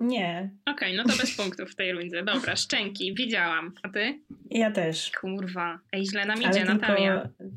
Nie. 0.00 0.50
Okej, 0.66 0.74
okay, 0.74 1.04
no 1.06 1.12
to 1.12 1.20
bez 1.20 1.36
punktów 1.36 1.70
w 1.70 1.74
tej 1.76 1.92
rundzie. 1.92 2.22
Dobra, 2.22 2.56
szczęki, 2.56 3.14
widziałam. 3.14 3.72
A 3.82 3.88
ty? 3.88 4.20
Ja 4.50 4.70
też. 4.70 5.10
Kurwa. 5.20 5.78
Ej, 5.92 6.06
źle 6.06 6.26
nam 6.26 6.38
idzie, 6.38 6.48
Ale 6.48 6.64
Natalia. 6.64 7.20
Tylko... 7.20 7.54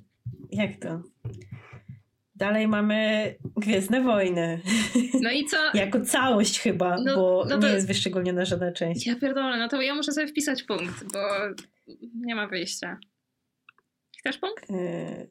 Jak 0.52 0.76
to? 0.76 1.02
Dalej 2.36 2.68
mamy 2.68 3.36
Gwiezdne 3.58 4.02
Wojny. 4.02 4.62
No 5.22 5.32
i 5.32 5.46
co? 5.46 5.58
jako 5.74 6.02
całość 6.02 6.60
chyba, 6.60 6.98
no, 7.04 7.16
bo 7.16 7.46
no 7.50 7.58
to... 7.58 7.68
nie 7.68 7.74
jest 7.74 7.88
wyszczególniona 7.88 8.46
żadna 8.46 8.72
część. 8.72 9.08
Ja 9.08 9.16
pierdolę, 9.16 9.58
no 9.58 9.68
to 9.68 9.82
ja 9.82 9.96
muszę 9.96 10.12
sobie 10.12 10.28
wpisać 10.28 10.64
punkt, 10.64 11.14
bo 11.14 11.20
nie 12.16 12.36
ma 12.36 12.48
wyjścia. 12.48 12.98
Chcesz 14.20 14.38
punkt? 14.38 14.70
Yy... 14.70 15.30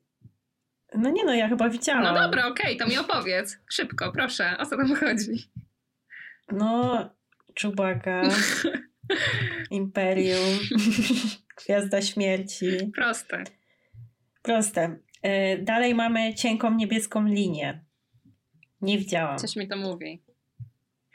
No 0.95 1.11
nie 1.11 1.25
no, 1.25 1.35
ja 1.35 1.49
chyba 1.49 1.69
widziałam. 1.69 2.03
No 2.03 2.15
dobra, 2.15 2.47
okej, 2.47 2.77
okay, 2.77 2.87
to 2.87 2.93
mi 2.93 2.99
opowiedz. 2.99 3.59
Szybko, 3.71 4.13
proszę. 4.13 4.57
O 4.59 4.67
co 4.67 4.77
tam 4.77 4.95
chodzi? 4.95 5.51
No, 6.53 7.11
Czubaka, 7.55 8.23
Imperium, 9.71 10.59
Gwiazda 11.65 12.03
Śmierci. 12.03 12.67
Proste. 12.95 13.45
Proste. 14.43 14.97
E, 15.23 15.59
dalej 15.59 15.95
mamy 15.95 16.35
cienką 16.35 16.75
niebieską 16.75 17.27
linię. 17.27 17.85
Nie 18.81 18.99
widziałam. 18.99 19.39
Coś 19.39 19.57
mi 19.57 19.69
to 19.69 19.77
mówi. 19.77 20.23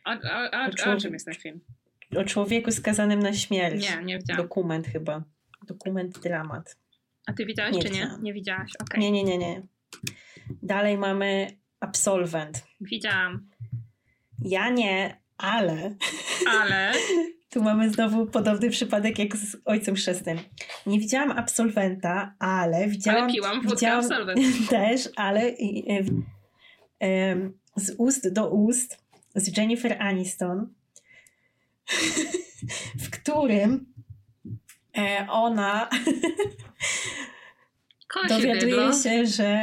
A, 0.04 0.20
a, 0.20 0.52
a, 0.52 0.68
o, 0.68 0.74
człowiek... 0.74 0.98
o 0.98 1.02
czym 1.02 1.14
jest 1.14 1.26
ten 1.26 1.36
film? 1.36 1.62
O 2.18 2.24
człowieku 2.24 2.72
skazanym 2.72 3.20
na 3.20 3.34
śmierć. 3.34 3.90
Nie, 3.90 4.04
nie 4.04 4.18
widziałam. 4.18 4.44
Dokument 4.44 4.88
chyba. 4.88 5.24
Dokument 5.68 6.20
dramat. 6.20 6.78
A 7.26 7.34
ty 7.34 7.46
widziałaś 7.46 7.76
nie 7.76 7.82
czy 7.82 7.90
widziałam. 7.90 8.18
nie? 8.18 8.24
Nie 8.24 8.34
widziałaś, 8.34 8.72
okej. 8.80 9.00
Okay. 9.00 9.00
Nie, 9.00 9.12
nie, 9.12 9.24
nie, 9.24 9.38
nie. 9.38 9.62
Dalej 10.64 10.98
mamy 10.98 11.48
Absolwent. 11.82 12.68
Widziałam. 12.82 13.50
Ja 14.42 14.70
nie, 14.70 15.22
ale... 15.38 15.96
Ale... 16.48 16.92
Tu 17.50 17.64
mamy 17.64 17.90
znowu 17.90 18.26
podobny 18.26 18.70
przypadek 18.70 19.20
jak 19.20 19.38
z 19.38 19.58
ojcem 19.66 19.96
chrzestnym. 19.96 20.40
Nie 20.86 21.00
widziałam 21.00 21.32
absolwenta, 21.32 22.36
ale 22.40 22.88
widziałam. 22.88 23.24
Ale 23.24 23.34
piłam 23.34 23.62
wódkę 23.62 23.76
widziałam 23.76 24.00
absolwent. 24.00 24.40
Też, 24.70 25.10
ale 25.16 25.42
e, 27.02 27.36
z 27.76 27.96
ust 27.98 28.34
do 28.34 28.50
ust 28.50 28.98
z 29.36 29.58
Jennifer 29.58 29.98
Aniston, 30.00 30.74
w 33.04 33.10
którym 33.10 33.94
e, 34.98 35.28
ona 38.16 38.40
dowiaduje 38.40 38.94
się, 39.04 39.26
że 39.26 39.60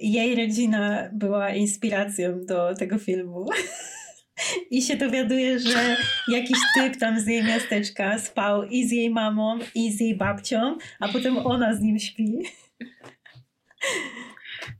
jej 0.00 0.36
rodzina 0.36 1.10
była 1.12 1.50
inspiracją 1.50 2.44
do 2.46 2.74
tego 2.74 2.98
filmu 2.98 3.46
i 4.70 4.82
się 4.82 4.96
dowiaduje, 4.96 5.58
że 5.58 5.96
jakiś 6.28 6.58
typ 6.74 6.96
tam 6.96 7.20
z 7.20 7.26
jej 7.26 7.44
miasteczka 7.44 8.18
spał 8.18 8.64
i 8.64 8.88
z 8.88 8.92
jej 8.92 9.10
mamą, 9.10 9.58
i 9.74 9.92
z 9.92 10.00
jej 10.00 10.16
babcią, 10.16 10.76
a 11.00 11.08
potem 11.08 11.38
ona 11.38 11.74
z 11.74 11.80
nim 11.80 11.98
śpi. 11.98 12.38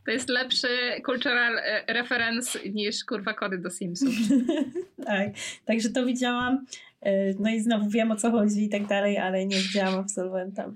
To 0.07 0.11
jest 0.11 0.29
lepszy 0.29 0.69
cultural 1.07 1.59
e, 1.59 1.93
reference 1.93 2.69
niż 2.69 3.05
kurwa 3.05 3.35
kody 3.35 3.59
do 3.59 3.71
Simsów. 3.71 4.15
tak, 5.07 5.29
także 5.65 5.91
to 5.91 6.07
widziałam. 6.07 6.67
E, 7.01 7.35
no 7.35 7.51
i 7.51 7.61
znowu 7.61 7.91
wiem 7.91 8.11
o 8.11 8.17
co 8.17 8.31
chodzi 8.31 8.65
i 8.65 8.69
tak 8.69 8.87
dalej, 8.87 9.19
ale 9.19 9.47
nie 9.47 9.57
widziałam 9.57 9.95
absolwenta. 9.95 10.73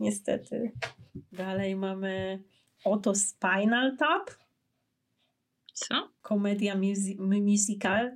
Niestety. 0.00 0.72
Dalej 1.32 1.76
mamy 1.76 2.42
Oto 2.84 3.14
Spinal 3.14 3.96
Tap. 3.96 4.30
Co? 5.72 6.12
Komedia 6.22 6.74
musi 6.74 7.16
musical. 7.20 8.10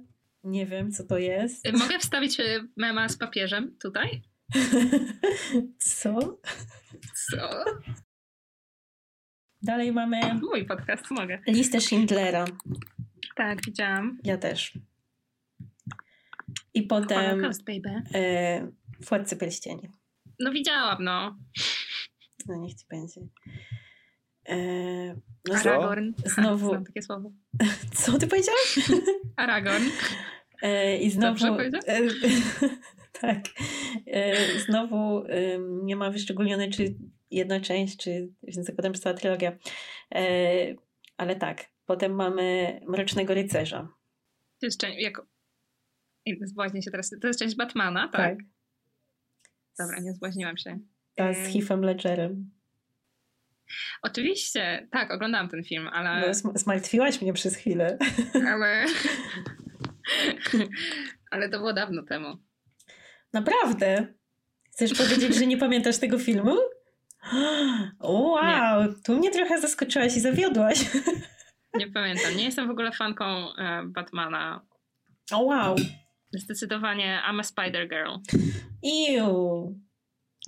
Nie 0.45 0.66
wiem, 0.66 0.93
co 0.93 1.05
to 1.05 1.18
jest. 1.18 1.66
Y, 1.66 1.72
mogę 1.72 1.99
wstawić 1.99 2.41
y, 2.41 2.68
mema 2.76 3.09
z 3.09 3.16
papieżem 3.16 3.76
tutaj? 3.80 4.22
co? 5.78 6.39
Co? 7.30 7.64
Dalej 9.62 9.93
mamy. 9.93 10.20
Mój 10.35 10.66
podcast, 10.66 11.11
mogę. 11.11 11.39
Listę 11.47 11.80
Schindlera. 11.80 12.45
Tak, 13.37 13.64
widziałam. 13.66 14.18
Ja 14.24 14.39
też. 14.39 14.78
I 16.74 16.82
potem. 16.82 17.30
Holocaust, 17.30 17.64
baby. 17.64 18.03
E, 18.14 18.72
Władcy 19.01 19.37
Pierścieni. 19.37 19.91
No 20.41 20.53
widziałam, 20.53 21.05
no. 21.05 21.39
No 22.47 22.57
niech 22.57 22.74
ci 22.74 22.85
będzie. 22.91 23.20
E, 24.49 24.57
no 25.49 25.55
Aragorn. 25.55 26.12
Znowu. 26.24 26.68
Znam 26.68 26.85
takie 26.85 27.03
słowo. 27.03 27.32
Co 27.95 28.18
ty 28.18 28.26
powiedziałeś? 28.26 28.78
Aragorn. 29.37 29.85
E, 30.62 30.97
I 30.99 31.11
znowu. 31.11 31.47
E, 31.47 31.70
tak. 33.20 33.41
E, 34.07 34.35
znowu 34.59 35.24
nie 35.82 35.97
ma 35.97 36.11
wyszczególnione, 36.11 36.68
czy 36.68 36.95
jedna 37.30 37.61
część, 37.61 37.97
czy 37.97 38.32
więc 38.43 38.72
potem 38.76 38.95
cała 38.95 39.16
trylogia. 39.16 39.59
E, 40.14 40.24
ale 41.16 41.37
tak. 41.37 41.64
Potem 41.87 42.14
mamy 42.14 42.80
Mrocznego 42.89 43.35
Rycerza. 43.35 43.89
To 44.61 44.66
jest 44.66 44.80
część. 44.80 45.03
Jako... 45.03 45.26
Zbłaźnię 46.43 46.82
się 46.82 46.91
teraz. 46.91 47.11
To 47.22 47.28
jest 47.28 47.41
część 47.41 47.57
Batmana, 47.57 48.09
tak? 48.09 48.12
tak. 48.12 48.39
Dobra, 49.79 50.01
nie 50.01 50.12
zbłaźniłam 50.12 50.57
się. 50.57 50.79
Ta 51.14 51.33
z 51.33 51.53
Heathem 51.53 51.85
Ledgerem. 51.85 52.51
Oczywiście, 54.03 54.89
tak, 54.91 55.11
oglądałam 55.11 55.49
ten 55.49 55.64
film, 55.64 55.89
ale... 55.93 56.33
No, 56.45 56.53
zmartwiłaś 56.55 57.22
mnie 57.22 57.33
przez 57.33 57.57
chwilę. 57.57 57.99
Ale... 58.53 58.85
ale 61.31 61.49
to 61.49 61.59
było 61.59 61.72
dawno 61.72 62.03
temu. 62.03 62.37
Naprawdę? 63.33 64.07
Chcesz 64.72 64.95
powiedzieć, 64.95 65.35
że 65.35 65.47
nie 65.47 65.57
pamiętasz 65.57 65.99
tego 65.99 66.18
filmu? 66.18 66.57
Wow, 68.01 68.83
nie. 68.83 68.95
tu 69.05 69.16
mnie 69.18 69.31
trochę 69.31 69.61
zaskoczyłaś 69.61 70.16
i 70.16 70.20
zawiodłaś. 70.20 70.79
Nie 71.75 71.91
pamiętam. 71.91 72.37
Nie 72.37 72.45
jestem 72.45 72.68
w 72.68 72.70
ogóle 72.70 72.93
fanką 72.93 73.25
e, 73.59 73.83
Batmana. 73.87 74.66
O 75.33 75.43
wow. 75.43 75.77
Zdecydowanie 76.39 77.20
I'm 77.30 77.41
a 77.41 77.43
Spider 77.43 77.89
Girl. 77.89 78.18
Ew. 78.82 79.74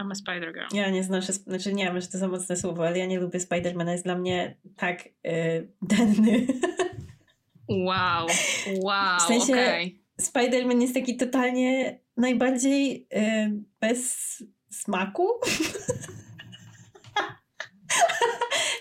I'm 0.01 0.11
a 0.11 0.15
Spider-Girl. 0.15 0.75
Ja 0.75 0.91
nie 0.91 1.05
znoszę, 1.05 1.33
znaczy 1.33 1.75
nie 1.75 1.85
wiem, 1.85 2.01
że 2.01 2.07
to 2.07 2.19
za 2.19 2.29
mocne 2.29 2.57
słowo, 2.57 2.87
ale 2.87 2.99
ja 2.99 3.07
nie 3.07 3.21
lubię 3.21 3.41
Spidermana, 3.41 3.93
jest 3.93 4.05
dla 4.05 4.19
mnie 4.19 4.57
tak 4.77 5.05
yy, 5.25 5.73
denny. 5.83 6.47
Wow, 7.69 8.27
wow, 8.83 9.21
W 9.21 9.23
sensie 9.23 9.53
okay. 9.53 9.91
Spiderman 10.21 10.83
jest 10.83 10.95
taki 10.95 11.17
totalnie 11.17 12.01
najbardziej 12.17 13.09
yy, 13.13 13.63
bez 13.81 14.43
smaku. 14.71 15.29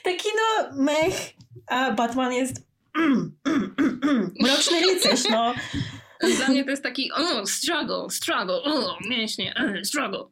taki 0.04 0.30
no 0.36 0.84
mech, 0.84 1.34
a 1.68 1.92
Batman 1.92 2.34
jest 2.34 2.68
mm, 2.98 3.38
mm, 3.48 3.76
mm, 3.80 4.00
mm, 4.04 4.34
mroczny 4.40 4.82
rycerz, 4.82 5.24
no. 5.30 5.54
Dla 6.20 6.48
mnie 6.48 6.64
to 6.64 6.70
jest 6.70 6.84
taki 6.84 7.12
struggle, 7.46 8.10
struggle, 8.10 8.62
oh, 8.64 8.98
mięśnie, 9.10 9.54
uh, 9.58 9.88
struggle. 9.88 10.26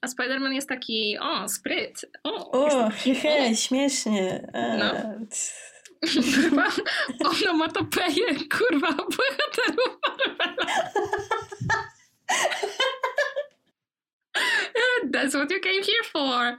A 0.00 0.06
Spider-Man 0.06 0.52
jest 0.52 0.68
taki, 0.68 1.18
o, 1.18 1.48
spryt. 1.48 2.04
O, 2.24 2.50
o 2.50 2.90
hehe, 2.90 3.56
śmiesznie. 3.56 4.48
No. 4.78 4.92
Kurwa, 6.12 6.66
onomatopeję, 7.24 8.26
kurwa, 8.50 8.92
bohaterów. 8.92 9.98
That's 15.12 15.34
what 15.34 15.50
you 15.50 15.60
came 15.60 15.82
here 15.82 16.04
for. 16.12 16.58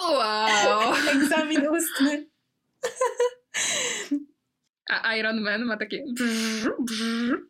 Wow. 0.00 0.94
Egzamin 1.08 1.68
ustny. 1.68 2.26
A 4.88 5.16
Iron 5.16 5.40
Man 5.40 5.64
ma 5.64 5.76
takie 5.76 6.04
brrr, 6.14 6.74
brrr. 6.78 7.48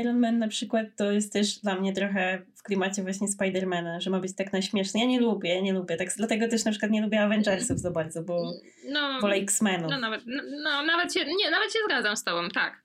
Iron 0.00 0.18
Man 0.18 0.38
na 0.38 0.48
przykład 0.48 0.86
to 0.96 1.12
jest 1.12 1.32
też 1.32 1.58
dla 1.58 1.80
mnie 1.80 1.92
trochę 1.92 2.42
w 2.56 2.62
klimacie 2.62 3.02
właśnie 3.02 3.28
Spidermana, 3.28 4.00
że 4.00 4.10
ma 4.10 4.20
być 4.20 4.36
tak 4.36 4.52
naśmieszny. 4.52 5.00
Ja 5.00 5.06
nie 5.06 5.20
lubię, 5.20 5.62
nie 5.62 5.72
lubię. 5.72 5.96
Tak, 5.96 6.08
dlatego 6.16 6.48
też 6.48 6.64
na 6.64 6.70
przykład 6.70 6.92
nie 6.92 7.02
lubię 7.02 7.20
Avengersów 7.20 7.78
za 7.78 7.90
bardzo, 7.90 8.22
bo 8.22 8.52
no, 8.88 9.20
wolę 9.20 9.36
X-Menów. 9.36 9.90
No 9.90 9.98
nawet, 9.98 10.22
no, 10.26 10.42
no, 10.62 10.82
nawet, 10.82 11.14
się, 11.14 11.24
nie, 11.24 11.50
nawet 11.50 11.72
się 11.72 11.78
zgadzam 11.86 12.16
z 12.16 12.24
tobą, 12.24 12.48
tak. 12.48 12.84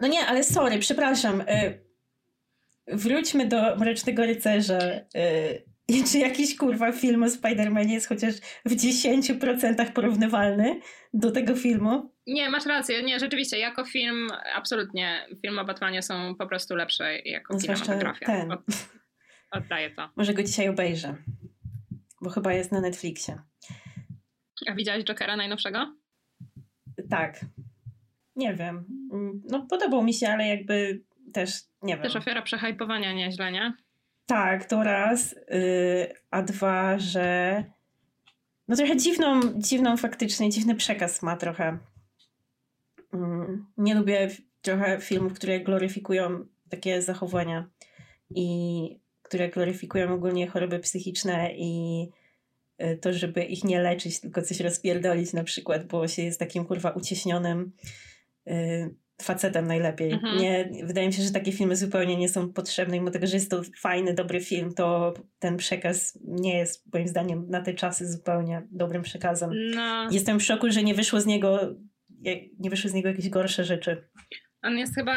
No 0.00 0.08
nie, 0.08 0.26
ale 0.26 0.44
sorry, 0.44 0.78
przepraszam. 0.78 1.40
Y, 1.40 1.78
wróćmy 2.86 3.46
do 3.46 3.76
Mrocznego 3.76 4.26
Rycerza. 4.26 4.78
I 5.88 6.04
czy 6.04 6.18
jakiś 6.18 6.56
kurwa 6.56 6.92
film 6.92 7.22
o 7.22 7.26
Spider-Manie 7.26 7.92
jest 7.92 8.08
chociaż 8.08 8.34
w 8.64 8.70
10% 8.72 9.92
porównywalny 9.92 10.80
do 11.14 11.30
tego 11.32 11.56
filmu? 11.56 12.12
Nie, 12.26 12.50
masz 12.50 12.66
rację. 12.66 13.02
Nie, 13.02 13.18
rzeczywiście, 13.20 13.58
jako 13.58 13.84
film 13.84 14.28
absolutnie 14.54 15.26
film 15.42 15.58
o 15.58 15.64
Batmanie 15.64 16.02
są 16.02 16.34
po 16.34 16.46
prostu 16.46 16.76
lepsze 16.76 17.18
jako 17.18 17.58
zwłaszcza 17.58 17.84
kinematografia. 17.84 18.26
ten. 18.26 18.52
Od, 18.52 18.60
oddaję 19.50 19.90
to. 19.90 20.10
Może 20.16 20.34
go 20.34 20.42
dzisiaj 20.42 20.68
obejrzę, 20.68 21.16
bo 22.22 22.30
chyba 22.30 22.52
jest 22.52 22.72
na 22.72 22.80
Netflixie. 22.80 23.38
A 24.68 24.74
widziałaś 24.74 25.04
Jokera 25.04 25.36
najnowszego? 25.36 25.96
Tak. 27.10 27.40
Nie 28.36 28.54
wiem. 28.54 28.84
Mm, 29.12 29.42
No 29.50 29.66
podobał 29.70 30.02
mi 30.04 30.14
się, 30.14 30.28
ale 30.28 30.48
jakby 30.48 31.02
też 31.32 31.52
nie 31.82 31.94
wiem. 31.94 32.02
Też 32.02 32.16
ofiara 32.16 32.42
przehypowania 32.42 33.12
nieźle, 33.12 33.52
nie? 33.52 33.72
Tak, 34.26 34.64
to 34.64 34.82
raz. 34.82 35.32
Yy, 35.32 36.14
a 36.30 36.42
dwa, 36.42 36.98
że 36.98 37.64
no 38.68 38.76
trochę 38.76 38.96
dziwną, 38.96 39.40
dziwną 39.56 39.96
faktycznie, 39.96 40.50
dziwny 40.50 40.74
przekaz 40.74 41.22
ma 41.22 41.36
trochę. 41.36 41.78
Mm, 43.12 43.66
nie 43.76 43.94
lubię 43.94 44.30
trochę 44.62 45.00
filmów, 45.00 45.32
które 45.34 45.60
gloryfikują 45.60 46.46
takie 46.68 47.02
zachowania 47.02 47.70
i 48.34 49.00
które 49.22 49.48
gloryfikują 49.48 50.14
ogólnie 50.14 50.46
choroby 50.46 50.78
psychiczne 50.78 51.50
i 51.54 52.02
y, 52.82 52.96
to, 52.96 53.12
żeby 53.12 53.44
ich 53.44 53.64
nie 53.64 53.80
leczyć, 53.80 54.20
tylko 54.20 54.42
coś 54.42 54.60
rozpierdolić 54.60 55.32
na 55.32 55.44
przykład, 55.44 55.86
bo 55.86 56.08
się 56.08 56.22
jest 56.22 56.38
takim 56.38 56.64
kurwa 56.64 56.90
ucieśnionym 56.90 57.72
y, 58.48 58.94
facetem 59.24 59.66
najlepiej. 59.66 60.12
Mhm. 60.12 60.38
Nie, 60.38 60.70
wydaje 60.84 61.06
mi 61.06 61.12
się, 61.12 61.22
że 61.22 61.30
takie 61.30 61.52
filmy 61.52 61.76
zupełnie 61.76 62.16
nie 62.16 62.28
są 62.28 62.52
potrzebne. 62.52 62.98
Mimo 62.98 63.10
tego, 63.10 63.26
że 63.26 63.36
jest 63.36 63.50
to 63.50 63.62
fajny, 63.76 64.14
dobry 64.14 64.40
film, 64.40 64.74
to 64.74 65.14
ten 65.38 65.56
przekaz 65.56 66.18
nie 66.24 66.58
jest 66.58 66.92
moim 66.94 67.08
zdaniem 67.08 67.46
na 67.50 67.60
te 67.60 67.74
czasy 67.74 68.12
zupełnie 68.12 68.62
dobrym 68.70 69.02
przekazem. 69.02 69.50
No, 69.74 70.08
Jestem 70.10 70.38
w 70.40 70.42
szoku, 70.42 70.70
że 70.70 70.82
nie 70.82 70.94
wyszło 70.94 71.20
z 71.20 71.26
niego 71.26 71.74
nie 72.58 72.70
wyszły 72.70 72.90
z 72.90 72.94
niego 72.94 73.08
jakieś 73.08 73.28
gorsze 73.28 73.64
rzeczy. 73.64 74.08
on 74.62 74.78
jest 74.78 74.94
chyba 74.94 75.14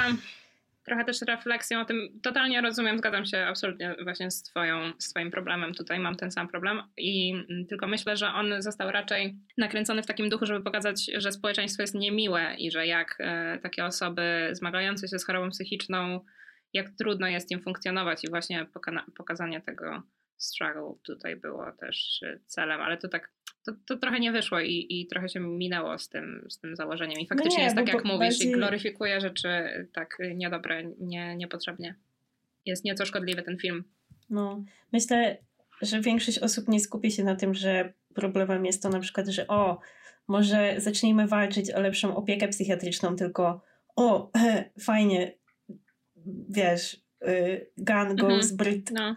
trochę 0.85 1.05
też 1.05 1.21
refleksją 1.21 1.81
o 1.81 1.85
tym. 1.85 2.19
Totalnie 2.23 2.61
rozumiem, 2.61 2.97
zgadzam 2.97 3.25
się 3.25 3.37
absolutnie 3.37 3.95
właśnie 4.03 4.31
z, 4.31 4.43
twoją, 4.43 4.93
z 4.99 5.09
Twoim 5.09 5.31
problemem. 5.31 5.73
Tutaj 5.73 5.99
mam 5.99 6.15
ten 6.15 6.31
sam 6.31 6.47
problem 6.47 6.83
i 6.97 7.33
mm, 7.49 7.65
tylko 7.67 7.87
myślę, 7.87 8.17
że 8.17 8.27
on 8.27 8.61
został 8.61 8.91
raczej 8.91 9.35
nakręcony 9.57 10.03
w 10.03 10.05
takim 10.05 10.29
duchu, 10.29 10.45
żeby 10.45 10.63
pokazać, 10.63 11.11
że 11.17 11.31
społeczeństwo 11.31 11.83
jest 11.83 11.95
niemiłe 11.95 12.55
i 12.57 12.71
że 12.71 12.87
jak 12.87 13.15
e, 13.19 13.59
takie 13.63 13.85
osoby 13.85 14.49
zmagające 14.51 15.07
się 15.07 15.19
z 15.19 15.25
chorobą 15.25 15.49
psychiczną, 15.49 16.19
jak 16.73 16.89
trudno 16.89 17.27
jest 17.27 17.51
im 17.51 17.61
funkcjonować 17.61 18.23
i 18.23 18.29
właśnie 18.29 18.65
pokazanie 19.17 19.61
tego 19.61 20.03
struggle 20.37 20.93
tutaj 21.03 21.35
było 21.35 21.71
też 21.71 22.23
e, 22.23 22.39
celem, 22.45 22.81
ale 22.81 22.97
to 22.97 23.07
tak. 23.07 23.34
To, 23.65 23.71
to 23.85 23.97
trochę 23.97 24.19
nie 24.19 24.31
wyszło 24.31 24.59
i, 24.59 24.87
i 24.89 25.07
trochę 25.07 25.29
się 25.29 25.39
minęło 25.39 25.99
z 25.99 26.09
tym, 26.09 26.45
z 26.49 26.59
tym 26.59 26.75
założeniem. 26.75 27.19
I 27.19 27.27
faktycznie 27.27 27.57
nie, 27.57 27.63
jest 27.63 27.75
tak, 27.75 27.87
jak 27.87 28.05
mówisz, 28.05 28.19
bardziej- 28.19 28.49
i 28.49 28.51
gloryfikuje 28.51 29.21
rzeczy 29.21 29.49
tak 29.93 30.17
niedobre, 30.35 30.83
nie, 30.99 31.35
niepotrzebnie. 31.35 31.95
Jest 32.65 32.85
nieco 32.85 33.05
szkodliwy 33.05 33.41
ten 33.43 33.57
film. 33.57 33.83
No, 34.29 34.63
myślę, 34.93 35.37
że 35.81 36.01
większość 36.01 36.39
osób 36.39 36.67
nie 36.67 36.79
skupi 36.79 37.11
się 37.11 37.23
na 37.23 37.35
tym, 37.35 37.53
że 37.53 37.93
problemem 38.13 38.65
jest 38.65 38.83
to 38.83 38.89
na 38.89 38.99
przykład, 38.99 39.27
że 39.27 39.47
o, 39.47 39.79
może 40.27 40.75
zacznijmy 40.77 41.27
walczyć 41.27 41.71
o 41.71 41.81
lepszą 41.81 42.15
opiekę 42.15 42.47
psychiatryczną, 42.47 43.15
tylko 43.15 43.61
o, 43.95 44.31
fajnie, 44.87 45.33
wiesz, 46.49 46.93
y, 47.27 47.67
gun 47.77 48.15
goes 48.15 48.51
Mhm. 48.51 48.57
Brit 48.57 48.91
No. 48.91 49.15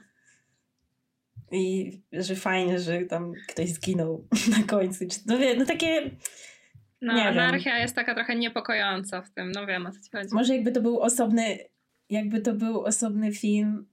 I 1.52 1.92
że 2.12 2.34
fajnie, 2.34 2.78
że 2.78 3.00
tam 3.02 3.32
ktoś 3.48 3.68
zginął 3.68 4.24
na 4.58 4.62
końcu. 4.66 5.04
No 5.26 5.38
wie, 5.38 5.54
no 5.56 5.64
takie, 5.66 6.10
No, 7.02 7.12
Nie 7.14 7.24
wiem. 7.24 7.38
anarchia 7.38 7.78
jest 7.78 7.94
taka 7.94 8.14
trochę 8.14 8.36
niepokojąca 8.36 9.22
w 9.22 9.30
tym. 9.30 9.52
No 9.52 9.66
wiem 9.66 9.86
o 9.86 9.90
co 9.92 10.00
ci 10.00 10.10
chodzi. 10.12 10.28
może 10.34 10.54
jakby 10.54 10.72
to 10.72 10.80
był 10.80 11.00
osobny, 11.00 11.58
jakby 12.10 12.40
to 12.40 12.52
był 12.54 12.80
osobny 12.84 13.32
film, 13.32 13.86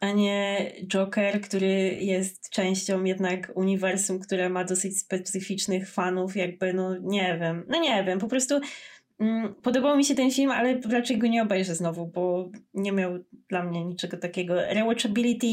a 0.00 0.10
nie 0.10 0.72
Joker, 0.86 1.40
który 1.40 1.96
jest 2.00 2.50
częścią 2.50 3.04
jednak 3.04 3.52
uniwersum, 3.54 4.18
które 4.18 4.48
ma 4.48 4.64
dosyć 4.64 4.98
specyficznych 5.00 5.90
fanów, 5.90 6.36
jakby, 6.36 6.72
no 6.72 6.98
nie 6.98 7.38
wiem, 7.40 7.64
no 7.68 7.80
nie 7.80 8.04
wiem, 8.04 8.18
po 8.18 8.28
prostu 8.28 8.60
mm, 9.20 9.54
podobał 9.54 9.96
mi 9.96 10.04
się 10.04 10.14
ten 10.14 10.30
film, 10.30 10.50
ale 10.50 10.80
raczej 10.90 11.18
go 11.18 11.26
nie 11.26 11.42
obejrzę 11.42 11.74
znowu, 11.74 12.06
bo 12.06 12.50
nie 12.74 12.92
miał 12.92 13.18
dla 13.48 13.62
mnie 13.64 13.84
niczego 13.84 14.16
takiego. 14.16 14.54
Rewatchability 14.54 15.46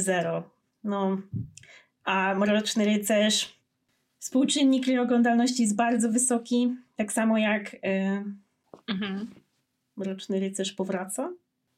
zero. 0.00 0.50
No, 0.84 1.18
a 2.04 2.34
Mroczny 2.34 2.84
Rycerz, 2.84 3.58
współczynnik 4.18 4.86
oglądalności 5.02 5.62
jest 5.62 5.76
bardzo 5.76 6.12
wysoki, 6.12 6.76
tak 6.96 7.12
samo 7.12 7.38
jak 7.38 7.74
y, 7.74 7.78
Mhm. 8.88 9.30
Mroczny 9.96 10.40
Rycerz 10.40 10.72
powraca. 10.72 11.32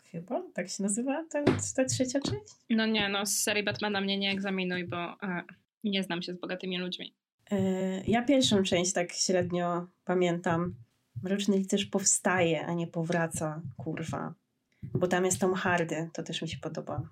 Chyba, 0.04 0.42
tak 0.54 0.68
się 0.68 0.82
nazywa 0.82 1.24
ta, 1.30 1.44
ta 1.76 1.84
trzecia 1.84 2.20
część. 2.20 2.54
No 2.70 2.86
nie, 2.86 3.08
no 3.08 3.26
z 3.26 3.36
serii 3.36 3.64
Batmana 3.64 4.00
mnie 4.00 4.18
nie 4.18 4.30
egzaminuj, 4.30 4.84
bo 4.84 4.96
e, 4.96 5.42
nie 5.84 6.02
znam 6.02 6.22
się 6.22 6.34
z 6.34 6.40
bogatymi 6.40 6.78
ludźmi. 6.78 7.14
Yy, 7.50 7.58
ja 8.06 8.22
pierwszą 8.22 8.62
część 8.62 8.92
tak 8.92 9.12
średnio 9.12 9.86
pamiętam. 10.04 10.74
Mroczny 11.22 11.56
Rycerz 11.56 11.86
powstaje, 11.86 12.66
a 12.66 12.74
nie 12.74 12.86
powraca, 12.86 13.62
kurwa. 13.76 14.34
Bo 14.82 15.06
tam 15.06 15.24
jest 15.24 15.40
Tom 15.40 15.54
Hardy, 15.54 16.10
to 16.12 16.22
też 16.22 16.42
mi 16.42 16.48
się 16.48 16.58
podoba. 16.58 17.02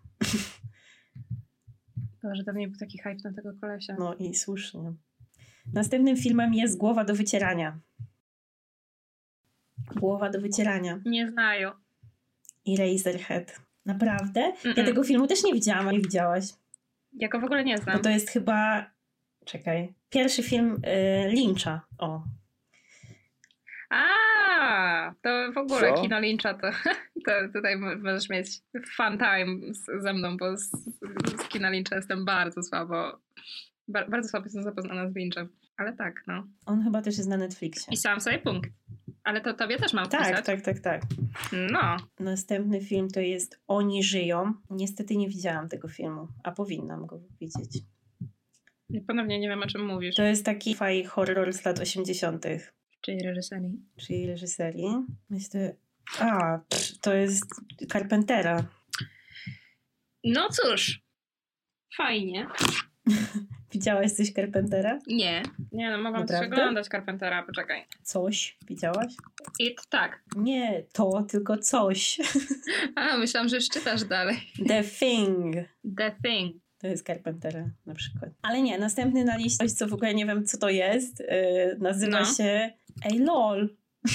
Boże, 2.22 2.42
dawniej 2.42 2.68
był 2.68 2.78
taki 2.78 2.98
hype 2.98 3.16
na 3.24 3.32
tego 3.32 3.52
kolesia. 3.60 3.96
No 3.98 4.14
i 4.14 4.34
słusznie. 4.34 4.92
Następnym 5.72 6.16
filmem 6.16 6.54
jest 6.54 6.76
Głowa 6.78 7.04
do 7.04 7.14
wycierania. 7.14 7.78
Głowa 9.96 10.30
do 10.30 10.40
wycierania 10.40 11.00
Nie 11.06 11.30
znają. 11.30 11.70
i 12.64 12.76
Razorhead. 12.76 13.60
Naprawdę? 13.86 14.40
Ja 14.40 14.72
Mm-mm. 14.72 14.84
tego 14.84 15.04
filmu 15.04 15.26
też 15.26 15.44
nie 15.44 15.52
widziałam, 15.52 15.90
nie 15.90 16.00
widziałaś. 16.00 16.44
Ja 17.12 17.28
go 17.28 17.40
w 17.40 17.44
ogóle 17.44 17.64
nie 17.64 17.76
Bo 17.76 17.82
znam. 17.82 18.02
to 18.02 18.10
jest 18.10 18.28
chyba. 18.30 18.90
Czekaj. 19.44 19.94
Pierwszy 20.10 20.42
film 20.42 20.76
y, 21.26 21.28
Lyncha. 21.32 21.80
O. 21.98 22.22
A, 23.90 25.14
to 25.22 25.52
w 25.52 25.58
ogóle 25.58 25.94
Co? 25.94 26.02
kino 26.02 26.20
Lyncha 26.20 26.54
to, 26.54 26.70
to 27.26 27.32
tutaj 27.54 27.76
mo- 27.76 27.96
możesz 27.96 28.28
mieć 28.28 28.48
fun 28.96 29.18
time 29.18 29.74
z, 29.74 30.02
ze 30.02 30.12
mną, 30.12 30.36
bo 30.36 30.56
z, 30.56 30.70
z 31.40 31.48
kina 31.48 31.70
Lyncha 31.70 31.96
jestem 31.96 32.24
bardzo 32.24 32.62
słabo. 32.62 33.18
Ba, 33.88 34.08
bardzo 34.08 34.28
słabo 34.28 34.46
jestem 34.46 34.62
zapoznana 34.62 35.10
z 35.10 35.14
Lynchem. 35.14 35.48
Ale 35.76 35.92
tak, 35.92 36.22
no. 36.26 36.46
On 36.66 36.82
chyba 36.84 37.02
też 37.02 37.16
jest 37.16 37.28
na 37.28 37.36
Netflixie. 37.36 37.90
Pisałam 37.90 38.20
sobie 38.20 38.38
punkt. 38.38 38.70
Ale 39.24 39.40
to 39.40 39.54
tobie 39.54 39.76
też 39.78 39.92
mam 39.92 40.08
Tak, 40.08 40.24
wpisać. 40.26 40.46
tak, 40.46 40.60
tak, 40.62 40.80
tak. 40.80 41.02
No. 41.70 41.96
Następny 42.20 42.80
film 42.80 43.08
to 43.08 43.20
jest 43.20 43.60
Oni 43.68 44.02
żyją. 44.02 44.52
Niestety 44.70 45.16
nie 45.16 45.28
widziałam 45.28 45.68
tego 45.68 45.88
filmu, 45.88 46.28
a 46.44 46.52
powinnam 46.52 47.06
go 47.06 47.20
widzieć. 47.40 47.82
I 48.90 49.00
Ponownie 49.00 49.38
nie 49.40 49.48
wiem, 49.48 49.62
o 49.62 49.66
czym 49.66 49.86
mówisz. 49.86 50.14
To 50.16 50.22
jest 50.22 50.44
taki 50.44 50.74
faj 50.74 51.04
horror 51.04 51.52
z 51.52 51.64
lat 51.64 51.78
80., 51.78 52.46
Czyli 53.00 53.22
reżyserii. 53.22 53.82
czyli 53.96 54.26
reżyserii. 54.26 54.88
Myślę. 55.30 55.74
A, 56.20 56.58
to 57.00 57.14
jest 57.14 57.44
Carpentera. 57.92 58.64
No 60.24 60.48
cóż. 60.48 61.00
Fajnie. 61.96 62.46
Widziałaś 63.72 64.12
coś 64.12 64.32
Carpentera? 64.32 64.98
Nie. 65.06 65.42
Nie, 65.72 65.90
no 65.90 65.98
mogłam 65.98 66.26
też 66.26 66.34
Naprawdę? 66.34 66.56
oglądać 66.56 66.86
Carpentera, 66.88 67.42
poczekaj. 67.42 67.84
Coś 68.02 68.58
widziałaś? 68.68 69.14
It 69.58 69.80
tak. 69.88 70.22
Nie, 70.36 70.82
to, 70.92 71.22
tylko 71.30 71.56
coś. 71.58 72.18
A, 72.96 73.16
myślałam, 73.16 73.48
że 73.48 73.58
czytasz 73.60 74.04
dalej. 74.04 74.36
The 74.68 74.84
Thing. 74.84 75.54
The 75.96 76.14
Thing. 76.24 76.56
To 76.78 76.86
jest 76.86 77.06
Carpentera 77.06 77.70
na 77.86 77.94
przykład. 77.94 78.30
Ale 78.42 78.62
nie, 78.62 78.78
następny 78.78 79.24
na 79.24 79.36
liście, 79.36 79.58
coś 79.58 79.72
co 79.72 79.88
w 79.88 79.92
ogóle 79.92 80.14
nie 80.14 80.26
wiem 80.26 80.44
co 80.46 80.58
to 80.58 80.68
jest, 80.68 81.20
yy, 81.20 81.76
nazywa 81.78 82.20
No. 82.20 82.26
się 82.34 82.70
Ej 83.04 83.18
lol. 83.18 83.68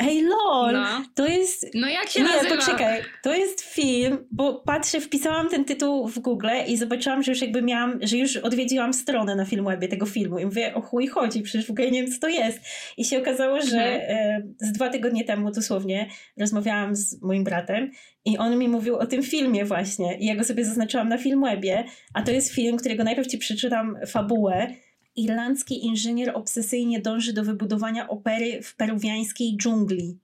Ej 0.00 0.22
lol. 0.22 0.72
No. 0.72 1.04
To 1.14 1.26
jest 1.26 1.66
No 1.74 1.88
jak 1.88 2.08
się 2.08 2.20
nie, 2.22 2.28
nazywa? 2.28 2.56
poczekaj. 2.56 3.02
To 3.22 3.34
jest 3.34 3.60
film, 3.60 4.18
bo 4.30 4.54
patrzę, 4.54 5.00
wpisałam 5.00 5.48
ten 5.48 5.64
tytuł 5.64 6.08
w 6.08 6.18
Google 6.18 6.48
i 6.66 6.76
zobaczyłam, 6.76 7.22
że 7.22 7.32
już 7.32 7.40
jakby 7.40 7.62
miałam, 7.62 7.98
że 8.02 8.16
już 8.16 8.36
odwiedziłam 8.36 8.92
stronę 8.94 9.36
na 9.36 9.44
Filmwebie 9.44 9.88
tego 9.88 10.06
filmu 10.06 10.38
i 10.38 10.44
mówię, 10.44 10.74
o 10.74 10.80
chuj 10.80 11.06
chodzi, 11.06 11.42
przecież 11.42 11.66
w 11.66 11.70
ogóle 11.70 11.90
nie 11.90 12.02
wiem, 12.02 12.12
co 12.12 12.20
to 12.20 12.28
jest. 12.28 12.60
I 12.96 13.04
się 13.04 13.18
okazało, 13.18 13.60
że 13.60 13.80
e, 13.80 14.42
z 14.60 14.72
dwa 14.72 14.88
tygodnie 14.88 15.24
temu 15.24 15.50
dosłownie 15.50 16.08
rozmawiałam 16.40 16.96
z 16.96 17.22
moim 17.22 17.44
bratem 17.44 17.90
i 18.24 18.38
on 18.38 18.58
mi 18.58 18.68
mówił 18.68 18.96
o 18.96 19.06
tym 19.06 19.22
filmie 19.22 19.64
właśnie 19.64 20.18
i 20.18 20.26
ja 20.26 20.36
go 20.36 20.44
sobie 20.44 20.64
zaznaczyłam 20.64 21.08
na 21.08 21.18
Filmwebie, 21.18 21.84
a 22.14 22.22
to 22.22 22.32
jest 22.32 22.54
film, 22.54 22.76
którego 22.76 23.04
najpierw 23.04 23.28
ci 23.28 23.38
przeczytam 23.38 23.96
fabułę. 24.06 24.74
Irlandzki 25.18 25.86
inżynier 25.86 26.30
obsesyjnie 26.34 27.00
dąży 27.00 27.32
do 27.32 27.44
wybudowania 27.44 28.08
opery 28.08 28.62
w 28.62 28.76
peruwiańskiej 28.76 29.56
dżungli. 29.56 30.18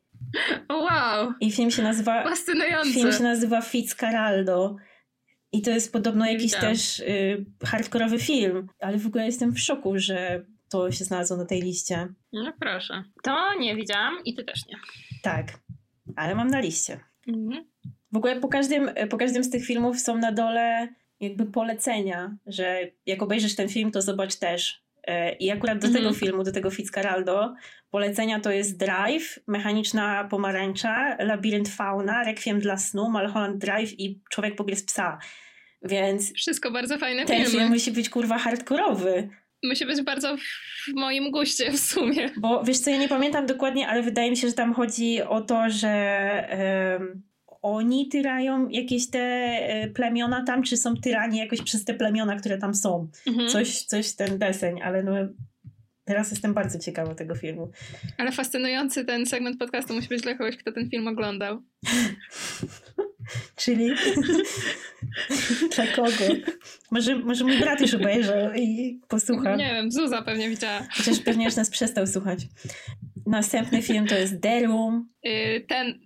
Wow. 0.70 1.32
I 1.40 1.50
film 1.52 1.70
się 1.70 1.82
nazywa 1.82 2.22
Fascynujący. 2.24 2.92
Film 2.92 3.12
się 3.12 3.22
nazywa 3.22 3.60
Fitzcarraldo 3.60 4.76
I 5.52 5.62
to 5.62 5.70
jest 5.70 5.92
podobno 5.92 6.24
Nie 6.24 6.32
jakiś 6.32 6.44
widziałam. 6.52 6.66
też 6.66 7.00
y, 7.00 7.44
hardkorowy 7.64 8.18
film, 8.18 8.68
ale 8.80 8.98
w 8.98 9.06
ogóle 9.06 9.26
jestem 9.26 9.52
w 9.52 9.60
szoku, 9.60 9.92
że 9.98 10.44
to 10.70 10.92
się 10.92 11.04
znalazło 11.04 11.36
na 11.36 11.44
tej 11.46 11.62
liście. 11.62 12.08
No 12.32 12.52
proszę. 12.60 13.04
To 13.22 13.58
nie 13.60 13.76
widziałam 13.76 14.14
i 14.24 14.34
ty 14.34 14.44
też 14.44 14.66
nie. 14.66 14.76
Tak, 15.22 15.58
ale 16.16 16.34
mam 16.34 16.48
na 16.48 16.60
liście. 16.60 17.00
Mhm. 17.28 17.64
W 18.12 18.16
ogóle 18.16 18.40
po 18.40 18.48
każdym, 18.48 18.90
po 19.10 19.16
każdym 19.16 19.44
z 19.44 19.50
tych 19.50 19.64
filmów 19.66 20.00
są 20.00 20.16
na 20.18 20.32
dole 20.32 20.88
jakby 21.20 21.46
polecenia, 21.46 22.36
że 22.46 22.80
jak 23.06 23.22
obejrzysz 23.22 23.56
ten 23.56 23.68
film, 23.68 23.90
to 23.90 24.02
zobacz 24.02 24.36
też. 24.36 24.83
E, 25.06 25.32
I 25.32 25.50
akurat 25.50 25.78
do 25.78 25.86
Mhm. 25.86 26.04
tego 26.04 26.14
filmu, 26.14 26.42
do 26.42 26.52
tego 26.52 26.70
Fitzcarraldo, 26.70 27.54
polecenia 27.90 28.40
to 28.40 28.50
jest 28.50 28.78
Drive, 28.78 29.38
Mechaniczna 29.46 30.24
Pomarańcza, 30.30 31.16
Labirynt 31.18 31.68
Fauna, 31.68 32.24
Requiem 32.24 32.60
dla 32.60 32.76
snu, 32.76 33.10
Mulholland 33.10 33.58
Drive 33.58 34.00
i 34.00 34.20
Człowiek 34.30 34.56
pogryz 34.56 34.84
psa. 34.84 35.18
Więc 35.82 36.34
Wszystko 36.34 36.70
bardzo 36.70 36.98
fajne 36.98 37.24
ten 37.24 37.36
filmy. 37.44 37.50
film 37.50 37.68
musi 37.72 37.92
być 37.92 38.08
kurwa 38.10 38.38
hardkorowy. 38.38 39.28
Musi 39.62 39.86
być 39.86 40.02
bardzo 40.02 40.36
w 40.36 40.94
moim 40.94 41.30
guście 41.30 41.72
w 41.72 41.78
sumie. 41.78 42.30
Bo 42.36 42.64
wiesz 42.64 42.78
co, 42.78 42.90
ja 42.90 42.96
nie 42.96 43.08
pamiętam 43.08 43.46
dokładnie, 43.46 43.88
ale 43.88 44.02
wydaje 44.02 44.30
mi 44.30 44.36
się, 44.36 44.48
że 44.48 44.54
tam 44.54 44.74
chodzi 44.74 45.22
o 45.22 45.40
to, 45.40 45.70
że 45.70 45.88
em, 46.48 47.22
oni 47.64 48.08
tyrają 48.08 48.68
jakieś 48.68 49.10
te 49.10 49.18
e, 49.18 49.88
plemiona 49.88 50.44
tam, 50.44 50.62
czy 50.62 50.76
są 50.76 50.96
tyrani 50.96 51.38
jakoś 51.38 51.62
przez 51.62 51.84
te 51.84 51.94
plemiona, 51.94 52.36
które 52.36 52.58
tam 52.58 52.74
są. 52.74 53.08
Mhm. 53.26 53.48
Coś, 53.48 53.82
coś 53.82 54.14
ten 54.14 54.38
deseń, 54.38 54.82
ale 54.82 55.02
no 55.02 55.12
teraz 56.04 56.30
jestem 56.30 56.54
bardzo 56.54 56.78
ciekawa 56.78 57.14
tego 57.14 57.34
filmu. 57.34 57.70
Ale 58.18 58.32
fascynujący 58.32 59.04
ten 59.04 59.26
segment 59.26 59.58
podcastu 59.58 59.94
musi 59.94 60.08
być 60.08 60.22
dla 60.22 60.34
kogoś, 60.34 60.56
kto 60.56 60.72
ten 60.72 60.90
film 60.90 61.08
oglądał. 61.08 61.62
Czyli 63.56 63.90
dla 65.76 65.86
kogo? 65.86 66.34
Może, 66.90 67.16
może 67.16 67.44
mój 67.44 67.58
brat 67.58 67.80
już 67.80 67.94
obejrzał 67.94 68.54
i 68.54 69.00
posłucha. 69.08 69.56
Nie 69.56 69.74
wiem, 69.74 69.92
Zuza 69.92 70.22
pewnie 70.22 70.50
widziała. 70.50 70.86
Chociaż 70.96 71.18
pewnie 71.18 71.44
już 71.44 71.56
nas 71.56 71.70
przestał 71.70 72.06
słuchać. 72.06 72.40
Następny 73.26 73.82
film 73.82 74.06
to 74.06 74.14
jest 74.14 74.40
The 74.40 74.60
Room. 74.60 75.08
Y, 75.26 75.64
Ten 75.68 76.00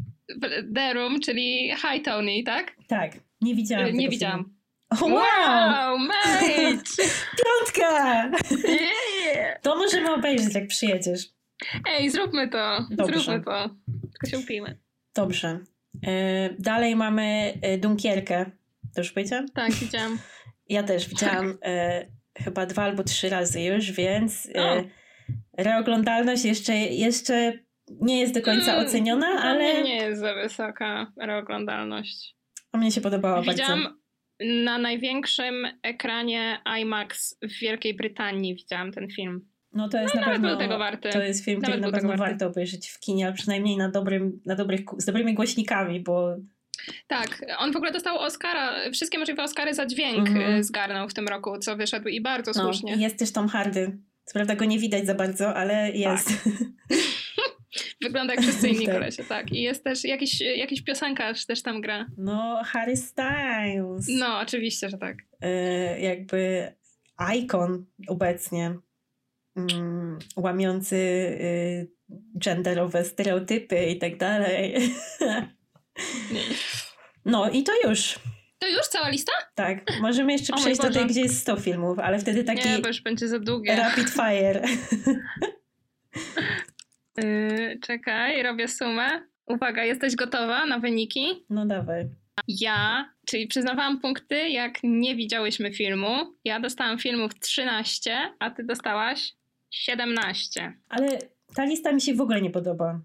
The 0.74 0.94
Room, 0.94 1.20
czyli 1.20 1.70
High 1.76 2.04
Tony, 2.04 2.42
tak? 2.42 2.76
Tak, 2.88 3.12
nie 3.40 3.54
widziałam 3.54 3.86
Y, 3.86 3.92
Nie 3.92 3.98
filmu. 3.98 4.10
widziałam. 4.10 4.54
O, 5.00 5.06
wow! 5.06 5.14
Wow, 5.14 5.98
mate! 5.98 6.78
Piątka! 7.44 8.30
Yeah. 8.68 9.60
To 9.62 9.76
możemy 9.76 10.14
obejrzeć, 10.14 10.54
jak 10.54 10.66
przyjedziesz. 10.66 11.20
Ej, 11.90 12.10
zróbmy 12.10 12.48
to. 12.48 12.86
Dobrze. 12.90 13.20
Zróbmy 13.20 13.44
to. 13.44 13.70
Tylko 14.02 14.26
się 14.30 14.38
upijmy. 14.38 14.78
Dobrze. 15.14 15.58
E, 16.06 16.50
dalej 16.58 16.96
mamy 16.96 17.54
e, 17.62 17.78
Dunkierkę. 17.78 18.50
To 18.94 19.00
już 19.00 19.12
powiedziałam? 19.12 19.48
Tak, 19.48 19.72
widziałam. 19.72 20.18
Ja 20.68 20.82
też 20.82 21.08
widziałam 21.08 21.58
e, 21.64 22.06
chyba 22.38 22.66
dwa 22.66 22.82
albo 22.82 23.04
trzy 23.04 23.28
razy 23.28 23.60
już, 23.62 23.92
więc 23.92 24.48
e, 24.54 24.84
reoglądalność 25.58 26.44
jeszcze, 26.44 26.74
jeszcze 26.76 27.52
nie 28.00 28.20
jest 28.20 28.34
do 28.34 28.42
końca 28.42 28.72
Mm, 28.72 28.86
oceniona, 28.86 29.26
ale 29.26 29.82
nie 29.82 29.96
jest 29.96 30.20
za 30.20 30.34
wysoka 30.34 31.12
reoglądalność. 31.16 32.36
a 32.72 32.78
mnie 32.78 32.90
się 32.92 33.00
podobała 33.00 33.34
bardzo. 33.36 33.50
Widziałam 33.50 33.98
na 34.64 34.78
największym 34.78 35.54
ekranie 35.82 36.58
IMAX 36.80 37.38
w 37.42 37.58
Wielkiej 37.60 37.94
Brytanii 37.94 38.54
widziałam 38.54 38.92
ten 38.92 39.08
film. 39.10 39.48
No 39.72 39.88
to 39.88 39.98
jest 40.02 40.14
na 40.14 40.20
Nawet 40.20 40.34
pewno 40.34 40.48
był 40.48 40.58
tego 40.58 40.78
warty. 40.78 41.08
to 41.10 41.22
jest 41.22 41.44
film, 41.44 41.60
który 41.60 41.70
Nawet 41.78 41.82
na 41.82 41.86
był 41.90 41.98
tego 42.00 42.08
pewno 42.08 42.24
warty. 42.24 42.32
warto 42.38 42.46
obejrzeć 42.46 42.88
w 42.88 43.00
kinie, 43.00 43.28
a 43.28 43.32
przynajmniej 43.32 43.76
na 43.76 43.88
dobrym, 43.90 44.40
na 44.46 44.54
dobrych, 44.54 44.80
z 44.98 45.04
dobrymi 45.04 45.34
głośnikami, 45.34 46.00
bo 46.00 46.36
Tak, 47.06 47.44
on 47.58 47.72
w 47.72 47.76
ogóle 47.76 47.92
dostał 47.92 48.18
Oscara, 48.18 48.90
wszystkie 48.92 49.18
możliwe 49.18 49.42
Oscary 49.42 49.74
za 49.74 49.86
dźwięk 49.86 50.28
Mhm. 50.28 50.54
y, 50.54 50.64
zgarnął 50.64 51.08
w 51.08 51.14
tym 51.14 51.28
roku, 51.28 51.58
co 51.58 51.76
wyszedł 51.76 52.08
i 52.08 52.20
bardzo 52.20 52.52
no, 52.56 52.62
słusznie. 52.62 52.96
jest 52.96 53.18
też 53.18 53.32
Tom 53.32 53.48
Hardy. 53.48 53.98
Co 54.24 54.32
prawda 54.34 54.56
go 54.56 54.64
nie 54.64 54.78
widać 54.78 55.06
za 55.06 55.14
bardzo, 55.14 55.54
ale 55.54 55.90
jest. 55.90 56.30
Wygląda 58.02 58.34
jak 58.34 58.42
wszyscy 58.42 58.68
inni 58.68 58.86
Tak. 58.86 58.94
kolesie, 58.94 59.24
tak. 59.24 59.52
I 59.52 59.62
jest 59.62 59.84
też 59.84 60.04
jakiś, 60.04 60.40
jakiś 60.40 60.82
piosenkarz 60.82 61.46
też 61.46 61.62
tam 61.62 61.80
gra. 61.80 62.06
No, 62.18 62.62
Harry 62.64 62.96
Styles. 62.96 64.06
No, 64.08 64.38
oczywiście, 64.40 64.88
że 64.88 64.98
tak. 64.98 65.16
E, 65.40 66.00
jakby 66.00 66.72
ikon 67.36 67.86
obecnie, 68.08 68.74
mm, 69.56 70.18
łamiący 70.36 70.96
y, 70.96 71.90
genderowe 72.34 73.04
stereotypy 73.04 73.86
i 73.86 73.98
tak 73.98 74.16
dalej. 74.16 74.74
No 77.24 77.50
i 77.50 77.62
to 77.62 77.72
już. 77.88 78.18
To 78.58 78.68
już 78.68 78.86
cała 78.86 79.08
lista? 79.08 79.32
Tak, 79.54 79.78
możemy 80.00 80.32
jeszcze 80.32 80.54
O 80.54 80.56
przejść 80.56 80.80
do 80.80 80.90
tej, 80.90 81.06
gdzie 81.06 81.20
jest 81.20 81.40
100 81.40 81.56
filmów, 81.56 81.98
ale 81.98 82.18
wtedy 82.18 82.44
taki 82.44 82.68
Nie, 82.68 82.78
bo 82.78 82.88
już 82.88 83.00
będzie 83.02 83.28
za 83.28 83.38
długie. 83.38 83.76
rapid 83.76 84.10
fire. 84.10 84.62
Yy, 87.22 87.78
czekaj, 87.82 88.42
robię 88.42 88.68
sumę. 88.68 89.08
Uwaga, 89.46 89.84
jesteś 89.84 90.16
gotowa 90.16 90.66
na 90.66 90.78
wyniki? 90.78 91.46
No 91.50 91.66
dawaj. 91.66 92.08
Ja, 92.48 93.10
czyli 93.26 93.46
przyznawałam 93.46 94.00
punkty, 94.00 94.48
jak 94.48 94.78
nie 94.82 95.16
widziałyśmy 95.16 95.72
filmu. 95.72 96.16
Ja 96.44 96.60
dostałam 96.60 96.98
filmów 96.98 97.38
13, 97.40 98.16
a 98.38 98.50
ty 98.50 98.64
dostałaś 98.64 99.32
17. 99.70 100.72
Ale 100.88 101.18
ta 101.54 101.64
lista 101.64 101.92
mi 101.92 102.00
się 102.00 102.14
w 102.14 102.20
ogóle 102.20 102.42
nie 102.42 102.50
podoba. 102.50 103.00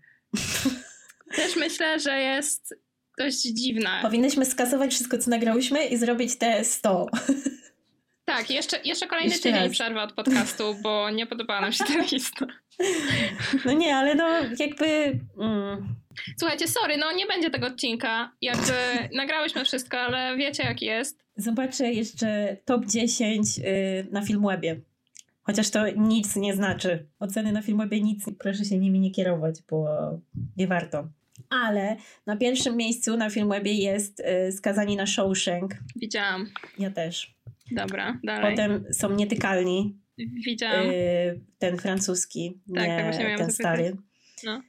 Też 1.35 1.55
myślę, 1.55 1.99
że 1.99 2.19
jest 2.19 2.75
dość 3.17 3.41
dziwna. 3.41 3.99
Powinnyśmy 4.01 4.45
skasować 4.45 4.91
wszystko, 4.91 5.17
co 5.17 5.29
nagrałyśmy 5.29 5.85
i 5.85 5.97
zrobić 5.97 6.37
te 6.37 6.63
100. 6.63 7.07
Tak, 8.25 8.49
jeszcze, 8.49 8.79
jeszcze 8.85 9.07
kolejny 9.07 9.29
Jeszcze 9.31 9.49
tydzień 9.49 9.63
raz. 9.63 9.71
przerwy 9.71 9.99
od 10.01 10.13
podcastu, 10.13 10.75
bo 10.83 11.09
nie 11.09 11.25
podobała 11.27 11.61
nam 11.61 11.71
się 11.71 11.83
ta 11.83 12.01
lista. 12.11 12.45
No 13.65 13.73
nie, 13.73 13.95
ale 13.95 14.15
no 14.15 14.29
jakby... 14.59 15.19
Mm, 15.39 15.95
Słuchajcie, 16.39 16.67
sorry, 16.67 16.97
no 16.97 17.11
nie 17.11 17.25
będzie 17.25 17.49
tego 17.49 17.67
odcinka. 17.67 18.31
Jakby 18.41 18.73
nagrałyśmy 19.15 19.65
wszystko, 19.65 19.97
ale 19.99 20.37
wiecie 20.37 20.63
jak 20.63 20.81
jest. 20.81 21.23
Zobaczę 21.35 21.91
jeszcze 21.93 22.57
top 22.65 22.85
10 22.85 23.47
y, 23.59 23.61
na 24.11 24.21
Filmwebie. 24.21 24.81
Chociaż 25.43 25.69
to 25.69 25.89
nic 25.89 26.35
nie 26.35 26.53
znaczy. 26.53 27.07
Oceny 27.19 27.51
na 27.51 27.61
Filmwebie 27.61 28.01
nic, 28.01 28.25
proszę 28.39 28.65
się 28.65 28.77
nimi 28.77 28.99
nie 28.99 29.11
kierować, 29.11 29.55
bo 29.69 29.87
nie 30.57 30.67
warto. 30.67 31.07
Ale 31.49 31.95
na 32.25 32.37
pierwszym 32.37 32.77
miejscu 32.77 33.17
na 33.17 33.29
Filmwebie 33.29 33.73
jest 33.73 34.19
y, 34.19 34.51
Skazani 34.51 34.95
na 34.95 35.05
Shawshank. 35.05 35.75
Widziałam. 35.95 36.49
Ja 36.79 36.91
też. 36.91 37.33
Dobra, 37.73 38.19
dalej. 38.23 38.51
Potem 38.51 38.83
są 38.93 39.15
Nietykalni, 39.15 39.99
Widziałam. 40.45 40.89
y, 40.89 41.41
ten 41.57 41.77
francuski, 41.77 42.61
Tak, 42.75 42.83
nie 42.87 42.95
tak 42.95 43.03
właśnie 43.05 43.23
miałam 43.23 43.37
ten 43.37 43.51
zapytać. 43.51 43.55
stary. 43.55 43.97
No. 44.43 44.61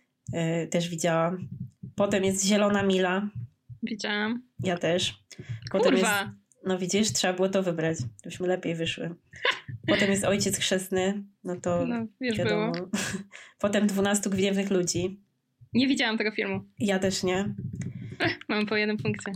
Y, 0.62 0.68
też 0.68 0.88
widziałam. 0.88 1.48
Potem 1.96 2.24
jest 2.24 2.46
Zielona 2.46 2.82
Mila, 2.82 3.28
Widziałam. 3.82 4.42
ja 4.60 4.78
też. 4.78 5.14
Potem 5.70 5.92
jest 5.96 6.04
Kurwa. 6.06 6.34
No 6.66 6.78
widzisz, 6.78 7.12
trzeba 7.12 7.34
było 7.34 7.48
to 7.48 7.62
wybrać. 7.62 7.98
Byśmy 8.24 8.46
lepiej 8.48 8.74
wyszły. 8.74 9.14
Potem 9.88 10.10
jest 10.10 10.24
ojciec 10.24 10.58
chrzestny, 10.58 11.24
no 11.44 11.56
to 11.60 11.86
No, 11.86 12.06
już 12.20 12.38
wiadomo. 12.38 12.72
było. 12.72 12.88
Potem 13.60 13.86
12 13.86 14.30
gniewnych 14.30 14.70
ludzi. 14.70 15.20
Nie 15.72 15.88
widziałam 15.88 16.18
tego 16.18 16.30
filmu. 16.30 16.60
Ja 16.78 16.98
też 16.98 17.22
nie. 17.22 17.54
Mam 18.48 18.66
po 18.66 18.76
jednym 18.76 18.96
punkcie. 18.96 19.32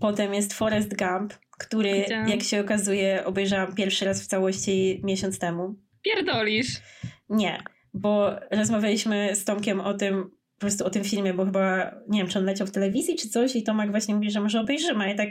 Potem 0.00 0.34
jest 0.34 0.54
Forrest 0.54 0.96
Gump, 0.96 1.34
który 1.58 1.92
Widziałam. 2.02 2.28
jak 2.28 2.42
się 2.42 2.60
okazuje 2.60 3.24
obejrzałam 3.24 3.74
pierwszy 3.74 4.04
raz 4.04 4.22
w 4.22 4.26
całości 4.26 5.00
miesiąc 5.04 5.38
temu. 5.38 5.74
Pierdolisz. 6.02 6.80
Nie, 7.28 7.62
bo 7.94 8.30
rozmawialiśmy 8.50 9.36
z 9.36 9.44
Tomkiem 9.44 9.80
o 9.80 9.94
tym, 9.94 10.30
po 10.54 10.60
prostu 10.60 10.84
o 10.84 10.90
tym 10.90 11.04
filmie, 11.04 11.34
bo 11.34 11.44
chyba, 11.44 11.94
nie 12.08 12.18
wiem, 12.18 12.28
czy 12.28 12.38
on 12.38 12.44
leciał 12.44 12.66
w 12.66 12.70
telewizji 12.70 13.16
czy 13.16 13.28
coś 13.28 13.56
i 13.56 13.62
Tomek 13.62 13.90
właśnie 13.90 14.14
mówi, 14.14 14.30
że 14.30 14.40
może 14.40 14.60
obejrzymy. 14.60 15.04
A 15.04 15.08
ja 15.08 15.14
tak, 15.14 15.30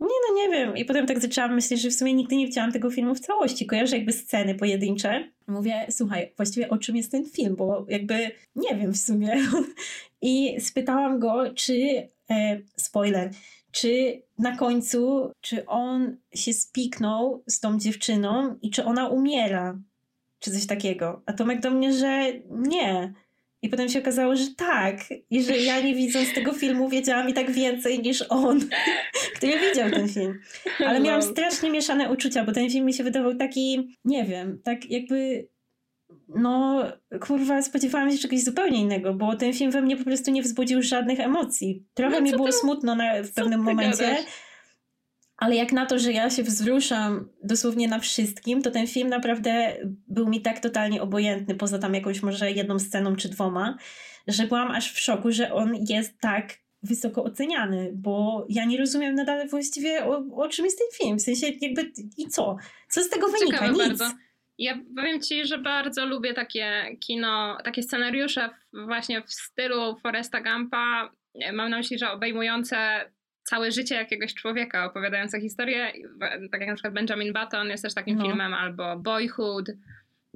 nie 0.00 0.16
no, 0.28 0.34
nie 0.36 0.48
wiem. 0.48 0.76
I 0.76 0.84
potem 0.84 1.06
tak 1.06 1.20
zaczęłam 1.20 1.54
myśleć, 1.54 1.80
że 1.80 1.90
w 1.90 1.94
sumie 1.94 2.14
nigdy 2.14 2.36
nie 2.36 2.46
widziałam 2.46 2.72
tego 2.72 2.90
filmu 2.90 3.14
w 3.14 3.20
całości. 3.20 3.66
Kojarzę 3.66 3.96
jakby 3.96 4.12
sceny 4.12 4.54
pojedyncze. 4.54 5.32
Mówię, 5.46 5.86
słuchaj, 5.90 6.32
właściwie 6.36 6.68
o 6.68 6.78
czym 6.78 6.96
jest 6.96 7.10
ten 7.10 7.24
film, 7.24 7.56
bo 7.56 7.86
jakby 7.88 8.30
nie 8.56 8.76
wiem 8.76 8.92
w 8.92 8.98
sumie. 8.98 9.36
I 10.22 10.60
spytałam 10.60 11.18
go, 11.18 11.54
czy, 11.54 12.08
e, 12.30 12.60
spoiler, 12.76 13.30
czy 13.76 14.22
na 14.38 14.56
końcu, 14.56 15.30
czy 15.40 15.66
on 15.66 16.16
się 16.34 16.52
spiknął 16.52 17.42
z 17.46 17.60
tą 17.60 17.78
dziewczyną 17.78 18.58
i 18.62 18.70
czy 18.70 18.84
ona 18.84 19.08
umiera 19.08 19.78
czy 20.38 20.50
coś 20.50 20.66
takiego. 20.66 21.22
A 21.26 21.32
Tomek 21.32 21.60
do 21.60 21.70
mnie, 21.70 21.92
że 21.92 22.32
nie. 22.50 23.12
I 23.62 23.68
potem 23.68 23.88
się 23.88 23.98
okazało, 23.98 24.36
że 24.36 24.46
tak. 24.56 24.96
I 25.30 25.42
że 25.42 25.58
ja 25.58 25.80
nie 25.80 25.94
widząc 25.94 26.34
tego 26.34 26.52
filmu 26.52 26.88
wiedziałam 26.88 27.28
i 27.28 27.34
tak 27.34 27.50
więcej 27.50 28.00
niż 28.00 28.24
on, 28.28 28.60
który 29.36 29.58
widział 29.58 29.90
ten 29.90 30.08
film. 30.08 30.40
Ale 30.78 31.00
miałam 31.00 31.20
Lol. 31.20 31.30
strasznie 31.30 31.70
mieszane 31.70 32.12
uczucia, 32.12 32.44
bo 32.44 32.52
ten 32.52 32.70
film 32.70 32.86
mi 32.86 32.94
się 32.94 33.04
wydawał 33.04 33.34
taki, 33.34 33.96
nie 34.04 34.24
wiem, 34.24 34.60
tak 34.64 34.90
jakby 34.90 35.48
no 36.28 36.84
kurwa 37.20 37.62
spodziewałam 37.62 38.12
się 38.12 38.18
czegoś 38.18 38.42
zupełnie 38.44 38.80
innego, 38.80 39.14
bo 39.14 39.36
ten 39.36 39.52
film 39.52 39.70
we 39.70 39.82
mnie 39.82 39.96
po 39.96 40.04
prostu 40.04 40.30
nie 40.30 40.42
wzbudził 40.42 40.82
żadnych 40.82 41.20
emocji. 41.20 41.84
Trochę 41.94 42.16
No 42.16 42.20
mi 42.20 42.30
było 42.30 42.46
ty- 42.46 42.52
smutno 42.52 42.94
na, 42.94 43.22
w 43.22 43.32
pewnym 43.32 43.60
momencie, 43.60 44.04
gadasz? 44.04 44.24
Ale 45.36 45.56
jak 45.56 45.72
na 45.72 45.86
to, 45.86 45.98
że 45.98 46.12
ja 46.12 46.30
się 46.30 46.42
wzruszam 46.42 47.28
dosłownie 47.44 47.88
na 47.88 47.98
wszystkim, 47.98 48.62
to 48.62 48.70
ten 48.70 48.86
film 48.86 49.08
naprawdę 49.08 49.76
był 50.08 50.28
mi 50.28 50.40
tak 50.40 50.60
totalnie 50.60 51.02
obojętny, 51.02 51.54
poza 51.54 51.78
tam 51.78 51.94
jakąś 51.94 52.22
może 52.22 52.52
jedną 52.52 52.78
sceną 52.78 53.16
czy 53.16 53.28
dwoma, 53.28 53.76
że 54.26 54.46
byłam 54.46 54.70
aż 54.70 54.92
w 54.92 55.00
szoku, 55.00 55.32
że 55.32 55.52
on 55.52 55.74
jest 55.88 56.18
tak 56.20 56.58
wysoko 56.82 57.24
oceniany, 57.24 57.92
bo 57.94 58.46
ja 58.48 58.64
nie 58.64 58.78
rozumiem 58.78 59.14
nadal 59.14 59.48
właściwie 59.48 60.04
o, 60.04 60.24
o 60.36 60.48
czym 60.48 60.64
jest 60.64 60.78
ten 60.78 60.88
film. 61.06 61.18
W 61.18 61.22
sensie 61.22 61.46
jakby 61.60 61.92
i 62.16 62.28
co? 62.28 62.56
Co 62.88 63.02
z 63.02 63.08
tego 63.08 63.26
wynika? 63.26 63.58
Ciekawe 63.58 63.72
Nic. 63.72 63.78
bardzo. 63.78 64.16
Ja 64.58 64.78
powiem 64.96 65.20
ci, 65.20 65.46
że 65.46 65.58
bardzo 65.58 66.06
lubię 66.06 66.34
takie 66.34 66.96
kino, 67.00 67.58
takie 67.64 67.82
scenariusze 67.82 68.50
właśnie 68.72 69.22
w 69.22 69.32
stylu 69.32 69.96
Foresta 69.96 70.40
Gampa. 70.40 71.10
Mam 71.52 71.70
na 71.70 71.76
myśli, 71.76 71.98
że 71.98 72.10
obejmujące 72.10 72.76
całe 73.42 73.72
życie 73.72 73.94
jakiegoś 73.94 74.34
człowieka, 74.34 74.84
opowiadające 74.84 75.40
historię, 75.40 75.92
tak 76.52 76.60
jak 76.60 76.68
na 76.68 76.74
przykład 76.74 76.94
Benjamin 76.94 77.32
Button 77.32 77.68
jest 77.68 77.82
też 77.82 77.94
takim 77.94 78.16
No. 78.16 78.24
filmem, 78.24 78.54
albo 78.54 78.96
Boyhood. 78.96 79.66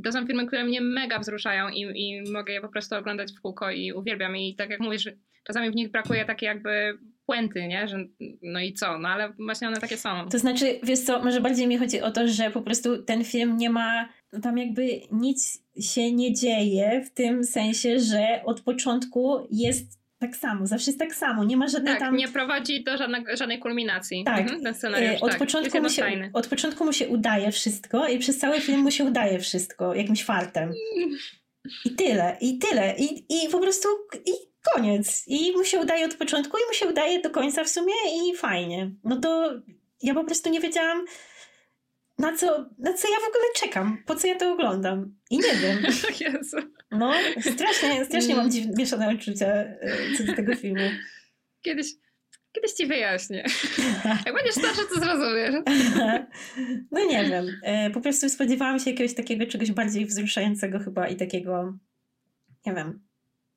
To 0.04 0.12
są 0.12 0.26
filmy, 0.26 0.46
które 0.46 0.64
mnie 0.64 0.80
mega 0.80 1.18
wzruszają 1.18 1.68
i, 1.68 1.80
i 1.80 2.32
mogę 2.32 2.52
je 2.52 2.60
po 2.60 2.68
prostu 2.68 2.96
oglądać 2.96 3.32
w 3.32 3.40
kółko 3.40 3.70
i 3.70 3.92
uwielbiam. 3.92 4.36
I 4.36 4.54
tak 4.56 4.70
jak 4.70 4.80
mówisz, 4.80 5.08
czasami 5.44 5.70
w 5.70 5.74
nich 5.74 5.90
brakuje 5.90 6.24
takiej 6.24 6.46
jakby 6.46 6.98
puenty, 7.30 7.68
nie? 7.68 7.88
Że 7.88 8.04
no 8.42 8.60
i 8.60 8.72
co? 8.72 8.98
No 8.98 9.08
ale 9.08 9.32
właśnie 9.38 9.68
one 9.68 9.80
takie 9.80 9.96
są. 9.96 10.28
To 10.28 10.38
znaczy, 10.38 10.80
wiesz 10.82 11.00
co, 11.00 11.24
może 11.24 11.40
bardziej 11.40 11.66
mi 11.66 11.78
chodzi 11.78 12.00
o 12.00 12.10
to, 12.10 12.28
że 12.28 12.50
po 12.50 12.62
prostu 12.62 13.02
ten 13.02 13.24
film 13.24 13.56
nie 13.56 13.70
ma, 13.70 14.08
no 14.32 14.40
tam 14.40 14.58
jakby 14.58 15.00
nic 15.12 15.64
się 15.80 16.12
nie 16.12 16.34
dzieje 16.34 17.02
w 17.04 17.14
tym 17.14 17.44
sensie, 17.44 18.00
że 18.00 18.40
od 18.44 18.60
początku 18.60 19.46
jest 19.50 20.00
tak 20.18 20.36
samo, 20.36 20.66
zawsze 20.66 20.90
jest 20.90 20.98
tak 20.98 21.14
samo, 21.14 21.44
nie 21.44 21.56
ma 21.56 21.68
żadnej 21.68 21.92
Tak, 21.92 22.00
tam... 22.00 22.16
nie 22.16 22.28
prowadzi 22.28 22.84
do 22.84 22.96
żadnego, 22.96 23.36
żadnej 23.36 23.58
kulminacji. 23.58 24.24
Tak. 24.24 24.40
Mhm, 24.40 24.62
ten 24.62 24.74
scenariusz, 24.74 25.10
E, 25.10 25.20
Od, 25.20 25.30
tak, 25.30 25.38
początku 25.38 25.82
mu 25.82 25.88
się, 25.88 26.30
od 26.32 26.46
początku 26.46 26.84
mu 26.84 26.92
się 26.92 27.08
udaje 27.08 27.52
wszystko 27.52 28.08
i 28.08 28.18
przez 28.18 28.38
cały 28.38 28.60
film 28.60 28.80
mu 28.80 28.90
się 28.90 29.04
udaje 29.04 29.38
wszystko, 29.38 29.94
jakimś 29.94 30.24
fartem. 30.24 30.72
I 31.84 31.90
tyle, 31.90 32.36
i 32.40 32.58
tyle. 32.58 32.94
I, 32.98 33.24
i 33.28 33.48
po 33.52 33.58
prostu 33.58 33.88
i 34.26 34.49
koniec. 34.74 35.24
I 35.26 35.52
mu 35.52 35.64
się 35.64 35.78
udaje 35.78 36.04
od 36.06 36.14
początku 36.14 36.56
i 36.58 36.66
mu 36.68 36.74
się 36.74 36.88
udaje 36.88 37.20
do 37.20 37.30
końca 37.30 37.64
w 37.64 37.68
sumie 37.68 37.94
i 38.14 38.36
fajnie. 38.36 38.90
No 39.04 39.20
to 39.20 39.52
ja 40.02 40.14
po 40.14 40.24
prostu 40.24 40.50
nie 40.50 40.60
wiedziałam 40.60 41.04
na 42.18 42.36
co, 42.36 42.46
na 42.78 42.92
co 42.92 43.08
ja 43.08 43.16
w 43.16 43.28
ogóle 43.28 43.44
czekam, 43.56 44.02
po 44.06 44.14
co 44.16 44.26
ja 44.26 44.34
to 44.34 44.52
oglądam. 44.52 45.14
I 45.30 45.36
nie 45.38 45.54
wiem. 45.62 45.78
Jezu. 46.20 46.56
No, 46.90 47.12
strasznie, 47.54 48.04
strasznie 48.04 48.36
mam 48.36 48.50
dziw, 48.50 48.66
mieszane 48.78 49.14
uczucia 49.14 49.46
e, 49.46 49.78
co 50.18 50.24
do 50.24 50.34
tego 50.34 50.56
filmu. 50.56 50.90
Kiedyś, 51.62 51.86
kiedyś 52.52 52.72
ci 52.72 52.86
wyjaśnię. 52.86 53.44
Jak 54.26 54.34
będziesz 54.34 54.54
starszy, 54.54 54.82
to 54.94 55.00
zrozumiesz. 55.00 55.54
No 56.92 57.04
nie 57.04 57.24
wiem. 57.24 57.46
E, 57.62 57.90
Po 57.90 58.00
prostu 58.00 58.28
spodziewałam 58.28 58.78
się 58.78 58.90
jakiegoś 58.90 59.14
takiego 59.14 59.46
czegoś 59.46 59.72
bardziej 59.72 60.06
wzruszającego 60.06 60.78
chyba 60.78 61.08
i 61.08 61.16
takiego, 61.16 61.78
nie 62.66 62.74
wiem, 62.74 63.00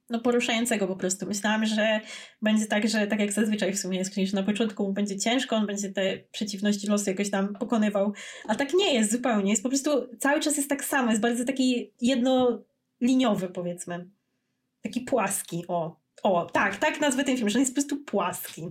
no 0.10 0.20
poruszającego 0.20 0.88
po 0.88 0.96
prostu. 0.96 1.26
Myślałam, 1.26 1.66
że 1.66 2.00
będzie 2.42 2.66
tak, 2.66 2.88
że 2.88 3.08
tak 3.08 3.20
jak 3.20 3.32
zazwyczaj 3.32 3.74
w 3.74 3.80
sumie 3.80 3.98
jest, 3.98 4.16
że 4.16 4.36
na 4.36 4.44
początku 4.44 4.94
będzie 4.94 5.20
ciężko, 5.20 5.56
on 5.56 5.66
będzie 5.66 5.90
te 5.90 6.18
przeciwności 6.32 6.88
losu 6.88 7.10
jakoś 7.10 7.30
tam 7.30 7.54
pokonywał, 7.54 8.14
a 8.48 8.56
tak 8.56 8.74
nie 8.74 8.94
jest 8.94 9.12
zupełnie. 9.12 9.52
Jest 9.52 9.64
po 9.64 9.70
prostu, 9.70 9.90
cały 10.20 10.40
czas 10.40 10.58
jest 10.58 10.70
tak 10.70 10.84
samo, 10.84 11.10
jest 11.10 11.22
bardzo 11.22 11.46
taki 11.46 11.92
jednoliniowy 12.02 13.50
powiedzmy. 13.54 14.08
Taki 14.82 15.02
płaski, 15.02 15.64
o. 15.68 16.04
O, 16.24 16.46
tak, 16.46 16.78
tak 16.78 17.02
nazwę 17.02 17.24
ten 17.24 17.38
film, 17.38 17.50
że 17.50 17.58
on 17.58 17.62
jest 17.62 17.72
po 17.72 17.82
prostu 17.82 17.98
płaski. 17.98 18.62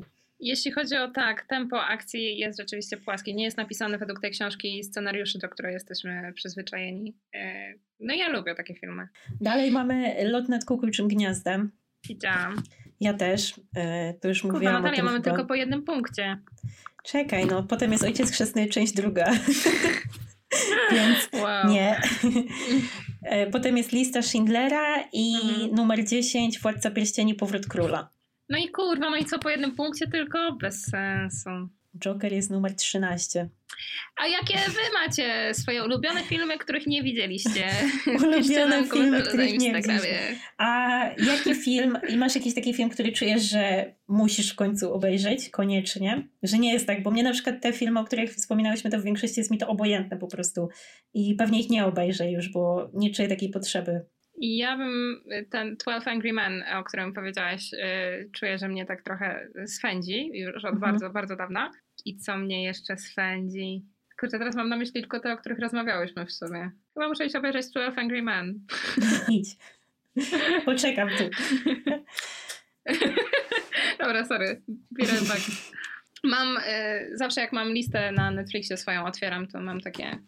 Jeśli 0.41 0.73
chodzi 0.73 0.97
o 0.97 1.11
tak, 1.11 1.47
tempo 1.47 1.83
akcji 1.83 2.39
jest 2.39 2.59
rzeczywiście 2.59 2.97
płaskie. 2.97 3.35
Nie 3.35 3.45
jest 3.45 3.57
napisane 3.57 3.99
według 3.99 4.21
tej 4.21 4.31
książki 4.31 4.79
i 4.79 4.85
scenariuszy, 4.85 5.39
do 5.39 5.49
której 5.49 5.73
jesteśmy 5.73 6.33
przyzwyczajeni. 6.35 7.15
No 8.03 8.15
ja 8.15 8.29
lubię 8.29 8.55
takie 8.55 8.75
filmy. 8.75 9.09
Dalej 9.41 9.71
mamy 9.71 10.15
Lot 10.25 10.49
nad 10.49 10.65
kukułczym 10.65 11.09
gniazdem. 11.09 11.71
Widziałam. 12.09 12.63
Ja 13.01 13.15
też, 13.15 13.55
e, 13.77 14.15
to 14.15 14.29
już 14.29 14.41
Kurwa, 14.43 14.55
mówiłam 14.55 14.75
o 14.77 14.79
Natalia, 14.79 14.97
tym 14.97 15.05
mamy 15.05 15.19
chyba. 15.19 15.31
tylko 15.31 15.47
po 15.49 15.55
jednym 15.55 15.83
punkcie. 15.83 16.39
Czekaj, 17.05 17.47
no 17.47 17.63
potem 17.63 17.93
jest 17.93 18.05
Ojciec 18.05 18.31
Chrzestny, 18.31 18.67
część 18.67 18.93
druga. 18.93 19.31
Więc 20.93 21.29
Wow. 21.43 21.69
nie. 21.73 22.01
E, 23.23 23.47
potem 23.51 23.77
jest 23.77 23.93
lista 23.93 24.23
Schindlera 24.23 25.05
i 25.13 25.35
Mhm. 25.45 25.75
numer 25.75 26.05
10, 26.05 26.61
Władca 26.61 26.91
Pierścieni, 26.91 27.35
Powrót 27.35 27.67
Króla. 27.67 28.09
No 28.49 28.59
i 28.59 28.69
kurwa, 28.69 29.11
no 29.11 29.17
i 29.17 29.25
co 29.25 29.39
po 29.39 29.51
jednym 29.51 29.75
punkcie 29.77 30.07
tylko? 30.07 30.53
Bez 30.61 30.83
sensu. 30.85 31.51
Joker 31.99 32.33
jest 32.33 32.51
numer 32.51 32.75
13. 32.75 33.49
A 34.17 34.27
jakie 34.27 34.55
wy 34.55 34.81
macie 35.01 35.55
swoje 35.55 35.85
ulubione 35.85 36.23
filmy, 36.23 36.59
których 36.59 36.87
nie 36.87 37.03
widzieliście? 37.03 37.65
Ulubione 38.23 38.85
filmy, 38.85 39.23
których 39.23 39.59
nie 39.59 39.67
Instagramie. 39.67 40.19
A 40.59 41.01
jaki 41.19 41.55
film, 41.55 41.99
i 42.09 42.17
masz 42.17 42.35
jakiś 42.35 42.55
taki 42.55 42.75
film, 42.75 42.91
który 42.91 43.13
czujesz, 43.13 43.43
że 43.43 43.95
musisz 44.09 44.53
w 44.53 44.57
końcu 44.57 44.95
obejrzeć, 44.95 45.51
koniecznie? 45.51 46.29
Że 46.43 46.59
nie 46.59 46.73
jest 46.73 46.87
tak, 46.87 47.03
bo 47.03 47.11
mnie 47.11 47.23
na 47.23 47.33
przykład 47.33 47.61
te 47.61 47.73
filmy, 47.73 48.01
o 48.01 48.05
których 48.05 48.35
wspominałyśmy, 48.35 48.91
to 48.91 48.99
w 48.99 49.05
większości 49.05 49.41
jest 49.41 49.51
mi 49.51 49.59
to 49.59 49.69
obojętne 49.69 50.17
po 50.17 50.27
prostu. 50.27 50.69
I 51.15 51.35
pewnie 51.35 51.61
ich 51.61 51.71
nie 51.71 51.87
obejrzę 51.87 52.31
już, 52.31 52.49
bo 52.49 52.91
nie 52.95 53.11
czuję 53.11 53.29
takiej 53.29 53.51
potrzeby. 53.51 54.01
I 54.43 54.57
Ja 54.57 54.77
bym 54.77 55.23
y, 55.33 55.47
ten 55.51 55.77
12 55.77 56.11
Angry 56.11 56.33
Men, 56.33 56.65
o 56.79 56.85
którym 56.85 57.13
powiedziałaś, 57.13 57.73
yy, 57.73 58.31
czuję, 58.33 58.59
że 58.59 58.69
mnie 58.69 58.87
tak 58.87 59.03
trochę 59.03 59.49
swędzi 59.67 60.31
już 60.35 60.65
od 60.65 60.75
Mhm. 60.75 60.81
bardzo, 60.81 61.11
bardzo 61.11 61.37
dawna. 61.37 61.71
I 62.05 62.17
co 62.17 62.37
mnie 62.37 62.65
jeszcze 62.65 62.97
swędzi? 62.97 63.85
Kurczę, 64.21 64.39
teraz 64.39 64.57
mam 64.57 64.69
na 64.69 64.77
myśli 64.77 65.01
tylko 65.01 65.21
te, 65.21 65.33
o 65.33 65.37
których 65.37 65.59
rozmawiałyśmy 65.59 66.27
w 66.27 66.33
sumie. 66.33 66.71
Chyba 66.95 67.09
muszę 67.09 67.27
iść 67.27 67.37
obejrzeć 67.37 67.67
12 67.71 68.01
Angry 68.01 68.23
Men. 68.23 68.67
Idź. 69.29 69.57
Poczekam 70.65 71.09
tu. 71.09 71.25
Dobra, 74.01 74.25
sorry. 74.25 74.63
Bierę 74.99 75.13
back. 75.13 75.41
Mam, 76.25 76.57
y, 76.57 76.61
zawsze 77.15 77.41
jak 77.41 77.53
mam 77.53 77.69
listę 77.69 78.13
na 78.13 78.31
Netflixie 78.31 78.77
swoją 78.77 79.05
otwieram, 79.05 79.47
to 79.49 79.61
mam 79.61 79.81
takie 79.81 80.19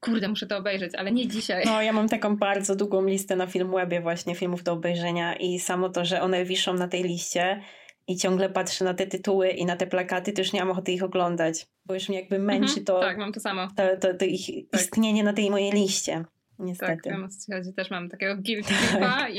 kurde, 0.00 0.28
muszę 0.28 0.46
to 0.46 0.56
obejrzeć, 0.58 0.94
ale 0.94 1.12
nie 1.12 1.28
dzisiaj. 1.28 1.62
No, 1.66 1.82
ja 1.82 1.92
mam 1.92 2.08
taką 2.08 2.36
bardzo 2.36 2.76
długą 2.76 3.04
listę 3.06 3.36
na 3.36 3.46
Filmwebie 3.46 4.00
właśnie 4.00 4.34
filmów 4.34 4.62
do 4.62 4.72
obejrzenia 4.72 5.36
i 5.36 5.58
samo 5.58 5.88
to, 5.88 6.04
że 6.04 6.22
one 6.22 6.44
wiszą 6.44 6.74
na 6.74 6.88
tej 6.88 7.02
liście 7.02 7.60
i 8.08 8.16
ciągle 8.16 8.50
patrzę 8.50 8.84
na 8.84 8.94
te 8.94 9.06
tytuły 9.06 9.48
i 9.50 9.66
na 9.66 9.76
te 9.76 9.86
plakaty, 9.86 10.32
to 10.32 10.40
już 10.40 10.52
nie 10.52 10.60
mam 10.60 10.70
ochoty 10.70 10.92
ich 10.92 11.02
oglądać, 11.02 11.66
bo 11.84 11.94
już 11.94 12.08
mnie 12.08 12.20
jakby 12.20 12.38
męczy 12.38 12.64
Mhm, 12.68 12.84
to, 12.84 13.00
Tak, 13.00 13.18
mam 13.18 13.32
to 13.32 13.40
samo. 13.40 13.68
to, 13.76 13.82
to, 14.08 14.14
to 14.14 14.24
ich 14.24 14.46
Tak. 14.70 14.80
istnienie 14.80 15.24
na 15.24 15.32
tej 15.32 15.50
mojej 15.50 15.72
liście. 15.72 16.24
Tak, 16.58 16.66
Niestety. 16.66 17.10
wiem 17.10 17.28
co 17.30 17.46
ci 17.46 17.52
chodzi. 17.52 17.72
Też 17.72 17.90
mam 17.90 18.08
takiego 18.08 18.36
guilty 18.46 18.74
tripa 18.90 19.28
i... 19.28 19.38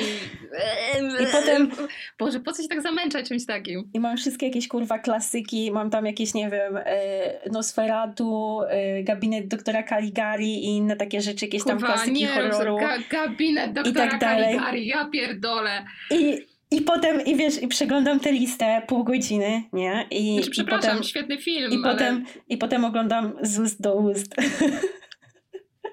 I 1.24 1.26
potem- 1.32 1.72
Boże, 2.20 2.40
po 2.40 2.52
co 2.54 2.62
się 2.64 2.70
tak 2.70 2.82
zamęczać 2.82 3.28
czymś 3.28 3.46
takim? 3.46 3.90
I 3.94 4.00
mam 4.00 4.18
wszystkie 4.18 4.46
jakieś 4.48 4.68
kurwa 4.68 5.00
klasyki, 5.00 5.72
mam 5.72 5.90
tam 5.90 6.06
jakieś, 6.06 6.34
nie 6.34 6.50
wiem, 6.50 6.78
e, 6.78 7.50
Nosferatu, 7.52 8.60
e, 8.70 9.04
gabinet 9.04 9.48
doktora 9.48 9.84
Caligari 9.84 10.66
i 10.66 10.66
inne 10.66 10.96
takie 10.96 11.22
rzeczy, 11.22 11.46
jakieś 11.46 11.64
tam 11.64 11.78
Kurwa, 11.78 11.94
klasyki 11.94 12.20
nie, 12.20 12.28
horroru. 12.28 12.78
ga, 12.78 12.98
gabinet 13.10 13.74
doktora 13.74 14.08
tak 14.10 14.20
dalej. 14.20 14.46
Caligari, 14.56 14.88
ja 14.88 15.06
pierdolę. 15.06 15.86
I, 16.12 16.38
I 16.72 16.82
potem, 16.82 17.26
i 17.26 17.36
wiesz, 17.36 17.64
i 17.64 17.68
przeglądam 17.68 18.20
tę 18.20 18.32
listę 18.32 18.82
pół 18.88 19.04
godziny, 19.04 19.64
nie? 19.74 20.06
I, 20.12 20.34
Znaczy, 20.34 20.48
i 20.50 20.52
przepraszam, 20.52 20.90
potem, 20.92 21.04
świetny 21.04 21.38
film, 21.38 21.72
i, 21.72 21.76
ale... 21.84 21.94
potem, 21.94 22.26
I 22.50 22.58
potem 22.58 22.86
oglądam 22.86 23.34
z 23.42 23.60
ust 23.60 23.82
do 23.82 23.96
ust. 23.96 24.36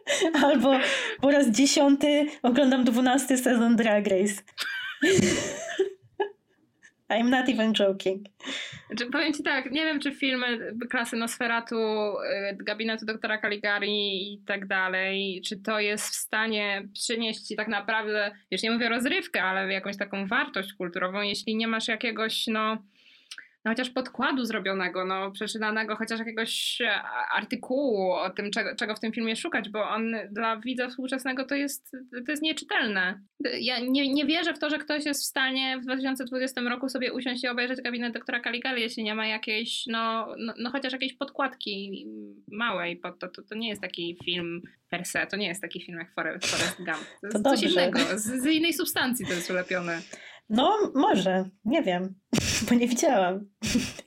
Albo 0.44 0.72
po 1.20 1.30
raz 1.30 1.50
dziesiąty 1.50 2.26
oglądam 2.42 2.84
dwunasty 2.84 3.38
sezon 3.38 3.76
Drag 3.76 4.06
Race. 4.06 4.42
I'm 7.10 7.30
not 7.30 7.48
even 7.48 7.72
joking. 7.72 8.26
Znaczy, 8.86 9.06
powiem 9.12 9.32
ci 9.32 9.42
tak, 9.42 9.70
nie 9.70 9.84
wiem, 9.84 10.00
czy 10.00 10.14
filmy 10.14 10.74
klasy 10.90 11.16
Nosferatu, 11.16 11.76
y, 11.76 12.64
gabinetu 12.64 13.06
doktora 13.06 13.38
Caligari 13.38 14.32
i 14.32 14.42
tak 14.46 14.66
dalej, 14.66 15.42
czy 15.44 15.56
to 15.56 15.80
jest 15.80 16.08
w 16.08 16.14
stanie 16.14 16.88
przynieść 16.94 17.56
tak 17.56 17.68
naprawdę, 17.68 18.32
już 18.50 18.62
nie 18.62 18.70
mówię 18.70 18.88
rozrywkę, 18.88 19.42
ale 19.42 19.72
jakąś 19.72 19.96
taką 19.96 20.26
wartość 20.26 20.72
kulturową, 20.72 21.22
jeśli 21.22 21.56
nie 21.56 21.68
masz 21.68 21.88
jakiegoś, 21.88 22.46
no, 22.46 22.78
no 23.66 23.72
chociaż 23.72 23.90
podkładu 23.90 24.44
zrobionego, 24.44 25.04
no 25.04 25.30
przeczytanego, 25.30 25.96
chociaż 25.96 26.18
jakiegoś 26.18 26.80
e, 26.80 27.02
artykułu 27.34 28.12
o 28.12 28.30
tym, 28.30 28.50
czego, 28.50 28.76
czego 28.76 28.94
w 28.94 29.00
tym 29.00 29.12
filmie 29.12 29.36
szukać, 29.36 29.68
bo 29.68 29.88
on 29.88 30.16
dla 30.30 30.56
widza 30.56 30.88
współczesnego 30.88 31.44
to 31.44 31.54
jest, 31.54 31.96
to 32.26 32.32
jest 32.32 32.42
nieczytelne. 32.42 33.20
Ja 33.60 33.78
nie, 33.78 34.12
nie 34.12 34.26
wierzę 34.26 34.54
w 34.54 34.58
to, 34.58 34.70
że 34.70 34.78
ktoś 34.78 35.04
jest 35.04 35.22
w 35.22 35.26
stanie 35.26 35.78
w 35.78 35.82
2020 35.82 36.60
roku 36.60 36.88
sobie 36.88 37.12
usiąść 37.12 37.44
i 37.44 37.48
obejrzeć 37.48 37.80
gabinet 37.80 38.14
doktora 38.14 38.40
Caligari, 38.40 38.82
jeśli 38.82 39.04
nie 39.04 39.14
ma 39.14 39.26
jakiejś, 39.26 39.86
no, 39.86 40.34
no, 40.38 40.54
no 40.58 40.70
chociaż 40.70 40.92
jakiejś 40.92 41.16
podkładki 41.16 42.06
małej, 42.52 42.96
pod 42.96 43.18
to, 43.18 43.28
to, 43.28 43.42
to 43.42 43.54
nie 43.54 43.68
jest 43.68 43.82
taki 43.82 44.18
film 44.24 44.62
per 44.90 45.04
se, 45.04 45.26
to 45.26 45.36
nie 45.36 45.48
jest 45.48 45.62
taki 45.62 45.80
film 45.80 45.98
jak 45.98 46.14
Forrest, 46.14 46.46
Forrest 46.46 46.76
Gump. 46.76 47.06
To 47.20 47.26
jest 47.26 47.44
To 47.44 47.50
coś 47.50 47.60
dobrze. 47.60 47.82
innego, 47.82 47.98
z, 48.14 48.22
z 48.22 48.46
innej 48.46 48.72
substancji 48.72 49.26
to 49.26 49.32
jest 49.32 49.50
ulepione. 49.50 50.00
No, 50.48 50.92
może, 50.94 51.44
nie 51.64 51.82
wiem, 51.82 52.14
bo 52.68 52.74
nie 52.74 52.88
widziałam, 52.88 53.48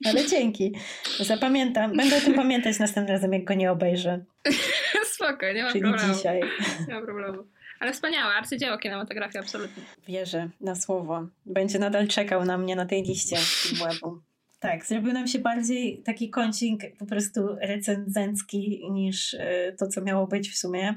ale 0.05 0.27
dzięki. 0.27 0.75
Zapamiętam, 1.19 1.97
będę 1.97 2.17
o 2.17 2.21
tym 2.21 2.33
pamiętać 2.33 2.79
następnym 2.79 3.15
razem, 3.15 3.33
jak 3.33 3.43
go 3.43 3.53
nie 3.53 3.71
obejrzę. 3.71 4.25
Spoko, 5.13 5.53
nie 5.53 5.63
ma 5.63 5.69
Czyli 5.71 5.81
problemu. 5.81 6.13
dzisiaj. 6.13 6.41
Nie 6.87 6.93
ma 6.93 7.01
problemu. 7.01 7.43
Ale 7.79 7.93
wspaniałe, 7.93 8.33
arcydzieło 8.33 8.77
kinematografii, 8.77 9.39
absolutnie. 9.39 9.83
Wierzę 10.07 10.49
na 10.61 10.75
słowo. 10.75 11.27
Będzie 11.45 11.79
nadal 11.79 12.07
czekał 12.07 12.45
na 12.45 12.57
mnie 12.57 12.75
na 12.75 12.85
tej 12.85 13.03
liście 13.03 13.37
Filmwebu. 13.37 14.19
Tak, 14.59 14.85
zrobił 14.85 15.13
nam 15.13 15.27
się 15.27 15.39
bardziej 15.39 16.03
taki 16.05 16.29
kącik 16.29 16.97
po 16.97 17.05
prostu 17.05 17.55
recenzencki 17.61 18.81
niż 18.91 19.33
e, 19.33 19.73
to, 19.79 19.87
co 19.87 20.01
miało 20.01 20.27
być 20.27 20.49
w 20.51 20.57
sumie. 20.57 20.95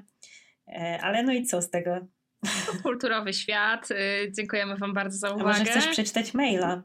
E, 0.69 0.99
Ale 1.03 1.23
no 1.23 1.33
i 1.33 1.45
co 1.47 1.63
z 1.63 1.71
tego? 1.71 2.07
Kulturowy 2.83 3.33
świat. 3.33 3.91
y, 3.91 3.95
Dziękujemy 4.37 4.77
Wam 4.77 4.95
bardzo 4.95 5.19
za 5.19 5.29
A 5.29 5.31
uwagę. 5.31 5.49
może 5.49 5.65
chcesz 5.65 5.87
przeczytać 5.89 6.35
maila? 6.35 6.83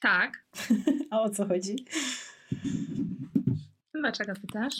Tak. 0.00 0.46
A 1.10 1.20
o 1.20 1.30
co 1.30 1.46
chodzi? 1.46 1.76
Dlaczego 3.94 4.32
pytasz? 4.34 4.74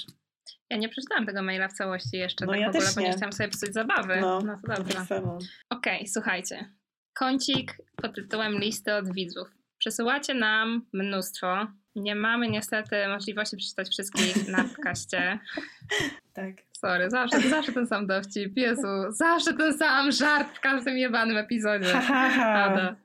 Ja 0.70 0.76
nie 0.76 0.88
przeczytałam 0.88 1.26
tego 1.26 1.42
maila 1.42 1.68
w 1.68 1.72
całości 1.72 2.16
jeszcze, 2.16 2.46
No 2.46 2.52
tak 2.52 2.60
ja 2.60 2.66
w 2.66 2.70
ogóle, 2.70 2.84
też 2.86 2.94
bo 2.94 3.00
nie 3.00 3.06
nie. 3.08 3.12
chciałam 3.16 3.32
sobie 3.32 3.48
psuć 3.48 3.72
zabawy. 3.74 4.20
No, 4.20 4.40
No, 4.40 4.58
to. 4.76 4.84
Tak 4.84 5.06
samo. 5.06 5.38
Okej, 5.70 6.08
słuchajcie. 6.08 6.72
Kącik 7.14 7.76
pod 7.96 8.14
tytułem 8.14 8.52
Listy 8.58 8.94
od 8.94 9.14
widzów. 9.14 9.48
Przesyłacie 9.78 10.34
nam 10.34 10.86
mnóstwo. 10.92 11.66
Nie 11.96 12.14
mamy 12.14 12.48
niestety 12.48 13.08
możliwości 13.08 13.56
przeczytać 13.56 13.88
wszystkich 13.88 14.48
na 14.48 14.64
podcaście. 14.64 15.38
Tak. 16.34 16.52
Sorry, 16.86 17.10
zawsze, 17.10 17.40
zawsze 17.40 17.72
ten 17.72 17.86
sam 17.86 18.06
dowcip. 18.06 18.56
Jezu, 18.56 18.88
zawsze 19.10 19.54
ten 19.54 19.78
sam 19.78 20.12
żart 20.12 20.56
w 20.56 20.60
każdym 20.60 20.96
jebanym 20.96 21.36
epizodzie. 21.36 21.94
Ada. 21.94 22.96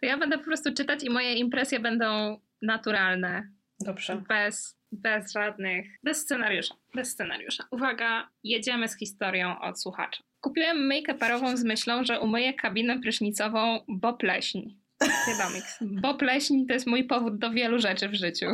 To 0.00 0.06
ja 0.06 0.18
będę 0.18 0.38
po 0.38 0.44
prostu 0.44 0.74
czytać 0.74 1.04
i 1.04 1.10
moje 1.10 1.34
impresje 1.34 1.80
będą 1.80 2.40
naturalne. 2.62 3.48
Dobrze. 3.80 4.22
Bez, 4.28 4.78
bez 4.92 5.32
żadnych, 5.32 5.86
bez 6.02 6.18
scenariusza, 6.18 6.74
bez 6.94 7.08
scenariusza. 7.08 7.64
Uwaga, 7.70 8.28
jedziemy 8.44 8.88
z 8.88 8.98
historią 8.98 9.60
od 9.60 9.80
słuchacza. 9.80 10.22
Kupiłem 10.40 10.86
myjkę 10.86 11.14
parową 11.14 11.56
z 11.56 11.64
myślą, 11.64 12.04
że 12.04 12.20
umyję 12.20 12.54
kabinę 12.54 13.00
prysznicową, 13.00 13.84
bo 13.88 14.12
pleśń. 14.12 14.60
Wiadomix. 15.00 15.78
Bo 15.80 16.14
pleśń 16.14 16.66
to 16.66 16.72
jest 16.72 16.86
mój 16.86 17.04
powód 17.04 17.38
do 17.38 17.50
wielu 17.50 17.78
rzeczy 17.78 18.08
w 18.08 18.14
życiu. 18.14 18.46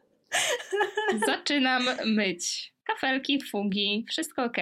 Zaczynam 1.26 1.82
myć. 2.04 2.75
Kafelki, 2.86 3.42
fugi, 3.42 4.04
wszystko 4.08 4.44
ok. 4.44 4.56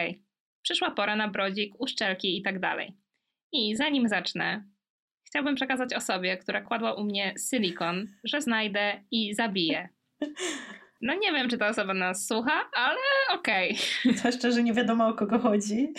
Przyszła 0.63 0.91
pora 0.91 1.17
na 1.17 1.29
brodzik, 1.29 1.81
uszczelki 1.81 2.39
i 2.39 2.43
tak 2.43 2.61
dalej. 2.61 2.97
I 3.53 3.77
zanim 3.77 4.09
zacznę, 4.09 4.65
chciałbym 5.27 5.55
przekazać 5.55 5.95
osobie, 5.95 6.37
która 6.37 6.61
kładła 6.61 6.95
u 6.95 7.05
mnie 7.05 7.35
silikon, 7.51 8.09
że 8.25 8.41
znajdę 8.41 9.01
i 9.11 9.35
zabiję. 9.35 9.89
No 11.03 11.15
nie 11.15 11.33
wiem, 11.33 11.49
czy 11.49 11.59
ta 11.59 11.69
osoba 11.69 11.95
nas 11.95 12.27
słucha, 12.27 12.71
ale 12.73 12.99
okej. 13.33 13.79
Zwłaszcza, 14.17 14.51
że 14.51 14.63
nie 14.63 14.73
wiadomo 14.73 15.09
o 15.09 15.15
kogo 15.15 15.39
chodzi. 15.39 15.93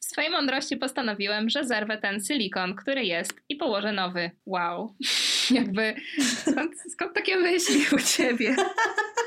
W 0.00 0.04
swojej 0.04 0.30
mądrości 0.30 0.76
postanowiłem, 0.76 1.50
że 1.50 1.64
zerwę 1.64 1.98
ten 1.98 2.24
silikon, 2.24 2.74
który 2.74 3.04
jest 3.04 3.32
i 3.48 3.56
położę 3.56 3.92
nowy. 3.92 4.30
Wow. 4.46 4.94
Jakby, 5.50 5.94
skąd, 6.20 6.72
skąd 6.92 7.14
takie 7.14 7.36
myśli 7.36 7.80
u 7.92 7.98
ciebie? 7.98 8.56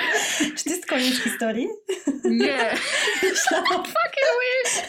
Czy 0.56 0.64
to 0.64 0.70
jest 0.70 0.86
koniec 0.86 1.22
historii? 1.22 1.68
Nie. 2.24 2.74
Myślałam, 3.22 3.84
Fucking 3.84 4.32
wish. 4.40 4.82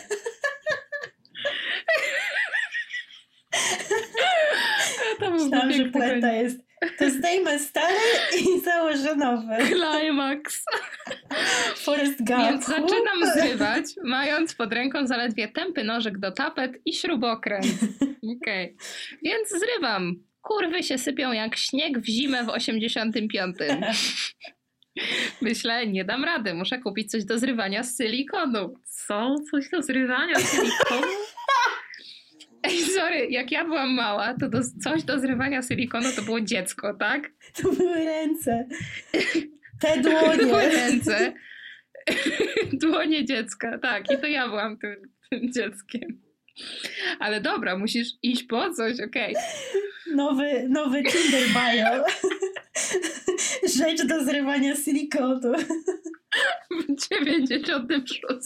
Myślałam 5.19 5.73
że 5.73 5.85
puenta 5.85 6.31
jest 6.31 6.59
to 6.97 7.09
zdejmę 7.09 7.59
stary 7.59 7.95
i 8.39 8.59
założę 8.59 9.15
nowy. 9.15 9.55
Climax. 9.65 10.65
Forest 11.75 12.17
Gump. 12.17 12.43
Więc 12.43 12.65
zaczynam 12.65 13.33
zrywać, 13.33 13.85
mając 14.03 14.55
pod 14.55 14.73
ręką 14.73 15.07
zaledwie 15.07 15.47
tępy 15.47 15.83
nożyk 15.83 16.17
do 16.17 16.31
tapet 16.31 16.71
i 16.85 16.93
śrubokręt. 16.93 17.65
Okej. 18.41 18.75
Więc 19.23 19.49
zrywam. 19.49 20.15
Kurwy 20.41 20.83
się 20.83 20.97
sypią 20.97 21.31
jak 21.31 21.55
śnieg 21.55 21.99
w 21.99 22.05
zimę 22.05 22.43
w 22.43 22.49
85. 22.49 23.57
Myślę, 25.41 25.87
nie 25.87 26.05
dam 26.05 26.23
rady, 26.23 26.53
muszę 26.53 26.79
kupić 26.79 27.11
coś 27.11 27.25
do 27.25 27.39
zrywania 27.39 27.83
z 27.83 27.97
silikonu. 27.97 28.73
Co? 28.85 29.35
Coś 29.51 29.69
do 29.69 29.81
zrywania 29.81 30.35
z 30.35 30.51
silikonu? 30.51 31.13
Ej, 32.63 32.77
sorry, 32.83 33.27
jak 33.29 33.51
ja 33.51 33.65
byłam 33.65 33.93
mała, 33.93 34.33
to 34.39 34.49
do, 34.49 34.59
coś 34.83 35.03
do 35.03 35.19
zrywania 35.19 35.61
silikonu 35.61 36.05
to 36.15 36.21
było 36.21 36.41
dziecko, 36.41 36.93
tak? 36.93 37.31
To 37.61 37.71
były 37.71 38.05
ręce. 38.05 38.67
Te 39.81 40.01
Były 40.01 40.37
dłonie. 40.37 40.69
ręce. 40.69 41.33
Dłonie 42.73 43.25
dziecka, 43.25 43.77
tak. 43.77 44.11
I 44.11 44.17
to 44.17 44.27
ja 44.27 44.47
byłam 44.47 44.77
tym, 44.77 44.95
tym 45.29 45.53
dzieckiem. 45.53 46.21
Ale 47.19 47.41
dobra, 47.41 47.77
musisz 47.77 48.07
iść 48.23 48.43
po 48.43 48.73
coś, 48.73 48.99
okej. 48.99 49.35
Nowy, 50.15 50.69
nowy 50.69 51.03
Tinder 51.03 51.43
bio. 51.47 52.05
Rzecz 53.77 54.05
do 54.05 54.25
zrywania 54.25 54.75
silikonu. 54.75 55.53
W 56.71 57.09
96. 57.09 58.45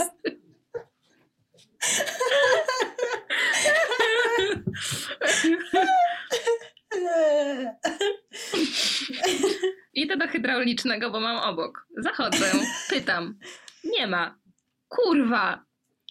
Idę 9.93 10.17
do 10.17 10.27
hydraulicznego, 10.27 11.11
bo 11.11 11.19
mam 11.19 11.37
obok. 11.37 11.87
Zachodzę, 11.97 12.51
pytam. 12.89 13.39
Nie 13.83 14.07
ma. 14.07 14.39
Kurwa. 14.87 15.65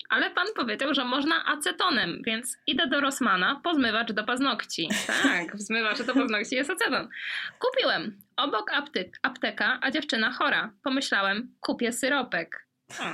Ale 0.08 0.30
pan 0.30 0.46
powiedział, 0.56 0.94
że 0.94 1.04
można 1.04 1.44
acetonem, 1.46 2.22
więc 2.26 2.56
idę 2.66 2.86
do 2.86 3.00
Rossmana 3.00 3.60
po 3.64 3.74
zmywacz 3.74 4.12
do 4.12 4.24
paznokci. 4.24 4.88
Tak, 5.22 5.52
w 5.56 5.60
zmywaczu 5.60 6.04
do 6.04 6.14
paznokci 6.14 6.54
jest 6.54 6.70
aceton. 6.70 7.08
Kupiłem. 7.58 8.18
Obok 8.36 8.70
apty- 8.72 9.10
apteka, 9.22 9.78
a 9.82 9.90
dziewczyna 9.90 10.32
chora. 10.32 10.70
Pomyślałem, 10.82 11.54
kupię 11.60 11.92
syropek. 11.92 12.66
O, 13.00 13.04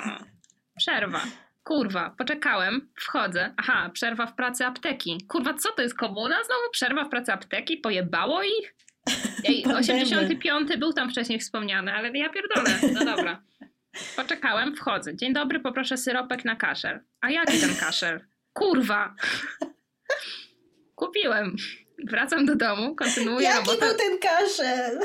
przerwa. 0.76 1.20
Kurwa, 1.64 2.14
poczekałem, 2.18 2.88
wchodzę. 2.96 3.54
Aha, 3.56 3.90
przerwa 3.92 4.26
w 4.26 4.34
pracy 4.34 4.66
apteki. 4.66 5.18
Kurwa, 5.28 5.54
co 5.54 5.72
to 5.72 5.82
jest 5.82 5.96
komuna? 5.98 6.44
Znowu 6.44 6.70
przerwa 6.72 7.04
w 7.04 7.08
pracy 7.08 7.32
apteki? 7.32 7.76
Pojebało 7.76 8.42
ich? 8.42 8.74
Ej, 9.48 9.62
Pandemia. 9.62 10.02
85 10.02 10.76
był 10.76 10.92
tam 10.92 11.10
wcześniej 11.10 11.38
wspomniany, 11.38 11.92
ale 11.94 12.10
ja 12.10 12.28
pierdolę. 12.28 12.70
No 12.94 13.04
dobra. 13.04 13.42
Poczekałem, 14.16 14.76
wchodzę. 14.76 15.16
Dzień 15.16 15.32
dobry, 15.32 15.60
poproszę 15.60 15.96
syropek 15.96 16.44
na 16.44 16.56
kaszel. 16.56 17.00
A 17.20 17.30
jaki 17.30 17.60
ten 17.60 17.76
kaszel? 17.76 18.20
Kurwa! 18.52 19.14
Kupiłem. 20.94 21.56
Wracam 22.08 22.46
do 22.46 22.56
domu, 22.56 22.94
kontynuuję 22.96 23.46
Jaki 23.48 23.58
robotę. 23.58 23.86
był 23.86 23.96
ten 23.96 24.18
kaszel? 24.18 24.98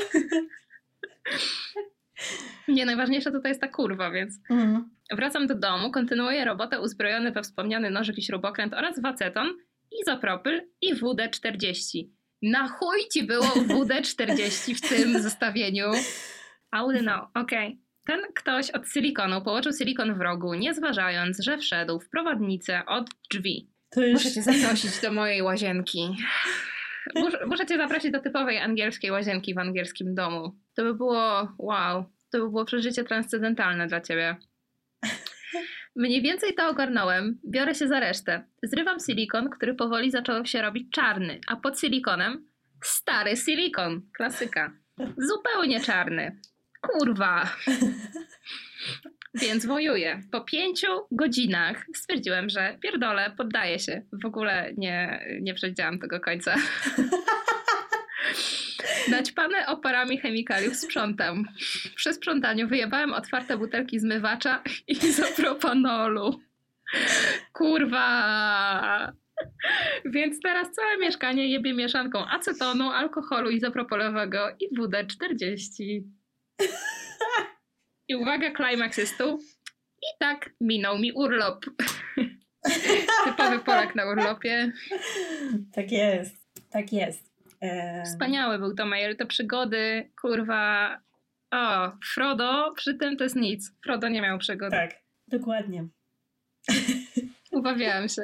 Nie, 2.68 2.86
najważniejsza 2.86 3.30
tutaj 3.30 3.50
jest 3.50 3.60
ta 3.60 3.68
kurwa, 3.68 4.10
więc 4.10 4.34
Mm. 4.50 4.90
wracam 5.12 5.46
do 5.46 5.54
domu, 5.54 5.90
kontynuuję 5.90 6.44
robotę 6.44 6.80
uzbrojony 6.80 7.32
we 7.32 7.42
wspomniany 7.42 7.90
nożyk 7.90 8.18
i 8.18 8.22
śrubokręt 8.22 8.74
oraz 8.74 9.02
waceton, 9.02 9.56
izopropyl 10.02 10.68
i 10.82 10.94
WD-40. 10.94 12.08
Na 12.42 12.68
chuj 12.68 12.98
ci 13.12 13.22
było 13.26 13.44
WD-40 13.46 14.74
w 14.74 14.88
tym 14.88 15.22
zestawieniu? 15.22 15.90
Wouldn't 16.74 17.00
know. 17.02 17.28
Okej. 17.34 17.80
Ten 18.08 18.20
ktoś 18.34 18.70
od 18.70 18.88
silikonu 18.88 19.42
położył 19.42 19.72
silikon 19.72 20.18
w 20.18 20.20
rogu, 20.20 20.54
nie 20.54 20.74
zważając, 20.74 21.38
że 21.38 21.58
wszedł 21.58 22.00
w 22.00 22.08
prowadnicę 22.08 22.82
od 22.86 23.10
drzwi. 23.30 23.70
To 23.90 24.02
już 24.02 24.12
Muszę 24.12 24.30
cię 24.34 24.42
zaprosić 24.42 25.00
do 25.00 25.12
mojej 25.12 25.42
łazienki. 25.42 26.16
Muszę, 27.14 27.46
muszę 27.46 27.66
cię 27.66 27.76
zaprosić 27.76 28.12
do 28.12 28.20
typowej 28.20 28.58
angielskiej 28.58 29.10
łazienki 29.10 29.54
w 29.54 29.58
angielskim 29.58 30.14
domu. 30.14 30.58
To 30.74 30.84
by 30.84 30.94
było 30.94 31.48
wow. 31.58 32.04
To 32.32 32.38
by 32.38 32.48
było 32.50 32.64
przeżycie 32.64 33.04
transcendentalne 33.04 33.86
dla 33.86 34.00
ciebie. 34.00 34.36
Mniej 35.96 36.22
więcej 36.22 36.54
to 36.54 36.68
ogarnąłem. 36.68 37.40
Biorę 37.50 37.74
się 37.74 37.88
za 37.88 38.00
resztę. 38.00 38.44
Zrywam 38.62 39.00
silikon, 39.00 39.50
który 39.50 39.74
powoli 39.74 40.10
zaczął 40.10 40.46
się 40.46 40.62
robić 40.62 40.92
czarny, 40.92 41.40
a 41.46 41.56
pod 41.56 41.80
silikonem 41.80 42.48
stary 42.84 43.36
silikon. 43.36 44.02
Klasyka. 44.16 44.72
Zupełnie 45.18 45.80
czarny. 45.80 46.40
Kurwa. 46.80 47.50
Więc 49.34 49.66
wojuję. 49.66 50.22
Po 50.32 50.40
pięciu 50.40 50.86
godzinach 51.12 51.86
stwierdziłem, 51.94 52.48
że 52.48 52.78
pierdolę, 52.82 53.32
poddaję 53.36 53.78
się. 53.78 54.02
W 54.22 54.26
ogóle 54.26 54.72
nie, 54.76 55.26
nie 55.40 55.54
przewidziałam 55.54 55.98
tego 55.98 56.20
końca. 56.20 56.54
Naćpane 59.10 59.66
oparami 59.66 60.18
chemikaliów 60.18 60.76
sprzątam. 60.76 61.44
Przy 61.96 62.12
sprzątaniu 62.12 62.68
wyjebałem 62.68 63.12
otwarte 63.12 63.56
butelki 63.56 63.98
zmywacza 63.98 64.62
i 64.88 64.92
izopropanolu. 64.92 66.40
Kurwa! 67.52 69.12
Więc 70.04 70.40
teraz 70.40 70.72
całe 70.72 70.98
mieszkanie 70.98 71.48
jebie 71.48 71.74
mieszanką 71.74 72.26
acetonu, 72.26 72.90
alkoholu 72.90 73.50
izopropolowego 73.50 74.38
i 74.60 74.78
WD-40. 74.78 76.02
I 78.08 78.14
uwaga, 78.16 78.50
klimaks 78.50 78.98
jest 78.98 79.18
tu. 79.18 79.38
I 80.02 80.06
tak 80.18 80.50
minął 80.60 80.98
mi 80.98 81.12
urlop. 81.12 81.64
Typowy 83.24 83.58
Polak 83.58 83.94
na 83.94 84.06
urlopie. 84.10 84.72
Tak 85.72 85.92
jest, 85.92 86.36
tak 86.70 86.92
jest. 86.92 87.32
E, 87.60 88.02
Wspaniały 88.04 88.58
był 88.58 88.74
to 88.74 88.86
mail, 88.86 89.16
te 89.16 89.26
przygody, 89.26 90.10
kurwa. 90.20 90.98
O, 91.50 91.92
Frodo, 92.14 92.72
przy 92.76 92.94
tym 92.94 93.16
to 93.16 93.24
jest 93.24 93.36
nic. 93.36 93.72
Frodo 93.84 94.08
nie 94.08 94.22
miał 94.22 94.38
przygody. 94.38 94.76
Tak, 94.76 94.94
dokładnie. 95.28 95.88
Ubawiałam 97.52 98.08
się. 98.08 98.22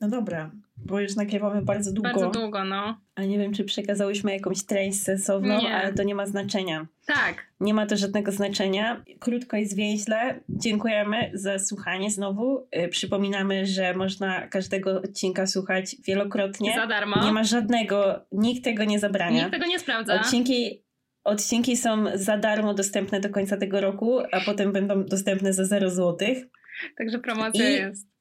No 0.00 0.08
dobra, 0.08 0.50
bo 0.84 1.00
już 1.00 1.16
nagrywamy 1.16 1.62
bardzo 1.62 1.92
długo. 1.92 2.08
Bardzo 2.10 2.30
długo, 2.30 2.64
no. 2.64 3.00
A 3.14 3.24
nie 3.24 3.38
wiem, 3.38 3.52
czy 3.52 3.64
przekazałyśmy 3.64 4.32
jakąś 4.32 4.64
treść 4.64 5.02
sensowną, 5.02 5.58
Nie. 5.62 5.74
ale 5.76 5.92
to 5.92 6.02
nie 6.02 6.14
ma 6.14 6.26
znaczenia. 6.26 6.86
Tak. 7.06 7.46
Nie 7.60 7.74
ma 7.74 7.86
to 7.86 7.96
żadnego 7.96 8.32
znaczenia. 8.32 9.04
Krótko 9.20 9.56
i 9.56 9.66
zwięźle. 9.66 10.40
Dziękujemy 10.48 11.30
za 11.34 11.58
słuchanie 11.58 12.10
znowu. 12.10 12.68
Y, 12.84 12.88
Przypominamy, 12.88 13.66
że 13.66 13.94
można 13.94 14.48
każdego 14.48 14.90
odcinka 15.02 15.46
słuchać 15.46 15.96
wielokrotnie. 16.06 16.72
Za 16.76 16.86
darmo. 16.86 17.24
Nie 17.24 17.32
ma 17.32 17.44
żadnego, 17.44 18.26
nikt 18.32 18.64
tego 18.64 18.84
nie 18.84 18.98
zabrania. 18.98 19.38
Nikt 19.38 19.52
tego 19.52 19.66
nie 19.66 19.78
sprawdza. 19.78 20.14
Odcinki, 20.20 20.84
odcinki 21.24 21.76
są 21.76 22.04
za 22.14 22.38
darmo 22.38 22.74
dostępne 22.74 23.20
do 23.20 23.30
końca 23.30 23.56
tego 23.56 23.80
roku, 23.80 24.18
a 24.32 24.40
potem 24.46 24.72
będą 24.72 25.04
dostępne 25.04 25.52
za 25.52 25.64
0 25.64 25.90
złotych. 25.90 26.38
Także 26.98 27.18
promocja 27.18 27.70
I- 27.70 27.72
jest. 27.72 28.13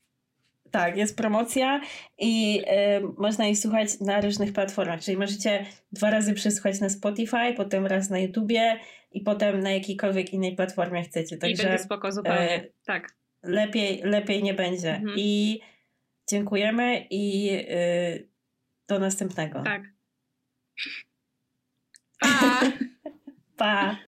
Tak, 0.74 0.98
jest 0.98 1.18
promocja 1.18 1.82
i 2.18 2.64
e, 2.68 3.02
można 3.18 3.48
ich 3.48 3.60
słuchać 3.60 4.00
na 4.00 4.22
różnych 4.22 4.54
platformach. 4.54 5.02
Czyli 5.02 5.18
możecie 5.18 5.66
dwa 5.92 6.10
razy 6.10 6.34
przesłuchać 6.34 6.80
na 6.80 6.90
Spotify, 6.90 7.54
potem 7.58 7.86
raz 7.86 8.10
na 8.10 8.20
YouTubie 8.20 8.80
i 9.12 9.22
potem 9.22 9.60
na 9.60 9.72
jakiejkolwiek 9.72 10.34
innej 10.34 10.56
platformie 10.56 11.04
chcecie. 11.04 11.36
I 11.36 11.40
Także 11.40 11.64
będzie 11.64 11.84
spoko 11.84 12.12
zupełnie. 12.12 12.56
e, 12.56 12.68
tak. 12.86 13.16
lepiej, 13.44 14.02
lepiej 14.04 14.44
nie 14.44 14.54
będzie. 14.54 14.96
Mhm. 14.96 15.16
I 15.18 15.62
dziękujemy 16.30 17.08
i 17.10 17.50
e, 17.70 18.20
do 18.88 19.00
następnego. 19.00 19.64
Tak. 19.64 19.82
Pa! 22.22 22.62
Pa! 23.58 23.98